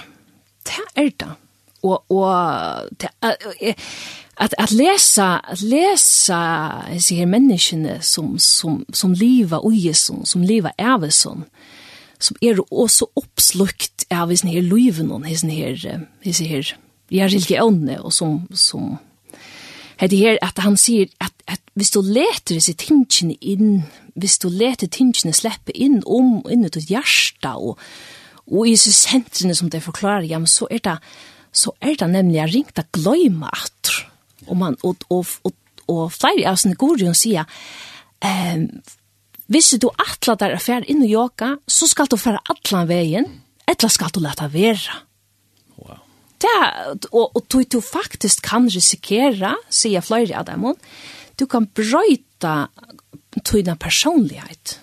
Det 0.63 1.01
är 1.01 1.11
det. 1.17 1.31
Och 1.81 2.11
och 2.11 2.35
att 4.33 4.53
att 4.57 4.71
läsa 4.71 5.39
att 5.39 5.61
läsa 5.61 6.71
så 6.99 7.15
här 7.15 7.25
människorna 7.25 8.01
som 8.01 8.39
som 8.39 8.85
som 8.93 9.13
lever 9.13 9.65
och 9.65 9.73
Jesus 9.73 10.29
som 10.29 10.43
lever 10.43 10.71
är 10.77 10.97
som 12.19 12.37
er 12.41 12.61
også 12.71 13.09
oppslukt 13.19 14.05
av 14.13 14.31
hisen 14.31 14.51
her 14.53 14.65
løyven 14.65 15.11
og 15.11 15.25
hisen 15.27 15.51
her, 15.53 15.77
hisen 16.23 16.49
her, 16.49 16.71
ja, 17.11 17.27
religionene, 17.27 17.99
og 18.01 18.13
som, 18.13 18.43
som 18.53 18.97
det 19.99 20.19
her 20.19 20.39
at 20.43 20.59
han 20.63 20.77
sier 20.79 21.07
at, 21.23 21.33
at 21.47 21.61
hvis 21.75 21.91
du 21.93 22.01
leter 22.01 22.55
disse 22.55 22.73
tingene 22.79 23.35
inn, 23.41 23.85
hvis 24.15 24.37
du 24.43 24.49
leter 24.49 24.87
tingene 24.91 25.35
slippe 25.35 25.75
inn 25.75 26.01
om, 26.05 26.41
inn 26.51 26.65
i 26.67 26.71
ditt 26.71 26.89
hjerte 26.91 27.53
og, 27.55 27.79
og 28.45 28.67
i 28.67 28.75
disse 28.75 28.93
sentrene 28.95 29.55
som 29.55 29.71
det 29.71 29.83
forklarer, 29.85 30.27
ja, 30.29 30.39
men 30.39 30.51
så 30.51 30.67
er 30.71 30.83
det, 30.83 30.97
så 31.55 31.73
er 31.81 31.95
det 31.99 32.09
nemlig 32.11 32.39
jeg 32.41 32.53
ringte 32.53 32.87
gløyme 32.93 33.51
at 33.51 33.93
Og 34.47 34.57
man, 34.57 34.75
og, 34.83 34.97
og, 35.09 35.25
og, 35.43 35.53
og 35.87 36.11
flere 36.13 36.51
av 36.51 36.57
sine 36.61 36.75
gode 36.77 37.13
sier, 37.17 37.47
eh, 38.21 38.67
Hvis 39.51 39.75
du 39.81 39.89
atla 40.01 40.35
der 40.39 40.55
affær 40.57 40.85
inn 40.89 41.03
i 41.05 41.11
yoga, 41.13 41.55
så 41.69 41.87
skal 41.89 42.09
du 42.09 42.17
færa 42.17 42.41
atlan 42.49 42.87
veien, 42.89 43.27
etla 43.69 43.89
skal 43.93 44.13
du 44.13 44.21
leta 44.23 44.47
vera. 44.49 45.01
Wow. 45.77 45.99
Det, 46.41 46.55
og, 47.11 47.35
og 47.35 47.45
du, 47.49 47.61
du 47.61 47.79
faktisk 47.81 48.41
kan 48.49 48.65
risikera, 48.71 49.53
sier 49.69 50.05
flere 50.05 50.41
av 50.41 50.49
dem, 50.49 50.65
du 51.37 51.45
kan 51.51 51.67
brøyta 51.67 52.55
tøyna 53.45 53.75
personlighet. 53.77 54.79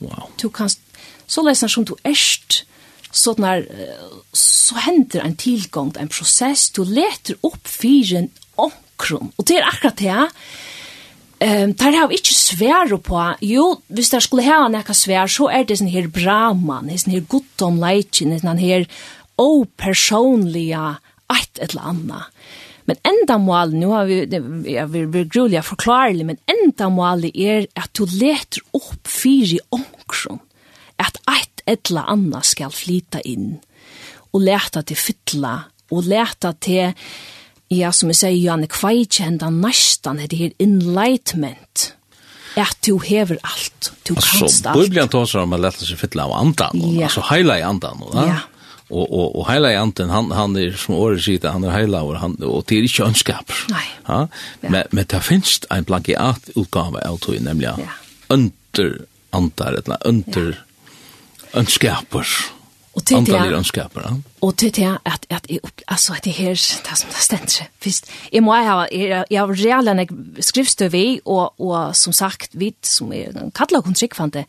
Wow. 0.00 0.28
Du 0.40 0.50
kan, 0.52 0.68
så 1.26 1.44
leser 1.46 1.72
som 1.72 1.86
du 1.88 1.94
erst, 2.04 2.64
så, 3.14 3.34
når, 3.38 3.64
så 4.36 4.80
hender 4.84 5.24
en 5.24 5.36
tilgang, 5.38 5.92
en 5.96 6.12
prosess, 6.12 6.68
du 6.74 6.82
leter 6.84 7.38
opp 7.46 7.70
fyren 7.70 8.28
omkron. 8.60 9.32
Og 9.38 9.46
det 9.48 9.60
er 9.60 9.68
akkurat 9.68 10.00
det, 10.02 10.18
Ehm 11.44 11.70
um, 11.70 11.72
tar 11.76 11.92
har 11.92 12.12
ikkje 12.14 12.34
svær 12.34 12.92
på. 13.04 13.20
Jo, 13.44 13.64
hvis 13.92 14.10
der 14.14 14.22
skulle 14.24 14.46
ha 14.46 14.64
nokre 14.72 14.94
svær, 14.96 15.28
så 15.28 15.50
er 15.52 15.66
det 15.68 15.76
sån 15.78 15.92
her 15.92 16.08
bra 16.08 16.54
mann, 16.56 16.88
sån 16.88 17.12
her 17.12 17.26
gott 17.28 17.62
om 17.62 17.76
leitjen, 17.82 18.32
her 18.58 18.86
o 19.36 19.64
personliga 19.76 20.96
ett 21.28 21.58
eller 21.58 21.82
anna. 21.82 22.22
Men 22.84 22.96
enda 23.02 23.38
mål, 23.38 23.74
nu 23.74 23.86
har 23.92 24.04
vi, 24.08 24.18
jeg 24.72 24.88
vil 24.92 25.06
bli 25.08 25.24
grulig 25.24 25.62
forklare 25.64 26.24
men 26.24 26.40
enda 26.48 26.88
mål 26.92 27.30
er 27.32 27.66
at 27.76 27.92
du 27.96 28.04
leter 28.04 28.60
opp 28.76 29.08
fyri 29.08 29.58
omkron, 29.72 30.40
at 31.00 31.16
ett 31.28 31.88
eller 31.90 32.10
anna 32.12 32.42
skal 32.44 32.72
flyta 32.72 33.20
inn, 33.24 33.58
og 34.32 34.44
leta 34.44 34.82
til 34.82 35.00
fytla, 35.00 35.54
og 35.90 36.04
leta 36.08 36.52
til 36.60 36.92
Ja, 37.74 37.90
som 37.94 38.10
jeg 38.12 38.20
sier, 38.20 38.38
Janne, 38.38 38.68
hva 38.70 38.92
enda 39.24 39.50
næstan 39.52 40.20
er 40.22 40.30
det 40.30 40.40
her 40.40 40.56
enlightenment? 40.62 41.92
At 42.54 42.78
du 42.86 43.00
hever 43.02 43.40
alt, 43.42 43.90
du 44.06 44.14
altså, 44.14 44.38
kanst 44.38 44.66
alt. 44.70 44.78
Bibelen 44.78 45.10
tar 45.10 45.26
seg 45.26 45.42
om 45.42 45.56
å 45.56 45.58
lette 45.58 45.82
seg 45.82 45.98
fytle 45.98 46.22
av 46.22 46.34
andan, 46.38 46.84
ja. 46.94 47.08
altså 47.08 47.24
heila 47.32 47.58
i 47.58 47.64
andan, 47.66 48.04
da? 48.12 48.26
Ja. 48.30 48.42
Og, 48.94 49.08
og, 49.08 49.30
og 49.40 49.46
heila 49.48 49.72
i 49.72 49.78
andan, 49.80 50.12
han, 50.12 50.30
han 50.36 50.54
er, 50.60 50.76
som 50.78 50.94
året 51.00 51.24
sier, 51.24 51.48
han 51.50 51.66
er 51.66 51.74
heila, 51.74 52.04
og, 52.06 52.14
han, 52.22 52.36
og 52.46 52.62
det 52.70 52.78
er 52.78 52.86
ikke 52.86 53.08
ønskap. 53.08 53.54
Nei. 53.72 53.84
Ja? 54.06 54.20
Ja. 54.62 54.68
Men, 54.68 54.82
men 54.94 55.08
det 55.10 55.22
finnes 55.26 55.56
en 55.74 55.88
plagiat-utgave 55.88 57.02
av 57.02 57.18
tog, 57.24 57.40
nemlig 57.42 57.72
ja. 57.72 57.96
under 58.30 59.00
andar, 59.34 59.80
eller 59.80 60.06
under 60.06 60.52
ja. 60.52 60.92
ønskaper. 61.64 62.28
Ja 62.28 62.60
Och 62.94 63.04
till 63.04 63.24
det 63.24 63.36
är 63.36 63.52
Och 64.38 64.56
till 64.56 64.72
det 64.72 64.98
att 65.02 65.26
att 65.32 65.46
alltså 65.86 66.12
att 66.12 66.22
det 66.22 66.30
här 66.30 66.50
det 66.50 66.96
som 66.96 67.08
det 67.10 67.16
ständs. 67.16 67.62
Visst, 67.84 68.10
jag 68.30 68.42
måste 68.42 68.70
ha 68.70 68.88
jag 69.30 69.46
har 69.46 69.54
reella 69.54 69.90
en 69.90 70.88
vi 70.90 71.20
och 71.24 71.60
och 71.60 71.96
som 71.96 72.12
sagt 72.12 72.50
vi 72.52 72.74
som 72.80 73.12
är 73.12 73.36
en 73.36 73.50
katlakontrikt 73.50 74.16
fant 74.16 74.32
det. 74.32 74.44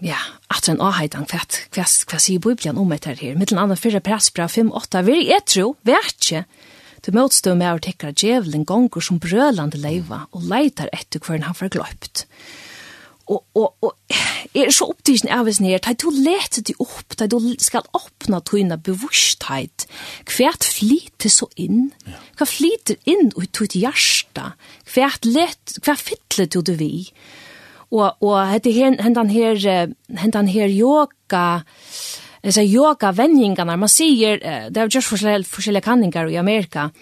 Ja, 0.00 0.16
att 0.46 0.68
en 0.68 0.80
ahait 0.80 1.14
an 1.14 1.26
fett 1.26 1.70
kväst 1.70 2.04
kväst 2.04 2.30
i 2.30 2.38
bibeln 2.38 2.76
om 2.76 2.88
det 2.88 3.06
här. 3.06 3.34
Mittel 3.34 3.58
andra 3.58 3.76
förra 3.76 4.00
pressbra 4.00 4.48
5 4.48 4.72
8 4.72 5.02
vi 5.02 5.32
är 5.32 5.40
tro, 5.40 5.74
värtje. 5.80 6.44
Du 7.00 7.12
motstå 7.12 7.54
med 7.54 7.74
att 7.74 7.82
täcka 7.82 8.12
djävulen 8.16 8.64
gånger 8.64 9.00
som 9.00 9.18
brölande 9.18 9.76
leva 9.76 10.26
och 10.30 10.42
leitar 10.42 10.90
efter 10.92 11.18
kvar 11.18 11.38
han 11.38 11.54
har 11.60 11.68
glömt. 11.68 12.26
Och 13.24 13.48
och 13.52 13.76
och 13.80 13.92
är 14.52 14.70
så 14.70 14.91
opptiden 15.02 15.32
av 15.34 15.48
oss 15.50 15.58
nere, 15.60 15.80
da 15.82 15.94
du 15.98 16.10
leter 16.14 16.62
deg 16.62 16.78
opp, 16.78 17.16
da 17.18 17.26
du 17.26 17.38
skal 17.58 17.82
åpna 17.92 18.38
tøyna 18.40 18.76
bevursthet, 18.78 19.86
hvert 20.30 20.62
flyter 20.62 21.28
så 21.28 21.48
inn, 21.58 21.90
hva 22.38 22.46
flyter 22.46 22.96
inn 23.04 23.32
ut 23.34 23.50
tøyt 23.52 23.74
hjärsta, 23.74 24.54
hvert, 24.94 25.26
let, 25.26 25.78
hvert 25.82 25.98
fytler 25.98 26.46
du 26.46 26.60
det 26.62 26.78
vi. 26.78 27.10
Og, 27.90 28.14
og 28.22 28.38
hette 28.48 28.70
her, 28.72 28.94
hendan 29.02 29.28
her, 29.28 29.58
yoga, 29.58 30.46
her 30.54 30.70
yoga, 30.70 31.42
altså 32.42 32.62
yoga-vendingene, 32.62 33.76
man 33.76 33.90
sier, 33.90 34.38
det 34.70 34.78
er 34.78 34.86
jo 34.86 35.00
just 35.00 35.10
forskjellige, 35.10 35.50
forskjellige 35.50 35.88
kanningar 35.88 36.30
i 36.30 36.38
Amerika, 36.38 36.92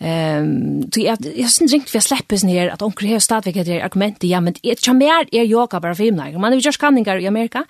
Ehm 0.00 0.90
så 0.92 1.00
jag 1.00 1.18
jag 1.36 1.50
syns 1.50 1.74
inte 1.74 1.90
vi 1.92 2.00
släpper 2.00 2.46
ner 2.46 2.68
att 2.68 2.82
onkel 2.82 3.08
här 3.08 3.18
stadväg 3.18 3.66
det 3.66 3.80
argumentet 3.80 4.30
ja 4.30 4.40
men 4.40 4.54
det 4.62 4.88
är 4.88 4.94
mer 4.94 5.28
är 5.32 5.44
yoga 5.44 5.80
bara 5.80 5.94
för 5.94 6.12
mig. 6.12 6.38
Man 6.38 6.52
är 6.52 6.56
ju 6.56 6.62
just 6.62 6.80
kanningar 6.80 7.16
i 7.16 7.26
Amerika 7.26 7.64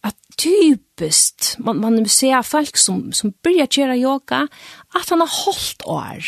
att 0.00 0.16
typiskt 0.36 1.56
man 1.58 1.80
man 1.80 2.08
ser 2.08 2.42
folk 2.42 2.76
som 2.76 3.12
som 3.12 3.32
börjar 3.42 3.68
göra 3.70 3.96
yoga 3.96 4.48
att 4.88 5.10
han 5.10 5.20
har 5.20 5.44
hållt 5.44 5.82
år. 5.84 6.24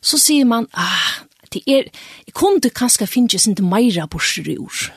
Så 0.00 0.18
ser 0.18 0.44
man 0.44 0.66
ah 0.70 1.24
det 1.50 1.70
är 1.70 1.88
jag 2.26 2.34
kunde 2.34 2.70
kanske 2.70 3.06
finnas 3.06 3.48
inte 3.48 3.62
mera 3.62 4.06
bursrur. 4.06 4.94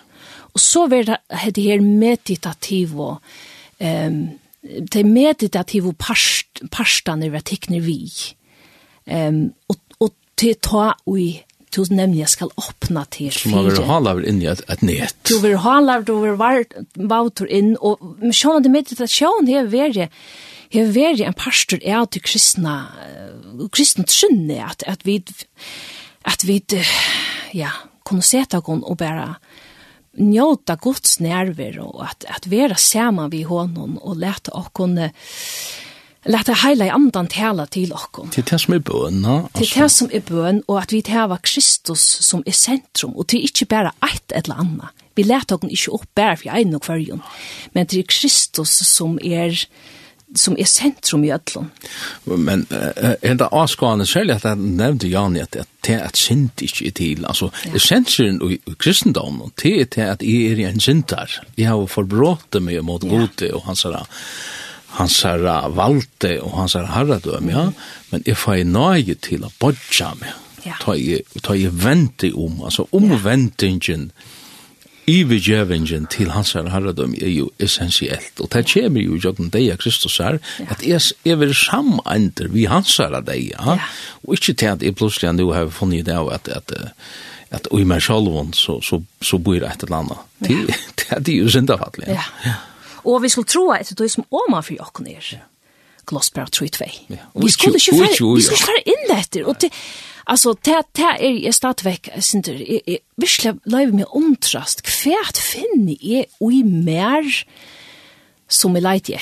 Och 0.53 0.59
så 0.59 0.87
blir 0.87 1.03
det 1.03 1.19
här 1.29 1.79
meditativa 1.79 3.19
ehm 3.77 4.29
det 4.61 5.03
meditativa 5.03 5.93
past 5.97 6.61
pastan 6.71 7.23
över 7.23 7.39
teknik 7.39 7.83
vi. 7.83 8.11
Um, 9.09 9.53
och 9.67 9.77
och 9.97 10.13
till 10.35 10.55
ta 10.55 10.93
ui 11.05 11.43
du 11.69 11.83
nemlig 11.93 12.27
skal 12.29 12.49
åpna 12.57 13.05
til 13.13 13.31
fire. 13.31 13.53
Man 13.53 13.67
vil 13.67 13.83
ha 13.85 13.99
laver 14.01 14.25
inn 14.25 14.41
i 14.41 14.47
et, 14.49 14.61
et 14.69 14.81
net. 14.81 15.15
Du 15.29 15.37
vil 15.43 15.57
ha 15.61 15.75
laver, 15.79 16.05
du 16.07 16.15
vil 16.23 17.09
vautur 17.09 17.45
inn, 17.45 17.75
og 17.77 18.01
sjån 18.33 18.65
det 18.65 18.71
mitt, 18.73 18.91
at 18.91 18.99
är 19.01 19.09
her 19.51 19.67
veri, 19.69 20.09
her 20.71 21.27
en 21.27 21.33
pastor 21.33 21.79
är 21.83 22.05
til 22.05 22.21
kristna, 22.21 22.87
kristna 23.71 24.03
trunne, 24.03 24.65
at, 24.65 24.83
at 24.87 25.05
vi, 25.05 25.23
at 26.25 26.47
vi, 26.47 26.63
ja, 27.53 27.69
kunne 28.03 28.21
seta 28.21 28.61
kon 28.61 28.83
og 28.83 28.97
bare 28.97 29.35
njóta 30.17 30.75
Guds 30.81 31.19
nerver 31.19 31.79
og 31.83 32.01
at, 32.03 32.25
at 32.27 32.49
vera 32.49 32.75
saman 32.75 33.29
vi 33.31 33.43
honom 33.43 33.99
og 34.01 34.17
leta 34.17 34.51
okkon, 34.57 34.97
uh, 34.97 35.09
Lætt 36.27 36.47
det 36.47 36.57
i 36.83 36.89
andan 36.91 37.27
tala 37.31 37.65
til 37.65 37.93
okkom. 37.95 38.29
Til 38.29 38.43
det 38.43 38.59
som 38.59 38.73
er 38.75 38.79
bøn, 38.83 39.21
no? 39.23 39.35
Til 39.55 39.69
det 39.71 39.91
som 39.91 40.09
er 40.11 40.19
bøn, 40.19 40.63
og 40.67 40.81
at 40.81 40.91
vi 40.91 41.03
var 41.07 41.39
Kristus 41.43 41.99
som 41.99 42.43
er 42.45 42.51
sentrum, 42.51 43.15
og 43.15 43.27
til 43.27 43.43
ikkje 43.43 43.65
bæra 43.65 43.93
eit 44.03 44.35
eller 44.35 44.59
anna. 44.59 44.91
Vi 45.15 45.23
lætt 45.23 45.51
okkom 45.51 45.69
ikkje 45.71 45.93
opp 45.93 46.09
bæra 46.15 46.35
for 46.35 46.51
ein 46.51 46.75
og 46.75 46.81
kvarjon, 46.81 47.23
men 47.73 47.87
til 47.87 48.03
Kristus 48.07 48.69
som 48.69 49.17
er 49.23 49.55
som 50.35 50.55
er 50.59 50.67
sentrum 50.69 51.23
i 51.23 51.31
ödlun. 51.33 51.71
Men 52.25 52.67
uh, 52.69 53.15
er 53.21 53.33
det 53.33 53.47
avskående 53.51 54.05
særlig 54.05 54.35
at 54.35 54.45
jeg 54.45 54.57
nevnte 54.57 55.09
Jani 55.09 55.39
at, 55.39 55.55
at 55.55 55.67
det 55.85 55.95
er 55.95 56.13
sint 56.13 56.61
ikke 56.61 56.85
i 56.85 56.91
til. 56.91 57.25
Altså, 57.25 57.49
ja. 57.65 57.73
essensen 57.75 58.37
i, 58.45 58.53
i 58.53 58.75
kristendommen, 58.77 59.51
det 59.63 59.97
er 59.97 60.11
at 60.11 60.21
jeg 60.21 60.51
er 60.51 60.69
en 60.69 60.79
sintar. 60.79 61.41
Jeg 61.57 61.67
har 61.71 61.85
forbrått 61.89 62.59
meg 62.61 62.83
mot 62.85 63.01
gode 63.01 63.49
og 63.53 63.65
hans 63.65 63.87
herre 63.87 64.05
hans 64.97 65.21
herra 65.25 65.61
valde 65.73 66.35
og 66.41 66.57
hans 66.57 66.75
herra 66.77 66.93
herredøm, 66.97 67.49
ja, 67.51 67.69
men 68.11 68.25
jeg 68.25 68.39
får 68.39 68.63
nøye 68.67 69.15
til 69.21 69.45
å 69.45 69.53
bodja 69.61 70.13
meg, 70.19 70.33
ja. 70.65 70.75
ta 70.81 70.97
jeg, 70.97 71.25
ta 71.45 71.55
jeg 71.57 71.75
vente 71.83 72.31
om, 72.33 72.61
altså 72.65 72.87
omventingen, 72.95 74.09
ivergjøvingen 75.09 76.05
til 76.13 76.29
hans 76.35 76.51
her 76.53 76.67
herredøm 76.69 77.15
er 77.17 77.31
jo 77.33 77.47
essensielt, 77.61 78.35
og 78.37 78.51
det 78.53 78.65
kommer 78.69 79.01
jo 79.01 79.17
gjennom 79.17 79.49
deg 79.53 79.71
av 79.73 79.81
Kristus 79.81 80.19
her, 80.21 80.37
at 80.69 80.85
jeg 80.85 81.01
er 81.25 81.39
vel 81.41 81.55
samander 81.57 82.51
vi 82.53 82.67
hans 82.69 82.97
herre 83.01 83.23
deg, 83.25 83.51
ja? 83.55 83.79
og 84.25 84.37
ikke 84.37 84.53
til 84.53 84.73
at 84.75 84.85
jeg 84.85 84.97
plutselig 84.99 85.33
nå 85.37 85.49
har 85.55 85.73
funnet 85.73 86.05
det 86.09 86.17
av 86.17 86.29
at, 86.35 86.49
at, 86.53 86.75
at 87.55 87.69
i 87.73 87.85
meg 87.89 88.03
selv 88.05 88.29
så, 88.57 88.77
så, 88.85 89.01
så 89.21 89.41
bor 89.41 89.57
jeg 89.57 89.69
et 89.69 89.87
eller 89.87 90.03
annet. 90.03 90.25
Det, 90.45 90.59
det 91.25 91.33
er 91.33 91.39
jo 91.39 91.53
syndafattelig. 91.57 92.11
Ja, 92.13 92.27
ja. 92.45 92.57
Og 93.03 93.23
vi 93.23 93.29
skulle 93.29 93.47
tro 93.47 93.69
at 93.71 93.89
det 93.89 94.05
er 94.05 94.11
som 94.13 94.25
åma 94.31 94.61
for 94.61 94.73
jokken 94.73 95.07
er. 95.07 95.31
Glossbra 96.09 96.45
3-2. 96.55 96.87
Ja. 97.09 97.15
Vi 97.35 97.51
skulle 97.51 97.77
ikke 97.77 97.95
fære, 97.95 98.07
vi 98.09 98.15
skulle 98.15 98.57
ikke 98.57 98.65
fære 98.65 98.85
inn 98.85 99.17
etter. 99.17 99.45
Og 99.45 99.61
det, 99.61 99.69
altså, 100.27 100.55
det 100.65 100.75
det 100.97 101.05
er 101.19 101.43
jeg 101.43 101.53
stadigvæk, 101.53 102.07
är 102.07 102.13
jag 102.13 102.13
start 102.13 102.15
veck 102.15 102.23
synter 102.23 102.99
visla 103.15 103.53
live 103.65 103.91
med 103.91 104.05
ontrast 104.09 104.81
kvärt 104.81 105.37
finne 105.37 105.95
jeg 106.01 106.25
oj 106.39 106.63
mer 106.63 107.45
som 108.47 108.75
är 108.75 108.81
lite 108.81 109.19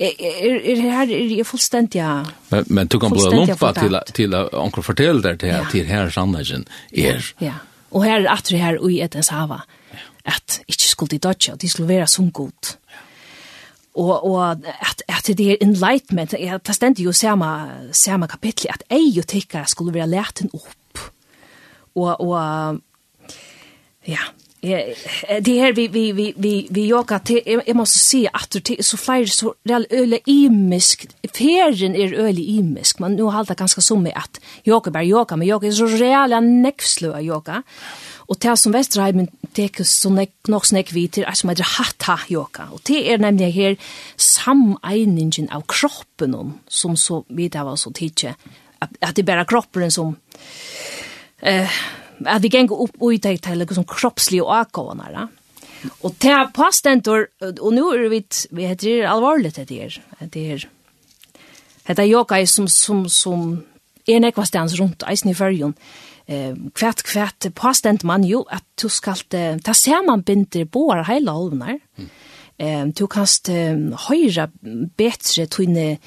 Er, 0.00 0.12
er, 0.18 0.54
er, 0.64 0.78
her 0.80 1.10
er 1.12 1.32
jeg 1.36 1.44
fullstendig 1.46 1.98
ja. 1.98 2.22
Men 2.48 2.64
men 2.68 2.88
du 2.88 2.98
kan 2.98 3.12
blåa 3.12 3.30
lumpa 3.34 3.72
till 3.76 3.98
till 4.14 4.34
onkel 4.34 4.82
fortell 4.82 5.20
där 5.22 5.36
ja. 5.42 5.64
til 5.70 5.84
her 5.86 6.10
sanningen 6.10 6.64
er. 6.92 7.34
Ja. 7.40 7.52
Og 7.90 8.04
her 8.04 8.24
er 8.24 8.40
det 8.48 8.58
her 8.58 8.78
ui 8.80 9.00
ett 9.00 9.14
ens 9.14 9.28
hava 9.28 9.60
at 10.24 10.60
ikke 10.68 10.82
skulle 10.82 11.10
de 11.10 11.18
dodge, 11.18 11.52
at 11.52 11.62
de 11.62 11.68
skulle 11.68 11.88
være 11.88 12.06
som 12.06 12.32
god. 12.32 12.76
Ja. 12.90 13.06
Og, 13.94 14.24
og 14.24 14.50
at, 14.66 15.02
at 15.08 15.38
det 15.38 15.50
er 15.50 15.56
enlightenment, 15.60 16.32
jeg 16.32 16.62
tar 16.64 16.72
stendig 16.72 17.04
jo 17.04 17.12
samme, 17.12 17.46
samme 17.92 18.28
kapittel, 18.30 18.70
at 18.70 18.84
ei 18.90 19.10
jo 19.16 19.22
tykker 19.22 19.66
skulle 19.66 19.94
være 19.94 20.10
leten 20.10 20.50
opp. 20.54 21.02
Og, 21.94 22.20
og 22.20 22.78
ja, 24.08 24.30
Ja, 24.62 24.82
det 25.40 25.54
her 25.56 25.72
vi, 25.72 25.86
vi, 25.86 26.12
vi, 26.12 26.34
vi, 26.36 26.66
vi 26.70 26.82
joga 26.86 27.18
til, 27.18 27.40
jag 27.46 27.76
måste 27.76 27.98
se 27.98 28.28
att 28.32 28.50
det 28.50 28.78
är 28.78 28.82
så 28.82 28.96
fler 28.96 29.26
så 29.26 29.54
real 29.64 29.86
öle 29.90 30.18
imisk, 30.26 31.08
ferien 31.34 31.96
är 31.96 32.12
öle 32.12 32.40
imisk, 32.40 32.98
men 32.98 33.16
nå 33.16 33.30
halter 33.30 33.54
ganska 33.54 33.80
som 33.80 34.02
med 34.02 34.12
att 34.16 34.40
yoga 34.64 34.90
bara 34.90 35.04
yoga, 35.04 35.36
men 35.36 35.48
yoga 35.48 35.68
är 35.68 35.72
så 35.72 35.86
reala 35.86 36.40
nekvslø 36.40 37.12
av 37.12 37.22
yoga. 37.22 37.62
Og 38.30 38.38
det 38.38 38.52
som 38.60 38.74
Vesterheimen 38.74 39.26
teker 39.56 39.86
så 39.88 40.12
nek, 40.14 40.30
nok 40.50 40.68
snakk 40.68 40.92
vi 40.94 41.08
til, 41.10 41.26
er 41.26 41.34
som 41.34 41.50
heter 41.50 41.66
hatha-yoga. 41.66 42.68
Og 42.70 42.82
det 42.86 43.02
er 43.10 43.18
nemlig 43.18 43.50
her 43.56 43.78
samegningen 44.20 45.50
av 45.50 45.66
kroppen, 45.70 46.36
som 46.70 46.94
så 46.96 47.24
vidt 47.28 47.58
av 47.58 47.72
oss 47.72 47.88
å 47.90 47.94
tidsje, 47.96 48.36
at, 48.80 48.94
at 49.02 49.16
det 49.16 49.24
er 49.24 49.32
bare 49.32 49.48
kroppen 49.50 49.90
som... 49.90 50.14
Eh, 51.42 51.80
at 52.20 52.42
vi 52.44 52.50
gengur 52.52 52.82
opp 52.84 52.98
og 53.00 53.16
utøy 53.16 53.38
til 53.40 53.62
liksom 53.62 53.86
kroppslige 53.88 54.44
avgående, 54.44 55.08
ja. 55.14 55.26
Og 56.04 56.12
det 56.20 56.32
er 56.36 56.50
pastentor, 56.52 57.30
og 57.48 57.70
nå 57.72 57.86
er 57.96 58.10
vi, 58.12 58.20
vi 58.52 58.66
heter 58.68 58.84
det 58.84 59.08
alvorligt 59.08 59.56
det 59.56 59.78
her, 59.78 59.96
det 60.20 60.42
her, 60.44 60.66
det 61.88 61.98
er 61.98 62.10
yoga 62.10 62.42
som, 62.44 62.68
som, 62.68 63.06
som 63.08 63.46
er 64.04 64.20
nekva 64.20 64.44
rundt 64.44 65.06
eisen 65.08 65.30
i 65.32 65.34
fyrjon, 65.34 65.74
eh, 66.30 66.54
kvärt 66.74 67.02
kvärt 67.02 67.54
påstent 67.54 68.02
man 68.02 68.24
jo 68.24 68.44
at 68.50 68.64
du 68.82 68.88
skal, 68.88 69.16
ta 69.64 69.74
ser 69.74 70.06
man 70.06 70.22
binder 70.22 70.64
båar 70.64 71.04
hela 71.04 71.32
holvnar, 71.32 71.78
eh, 72.58 72.86
du 72.86 73.06
kanst 73.06 73.48
eh, 73.48 73.76
höra 74.08 74.50
bättre 74.96 75.46
tunne 75.46 75.98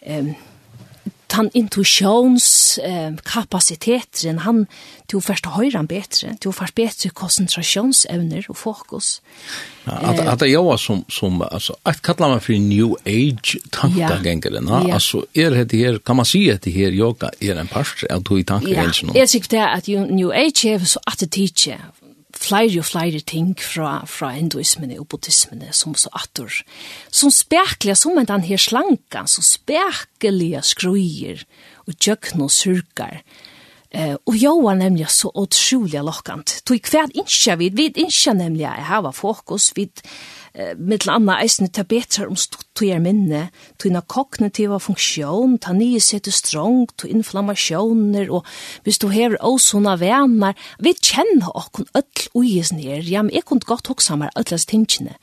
eh, 0.00 0.26
han 1.32 1.50
intuitions 1.52 2.78
eh, 2.78 3.14
kapasiteten 3.24 4.38
han 4.38 4.66
to 5.06 5.20
första 5.20 5.48
han 5.48 5.86
bättre 5.86 6.36
to 6.40 6.52
först 6.52 6.74
bättre 6.74 7.10
koncentrationsevner 7.10 8.46
och 8.48 8.58
fokus. 8.58 9.22
Ja, 9.84 9.92
att 9.92 10.20
att 10.20 10.38
det 10.38 10.48
jag 10.48 10.80
som 10.80 11.04
som 11.08 11.42
alltså 11.42 11.76
att 11.82 12.02
kalla 12.02 12.28
man 12.28 12.40
för 12.40 12.52
new 12.52 12.94
age 13.06 13.58
tankegängen 13.70 14.66
ja. 14.68 14.84
ja. 14.88 14.94
alltså 14.94 15.26
är 15.32 15.50
det 15.50 15.76
här 15.76 15.98
kan 15.98 16.16
man 16.16 16.24
säga 16.24 16.54
att 16.54 16.62
det 16.62 16.70
här 16.70 16.92
yoga 16.92 17.30
är 17.40 17.56
en 17.56 17.66
part 17.66 18.04
av 18.10 18.22
to 18.22 18.42
tankegängen. 18.46 18.92
Ja. 19.02 19.12
Jag 19.14 19.28
tycker 19.28 19.56
det 19.56 19.68
att 19.68 19.86
new 19.86 20.30
age 20.30 20.64
är 20.64 20.78
så 20.78 21.00
att 21.04 21.18
det 21.18 21.30
teacher 21.30 21.80
flere 22.44 22.82
og 22.82 22.88
flere 22.88 23.20
ting 23.20 23.54
fra, 23.60 24.04
fra 24.06 24.32
hinduismen 24.36 24.92
og 24.98 25.08
buddhismen 25.12 25.64
som 25.72 25.96
så 25.98 26.12
atter. 26.14 26.62
Som 27.10 27.32
spekler, 27.32 27.96
som 27.98 28.18
en 28.18 28.28
den 28.28 28.46
her 28.46 28.60
slanka, 28.60 29.24
som 29.30 29.46
spekler 29.46 30.60
skruier 30.62 31.44
og 31.88 31.96
djøkken 31.98 32.44
og 32.44 32.52
surkar. 32.52 33.22
Eh, 33.94 34.16
og 34.26 34.34
jeg 34.34 34.62
var 34.64 34.74
nemlig 34.74 35.06
så 35.14 35.30
utrolig 35.38 36.02
lokkant. 36.02 36.58
Tog 36.66 36.90
hver 36.90 37.12
innskjer 37.14 37.60
vi, 37.60 37.70
vi 37.70 37.90
innskjer 37.92 38.34
nemlig 38.34 38.64
jeg 38.66 38.88
har 38.88 39.10
fokus, 39.14 39.70
vi 39.76 39.86
eh, 40.54 40.72
mittel 40.78 41.12
anna 41.14 41.36
eisne 41.42 41.68
ta 41.68 41.84
betra 41.86 42.26
om 42.28 42.38
stuttujar 42.38 43.02
minne, 43.02 43.48
tuina 43.80 44.00
kognitiva 44.00 44.78
funksjon, 44.82 45.58
ta 45.62 45.74
nye 45.76 46.00
sete 46.02 46.32
strong, 46.34 46.86
to 46.98 47.10
inflammasjoner, 47.10 48.30
og 48.30 48.46
hvis 48.86 49.02
du 49.02 49.10
hever 49.12 49.38
åsona 49.44 49.98
venar, 50.00 50.56
vi 50.78 50.94
kjenner 50.94 51.52
okkon 51.54 51.90
öll 51.94 52.30
uis 52.34 52.72
nir, 52.74 53.04
ja, 53.04 53.22
men 53.22 53.34
jeg 53.34 53.46
kunne 53.48 53.66
godt 53.66 53.92
hoksa 53.92 54.18
mer 54.20 54.34
öllast 54.38 54.72
tingene. 54.72 55.18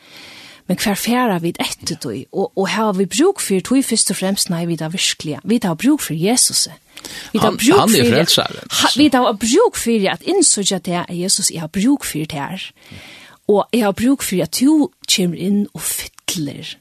Men 0.69 0.77
hver 0.79 0.95
færa 0.95 1.39
vid 1.43 1.57
etter 1.59 1.97
tog, 1.99 2.19
og, 2.31 2.51
og 2.55 2.67
her 2.69 2.91
har 2.91 2.93
vi 2.95 3.07
bruk 3.09 3.41
for 3.43 3.59
tog 3.65 3.81
først 3.83 4.13
og 4.13 4.19
fremst, 4.21 4.51
nei, 4.53 4.63
vi 4.69 4.77
da 4.79 4.87
virkelig, 4.93 5.41
vi 5.43 5.57
da 5.59 5.73
bruk 5.75 6.05
for 6.05 6.15
Jesus. 6.15 6.67
Vi 7.33 7.41
da 7.41 7.49
bruk 7.51 7.65
for, 7.65 7.81
han 7.81 7.97
er 7.97 8.11
frelsaren. 8.13 8.69
Vi 8.95 9.09
da 9.11 9.23
bruk 9.33 9.79
for 9.81 10.11
at 10.13 10.23
innsøkja 10.23 10.79
det, 10.85 11.01
Jesus, 11.17 11.51
jeg 11.51 11.65
har 11.65 11.71
bruk 11.73 12.05
for 12.07 12.23
det 12.23 12.39
her. 12.39 12.69
Og 13.49 13.65
jeg 13.73 13.83
har 13.83 13.97
bruk 13.97 14.23
for 14.23 14.43
at 14.43 14.59
du 14.59 14.91
kommer 15.09 15.37
inn 15.37 15.65
og 15.73 15.81
fytler 15.81 16.75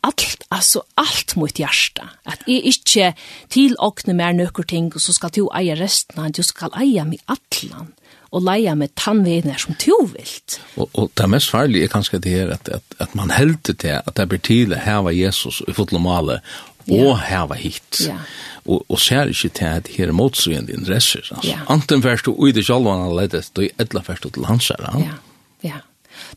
allt, 0.00 0.44
altså 0.48 0.82
allt 0.94 1.36
mot 1.36 1.58
hjärsta. 1.58 2.08
At 2.26 2.44
jeg 2.46 2.64
ikke 2.72 3.12
tilåkner 3.52 4.14
mer 4.14 4.32
nøkker 4.36 4.66
ting, 4.68 4.90
og 4.94 5.02
så 5.02 5.14
skal 5.16 5.32
du 5.34 5.46
eie 5.56 5.76
resten 5.78 6.20
av, 6.22 6.32
du 6.32 6.42
skal 6.46 6.74
eie 6.78 7.04
meg 7.08 7.22
atlan, 7.30 7.92
og 8.28 8.44
leie 8.44 8.74
meg 8.76 8.92
tannvener 8.98 9.58
som 9.60 9.76
du 9.80 9.94
vilt. 10.12 10.58
Og, 10.76 10.88
og 10.92 11.12
det 11.18 11.28
mest 11.32 11.52
farlige 11.52 11.88
er 11.88 11.92
kanskje 11.92 12.22
det 12.24 12.34
her, 12.34 12.52
at, 12.56 12.68
at, 12.68 12.98
at 13.00 13.14
man 13.18 13.32
helder 13.34 13.74
til 13.74 13.96
at 13.98 14.14
det 14.16 14.28
blir 14.28 14.42
tidlig 14.44 14.82
heva 14.84 15.14
Jesus 15.14 15.62
i 15.66 15.76
fotlomale, 15.76 16.42
og 16.88 16.94
yeah. 16.94 17.24
heva 17.28 17.56
hit. 17.60 18.06
Ja. 18.06 18.16
Og, 18.64 18.84
og 18.88 19.00
ser 19.00 19.28
ikke 19.28 19.50
til 19.52 19.68
at 19.68 19.88
her 19.92 20.08
er 20.08 20.16
motsugende 20.16 20.72
interesser. 20.72 21.20
Altså. 21.20 21.44
Ja. 21.44 21.60
Anten 21.68 22.00
først 22.04 22.24
du 22.24 22.32
ui 22.32 22.52
det 22.56 22.64
sjalvan 22.64 23.10
ledet 23.16 23.50
du 23.56 23.66
er 23.66 23.74
etla 23.80 24.00
først 24.04 24.24
til 24.24 24.46
hans 24.48 24.70
her. 24.72 24.86
Ja. 24.88 25.10
ja 25.10 25.16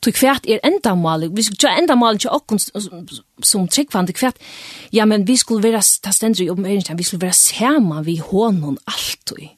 tog 0.01 0.15
kvært 0.15 0.47
er 0.49 0.61
endamal, 0.67 1.27
vi 1.35 1.45
skulle 1.45 1.61
gjøre 1.65 1.81
endamal 1.83 2.19
til 2.21 2.33
okken 2.33 2.61
som 2.61 3.67
tryggvande 3.67 4.15
kvært, 4.15 4.39
ja, 4.93 5.05
men 5.05 5.25
vi 5.27 5.37
skulle 5.39 5.63
være, 5.63 5.81
ta 6.03 6.13
stendri 6.15 6.49
om 6.49 6.65
øyne, 6.65 6.97
vi 6.97 7.07
skulle 7.07 7.25
være 7.25 7.37
sama 7.37 8.01
vi 8.05 8.17
hånden 8.23 8.77
alltid. 8.87 9.49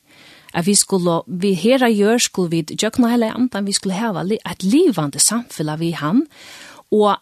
At 0.53 0.67
vi 0.67 0.75
skulle, 0.77 1.21
vi 1.27 1.53
hera 1.57 1.89
gjør, 1.89 2.17
skulle 2.17 2.51
vi 2.51 2.75
gjøkna 2.77 3.09
hele 3.09 3.31
andan, 3.33 3.65
vi 3.65 3.73
skulle 3.73 3.97
heva 3.97 4.21
et 4.23 4.63
livande 4.63 5.19
samfunn 5.19 5.73
vi 5.79 5.91
han, 5.97 6.25
og 6.93 7.17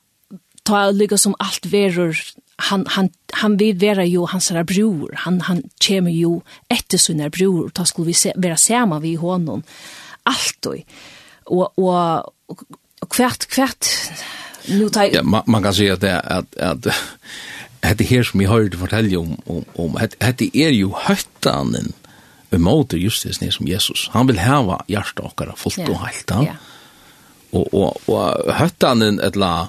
ta 0.68 0.90
lykka 0.92 1.18
som 1.18 1.36
alt 1.40 1.72
verur, 1.72 2.18
han 2.70 2.86
han 2.88 3.10
han 3.34 3.58
vil 3.60 3.80
vera 3.82 4.06
jo 4.06 4.26
hans 4.30 4.52
bror 4.52 5.16
han 5.24 5.42
han 5.42 5.64
kjem 5.82 6.10
jo 6.14 6.42
etter 6.70 6.98
sin 6.98 7.24
bror 7.32 7.66
og 7.66 7.74
ta 7.74 7.86
skulle 7.86 8.12
vi 8.12 8.14
se, 8.14 8.34
vera 8.36 8.58
sama 8.58 9.00
vi 9.00 9.16
honom 9.16 9.64
allt 10.30 10.68
og, 10.68 11.74
og, 11.78 12.34
Kvart 13.10 13.46
kvart 13.46 13.86
nu 14.66 14.90
tar 14.90 15.04
Ja, 15.04 15.24
man, 15.24 15.44
man 15.46 15.64
kan 15.64 15.74
säga 15.74 15.94
att 15.94 16.02
det 16.02 16.20
att 16.20 16.58
att 16.58 16.88
hade 17.82 18.04
här 18.04 18.24
som 18.24 18.42
jag 18.42 18.50
hörde 18.50 18.78
fortälja 18.78 19.20
om 19.20 19.42
om 19.46 19.66
om 19.74 19.98
hade 20.20 20.58
är 20.58 20.70
ju 20.70 20.90
höttanen 20.96 21.94
emot 22.50 22.94
just 22.94 23.40
det 23.40 23.52
som 23.52 23.68
Jesus. 23.68 24.10
Han 24.12 24.28
vill 24.28 24.40
häva 24.40 24.84
hjärta 24.88 25.22
och 25.24 25.42
fullt 25.56 25.90
och 25.90 26.00
helt. 26.00 26.30
Ja. 26.30 26.46
ja. 26.46 26.54
Och 27.52 27.74
och 27.74 28.10
och 28.10 28.54
ett 29.20 29.36
la 29.36 29.68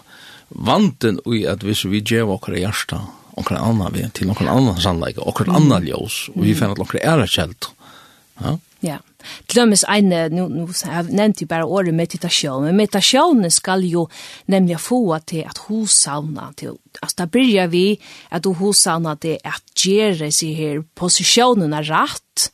vanten 0.49 1.21
i 1.27 1.47
att 1.47 1.63
vi 1.63 1.75
så 1.75 1.89
vi 1.89 1.99
ger 1.99 2.23
våra 2.23 2.59
hjärta 2.59 3.07
och 3.31 3.47
kan 3.47 3.57
annan 3.57 3.93
vi 3.93 4.11
till 4.11 4.27
någon 4.27 4.49
annan 4.49 4.81
sannleika 4.81 5.21
och 5.21 5.37
kan 5.37 5.51
annan 5.57 5.87
ljus 5.87 6.29
och 6.35 6.45
vi 6.47 6.55
finner 6.55 6.69
något 6.69 6.79
några 6.79 6.99
är 6.99 7.27
kält. 7.27 7.71
Ja. 8.39 8.59
Ja. 8.81 8.97
Tlömmes 9.47 9.85
eine, 9.85 10.29
nu, 10.29 10.49
nu 10.49 10.67
har 10.85 11.03
nämnt 11.03 11.43
ju 11.43 11.47
bara 11.47 11.67
året 11.67 11.95
meditation, 11.95 12.65
men 12.65 12.77
meditationen 12.77 13.51
skall 13.51 13.85
ju 13.85 14.07
nämligen 14.47 14.79
få 14.79 15.19
till 15.19 15.47
att 15.47 15.59
hosavna, 15.59 16.53
till, 16.57 16.73
alltså 17.01 17.17
där 17.17 17.27
börjar 17.27 17.67
vi 17.67 18.01
att 18.29 18.45
hosavna 18.45 19.17
till 19.17 19.39
att 19.45 19.87
göra 19.87 20.31
sig 20.31 20.53
här 20.53 20.85
positionerna 20.95 21.83
rätt, 21.83 22.53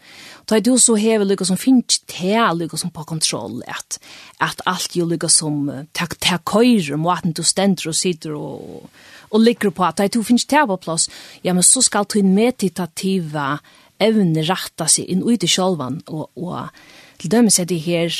Ta 0.48 0.56
er 0.56 0.64
du 0.64 0.78
så 0.80 0.94
hever 0.96 1.28
lykka 1.28 1.44
som 1.44 1.60
finnes 1.60 1.98
til 2.08 2.56
lykka 2.56 2.78
som 2.80 2.90
på 2.90 3.04
kontroll, 3.04 3.60
at, 3.68 3.98
at 4.40 4.62
alt 4.66 4.96
jo 4.96 5.04
lykka 5.04 5.28
som 5.28 5.66
til 5.92 6.14
ta 6.24 6.38
køyre 6.40 6.96
måten 6.96 7.34
du 7.36 7.42
stender 7.44 7.90
og 7.90 7.96
sitter 7.98 8.32
og, 8.32 8.88
og 9.28 9.42
ligger 9.44 9.70
på, 9.70 9.84
at 9.84 9.98
ta 9.98 10.06
er 10.06 10.14
du 10.14 10.22
finnes 10.24 10.48
til 10.48 10.64
på 10.70 10.78
plass, 10.80 11.10
ja, 11.44 11.52
men 11.52 11.62
så 11.62 11.84
skal 11.84 12.08
du 12.08 12.22
meditativa 12.24 13.58
evne 14.02 14.44
ratta 14.48 14.88
seg 14.90 15.08
inn 15.10 15.24
ut 15.26 15.44
i 15.44 15.50
sjolvan, 15.50 16.00
og, 16.08 16.28
og 16.36 16.68
til 17.18 17.32
dømes 17.34 17.58
er 17.58 17.68
det 17.70 17.80
her, 17.86 18.14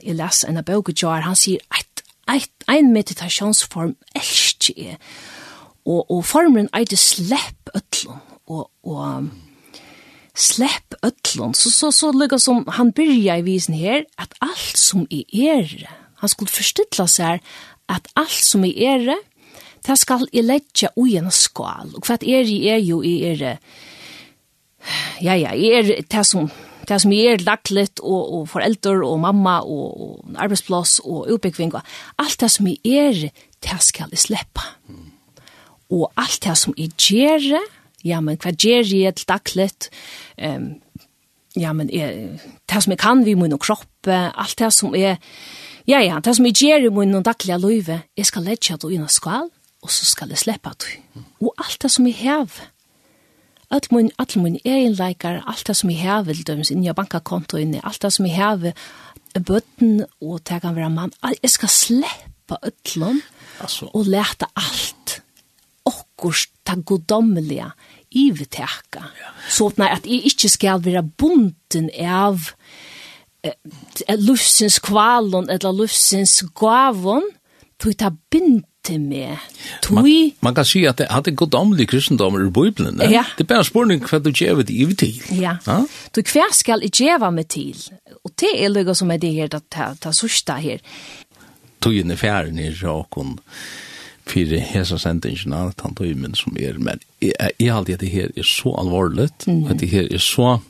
jeg 0.00 0.16
les 0.18 0.44
en 0.46 0.60
av 0.60 0.66
bøkejar, 0.68 1.26
han 1.26 1.38
sier, 1.38 1.62
eit, 1.74 2.04
eit, 2.30 2.50
ein 2.70 2.92
meditasjonsform 2.94 3.94
elskje 4.18 4.92
er, 4.92 4.98
og, 5.86 6.04
og 6.10 6.24
formen 6.28 6.68
er 6.76 6.86
det 6.88 6.98
slepp 7.00 7.72
øtlån, 7.74 8.26
og, 8.50 8.66
og 8.84 9.30
slepp 10.40 10.94
ötlon, 11.02 11.54
så, 11.54 11.70
så, 11.70 11.90
så 11.92 12.12
lykka 12.14 12.38
som 12.40 12.64
han 12.76 12.92
byrja 12.96 13.40
i 13.40 13.46
visen 13.46 13.76
her, 13.76 14.04
at 14.18 14.34
alt 14.44 14.78
som 14.78 15.06
i 15.10 15.24
er, 15.46 15.66
han 16.20 16.32
skulle 16.32 16.52
forstilla 16.52 17.06
seg 17.10 17.44
at 17.90 18.08
alt 18.18 18.44
som 18.44 18.64
i 18.64 18.72
er, 18.84 19.10
det 19.86 19.96
skal 19.98 20.26
i 20.32 20.42
leggja 20.44 20.92
ui 21.00 21.16
en 21.18 21.30
skal, 21.34 21.94
og 21.96 22.06
hva 22.06 22.18
er 22.20 22.48
i 22.48 22.60
er 22.70 22.82
jo 22.84 23.00
i 23.06 23.20
er, 23.32 23.58
ja, 25.22 25.36
ja, 25.36 25.54
jeg 25.56 25.80
er 25.80 26.02
det 26.10 26.24
som, 26.26 26.50
det 26.88 27.00
som 27.02 27.12
jeg 27.14 27.36
er 27.36 27.44
litt, 27.74 28.00
og, 28.00 28.34
og 28.34 28.48
foreldre, 28.52 28.96
og 29.06 29.20
mamma, 29.22 29.60
og, 29.60 30.00
og 30.00 30.40
arbeidsplass, 30.40 31.00
og 31.04 31.30
utbyggving, 31.34 31.74
og 31.74 31.82
alt 32.18 32.40
det 32.40 32.50
som 32.50 32.68
jeg 32.70 32.80
er, 32.84 33.30
det 33.60 33.80
skal 33.84 34.12
jeg 34.12 34.24
slippe. 34.24 34.66
Mm. 34.88 35.10
Og 35.90 36.10
alt 36.20 36.42
det 36.44 36.56
som 36.58 36.74
jeg 36.78 36.94
gjør, 36.96 37.60
ja, 38.06 38.20
men 38.24 38.38
hva 38.40 38.54
gjør 38.54 38.94
jeg 38.94 39.18
til 39.18 39.28
daglet, 39.28 39.90
um, 40.40 40.74
ja, 41.58 41.72
men 41.74 41.90
jeg, 41.92 42.38
det 42.70 42.82
som 42.82 42.94
jeg 42.94 43.02
kan 43.02 43.24
vi 43.26 43.34
min 43.34 43.58
kropp, 43.58 44.06
alt 44.06 44.58
det 44.58 44.70
som 44.72 44.94
jeg, 44.94 45.18
ja, 45.88 45.98
ja, 45.98 46.20
det 46.22 46.36
som 46.36 46.46
jeg 46.46 46.60
gjør 46.62 46.86
i 46.86 46.92
min 46.94 47.22
daglige 47.26 47.58
løyve, 47.58 48.02
jeg 48.16 48.28
skal 48.28 48.46
ledge 48.46 48.78
det 48.78 48.92
inn 48.94 49.06
og 49.06 49.12
skval, 49.12 49.50
og 49.80 49.90
så 49.90 50.06
skal 50.06 50.30
jeg 50.30 50.42
slippe 50.44 50.72
det. 50.84 50.98
Og 51.40 51.54
alt 51.58 51.80
det 51.82 51.90
som 51.90 52.06
jeg 52.06 52.20
hever, 52.20 52.70
Öll 53.70 53.86
mun, 53.94 54.10
all 54.18 54.38
mun 54.42 54.56
eginleikar, 54.64 55.44
allt 55.46 55.68
det 55.68 55.76
som 55.78 55.90
jeg 55.92 56.02
heve, 56.02 56.34
dømes 56.46 56.72
inn 56.74 56.82
i 56.82 56.94
bankakontoen, 56.96 57.76
alt 57.86 58.02
det 58.02 58.10
som 58.16 58.26
jeg 58.26 58.34
heve, 58.34 58.72
bøtten, 59.38 60.00
og 60.20 60.40
det 60.48 60.58
kan 60.64 60.74
være 60.74 60.90
mann, 60.90 61.12
jeg 61.22 61.52
skal 61.52 61.70
sleppa 61.70 62.58
öllum, 62.66 63.20
altså. 63.62 63.86
og 63.94 64.10
leta 64.10 64.50
alt, 64.58 65.20
okkurs, 65.86 66.48
ta 66.66 66.74
godommelige, 66.74 67.70
iveteka. 68.10 69.04
Ja. 69.20 69.30
Så 69.48 69.70
at 69.78 70.06
jeg 70.06 70.26
ikke 70.26 70.50
skal 70.50 70.82
være 70.84 71.04
bunden 71.06 71.90
av 71.94 72.50
eh, 73.44 73.54
lufsens 74.18 74.80
kvalon, 74.82 75.46
eller 75.50 75.78
lufsens 75.78 76.40
gavon, 76.58 77.22
tog 77.78 77.94
ta 77.96 78.10
bind 78.30 78.64
til 78.86 79.00
meg. 79.02 79.42
Tui... 79.84 79.96
Man, 79.96 80.10
man 80.40 80.56
kan 80.56 80.68
si 80.68 80.84
at 80.88 81.00
det 81.00 81.10
hadde 81.10 81.34
gått 81.36 81.54
omlig 81.58 81.88
kristendommer 81.90 82.46
i 82.46 82.50
Bibelen. 82.50 82.96
Ne? 83.00 83.10
Ja. 83.12 83.24
Det 83.36 83.44
er 83.44 83.52
bare 83.54 83.66
spørning 83.68 84.02
hva 84.06 84.22
du 84.22 84.30
gjør 84.30 84.62
det 84.62 84.74
i 84.74 84.86
til. 84.94 85.20
Ja. 85.40 85.58
Ha? 85.66 85.82
Du, 86.14 86.22
hva 86.22 86.48
skal 86.56 86.86
jeg 86.86 86.96
gjøre 87.02 87.32
meg 87.34 87.50
til? 87.52 87.76
Og 88.24 88.32
det 88.40 88.54
er 88.56 88.72
løyga 88.72 88.96
som 88.96 89.12
er 89.12 89.20
det 89.22 89.34
her, 89.36 89.52
det 89.52 89.84
er 90.06 90.16
sørste 90.16 90.58
her. 90.60 90.82
Tøyen 91.80 92.12
er 92.12 92.20
fjæren 92.20 92.58
i 92.60 92.68
Jakon 92.72 93.38
fyrir 94.30 94.62
hesa 94.62 94.98
sendingina, 95.00 95.68
at 95.70 95.80
han 95.84 95.96
tøy 95.98 96.12
som 96.38 96.56
er, 96.60 96.78
men 96.78 97.00
jeg, 97.22 97.34
jeg 97.58 97.74
halte 97.74 97.96
at 97.96 98.04
det 98.04 98.12
her 98.12 98.30
er 98.36 98.46
så 98.46 98.74
alvorligt, 98.78 99.46
mm. 99.46 99.66
at 99.70 99.80
det 99.80 99.90
her 99.90 100.08
er 100.10 100.22
så 100.22 100.60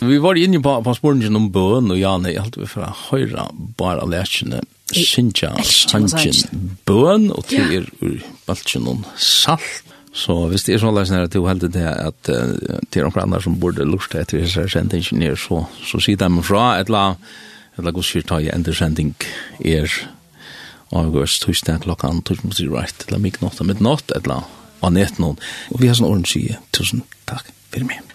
Vi 0.00 0.16
var 0.16 0.38
inne 0.40 0.62
på, 0.62 0.78
på 0.80 0.94
spørningen 0.96 1.36
om 1.36 1.50
bøn 1.52 1.90
og 1.92 1.98
Janne, 2.00 2.32
jeg 2.32 2.40
halte 2.40 2.62
vi 2.62 2.66
fra 2.66 2.88
høyre 3.10 3.50
bare 3.76 4.00
av 4.00 4.08
lærkene, 4.08 4.62
Sinja 4.94 5.52
Sanjin 5.64 6.74
Bøn, 6.88 7.30
og 7.30 7.46
til 7.50 7.76
er 7.78 7.88
ur 8.02 8.18
baltjen 8.46 8.88
og 8.90 9.06
salt. 9.16 9.86
Så 10.12 10.34
hvis 10.50 10.64
det 10.66 10.74
er 10.74 10.82
sånn 10.82 10.96
løsning 10.96 11.22
at 11.22 11.34
du 11.34 11.44
heldig 11.46 11.70
det 11.76 11.86
at 11.86 12.26
det 12.26 12.98
er 12.98 13.06
noen 13.06 13.20
andre 13.22 13.42
som 13.44 13.60
burde 13.62 13.86
lurt 13.86 14.16
etter 14.18 14.42
disse 14.42 14.66
sendingene, 14.72 15.36
så, 15.38 15.62
så 15.86 16.02
sier 16.02 16.18
de 16.18 16.42
fra 16.42 16.80
et 16.80 16.90
la, 16.90 17.12
et 17.78 17.86
la 17.86 17.94
gos 17.94 18.10
kyrta 18.10 18.40
i 18.42 18.50
endersending 18.50 19.14
er 19.62 19.86
avgørs 20.90 21.38
tusen 21.38 21.78
klokkan 21.84 22.24
tusen 22.26 22.50
tusen 22.50 22.74
right, 22.74 23.06
eller 23.06 23.22
mye 23.22 23.38
natt, 23.44 23.62
mitt 23.62 23.84
natt, 23.84 24.10
eller 24.16 24.32
la, 24.32 24.40
og 24.82 24.96
nett 24.98 25.22
noen. 25.22 25.38
Og 25.70 25.84
vi 25.84 25.90
har 25.90 25.98
sånn 25.98 26.10
ordentlig 26.10 26.58
tusen 26.74 27.06
takk 27.30 27.46
for 27.70 27.86
meg. 27.86 28.09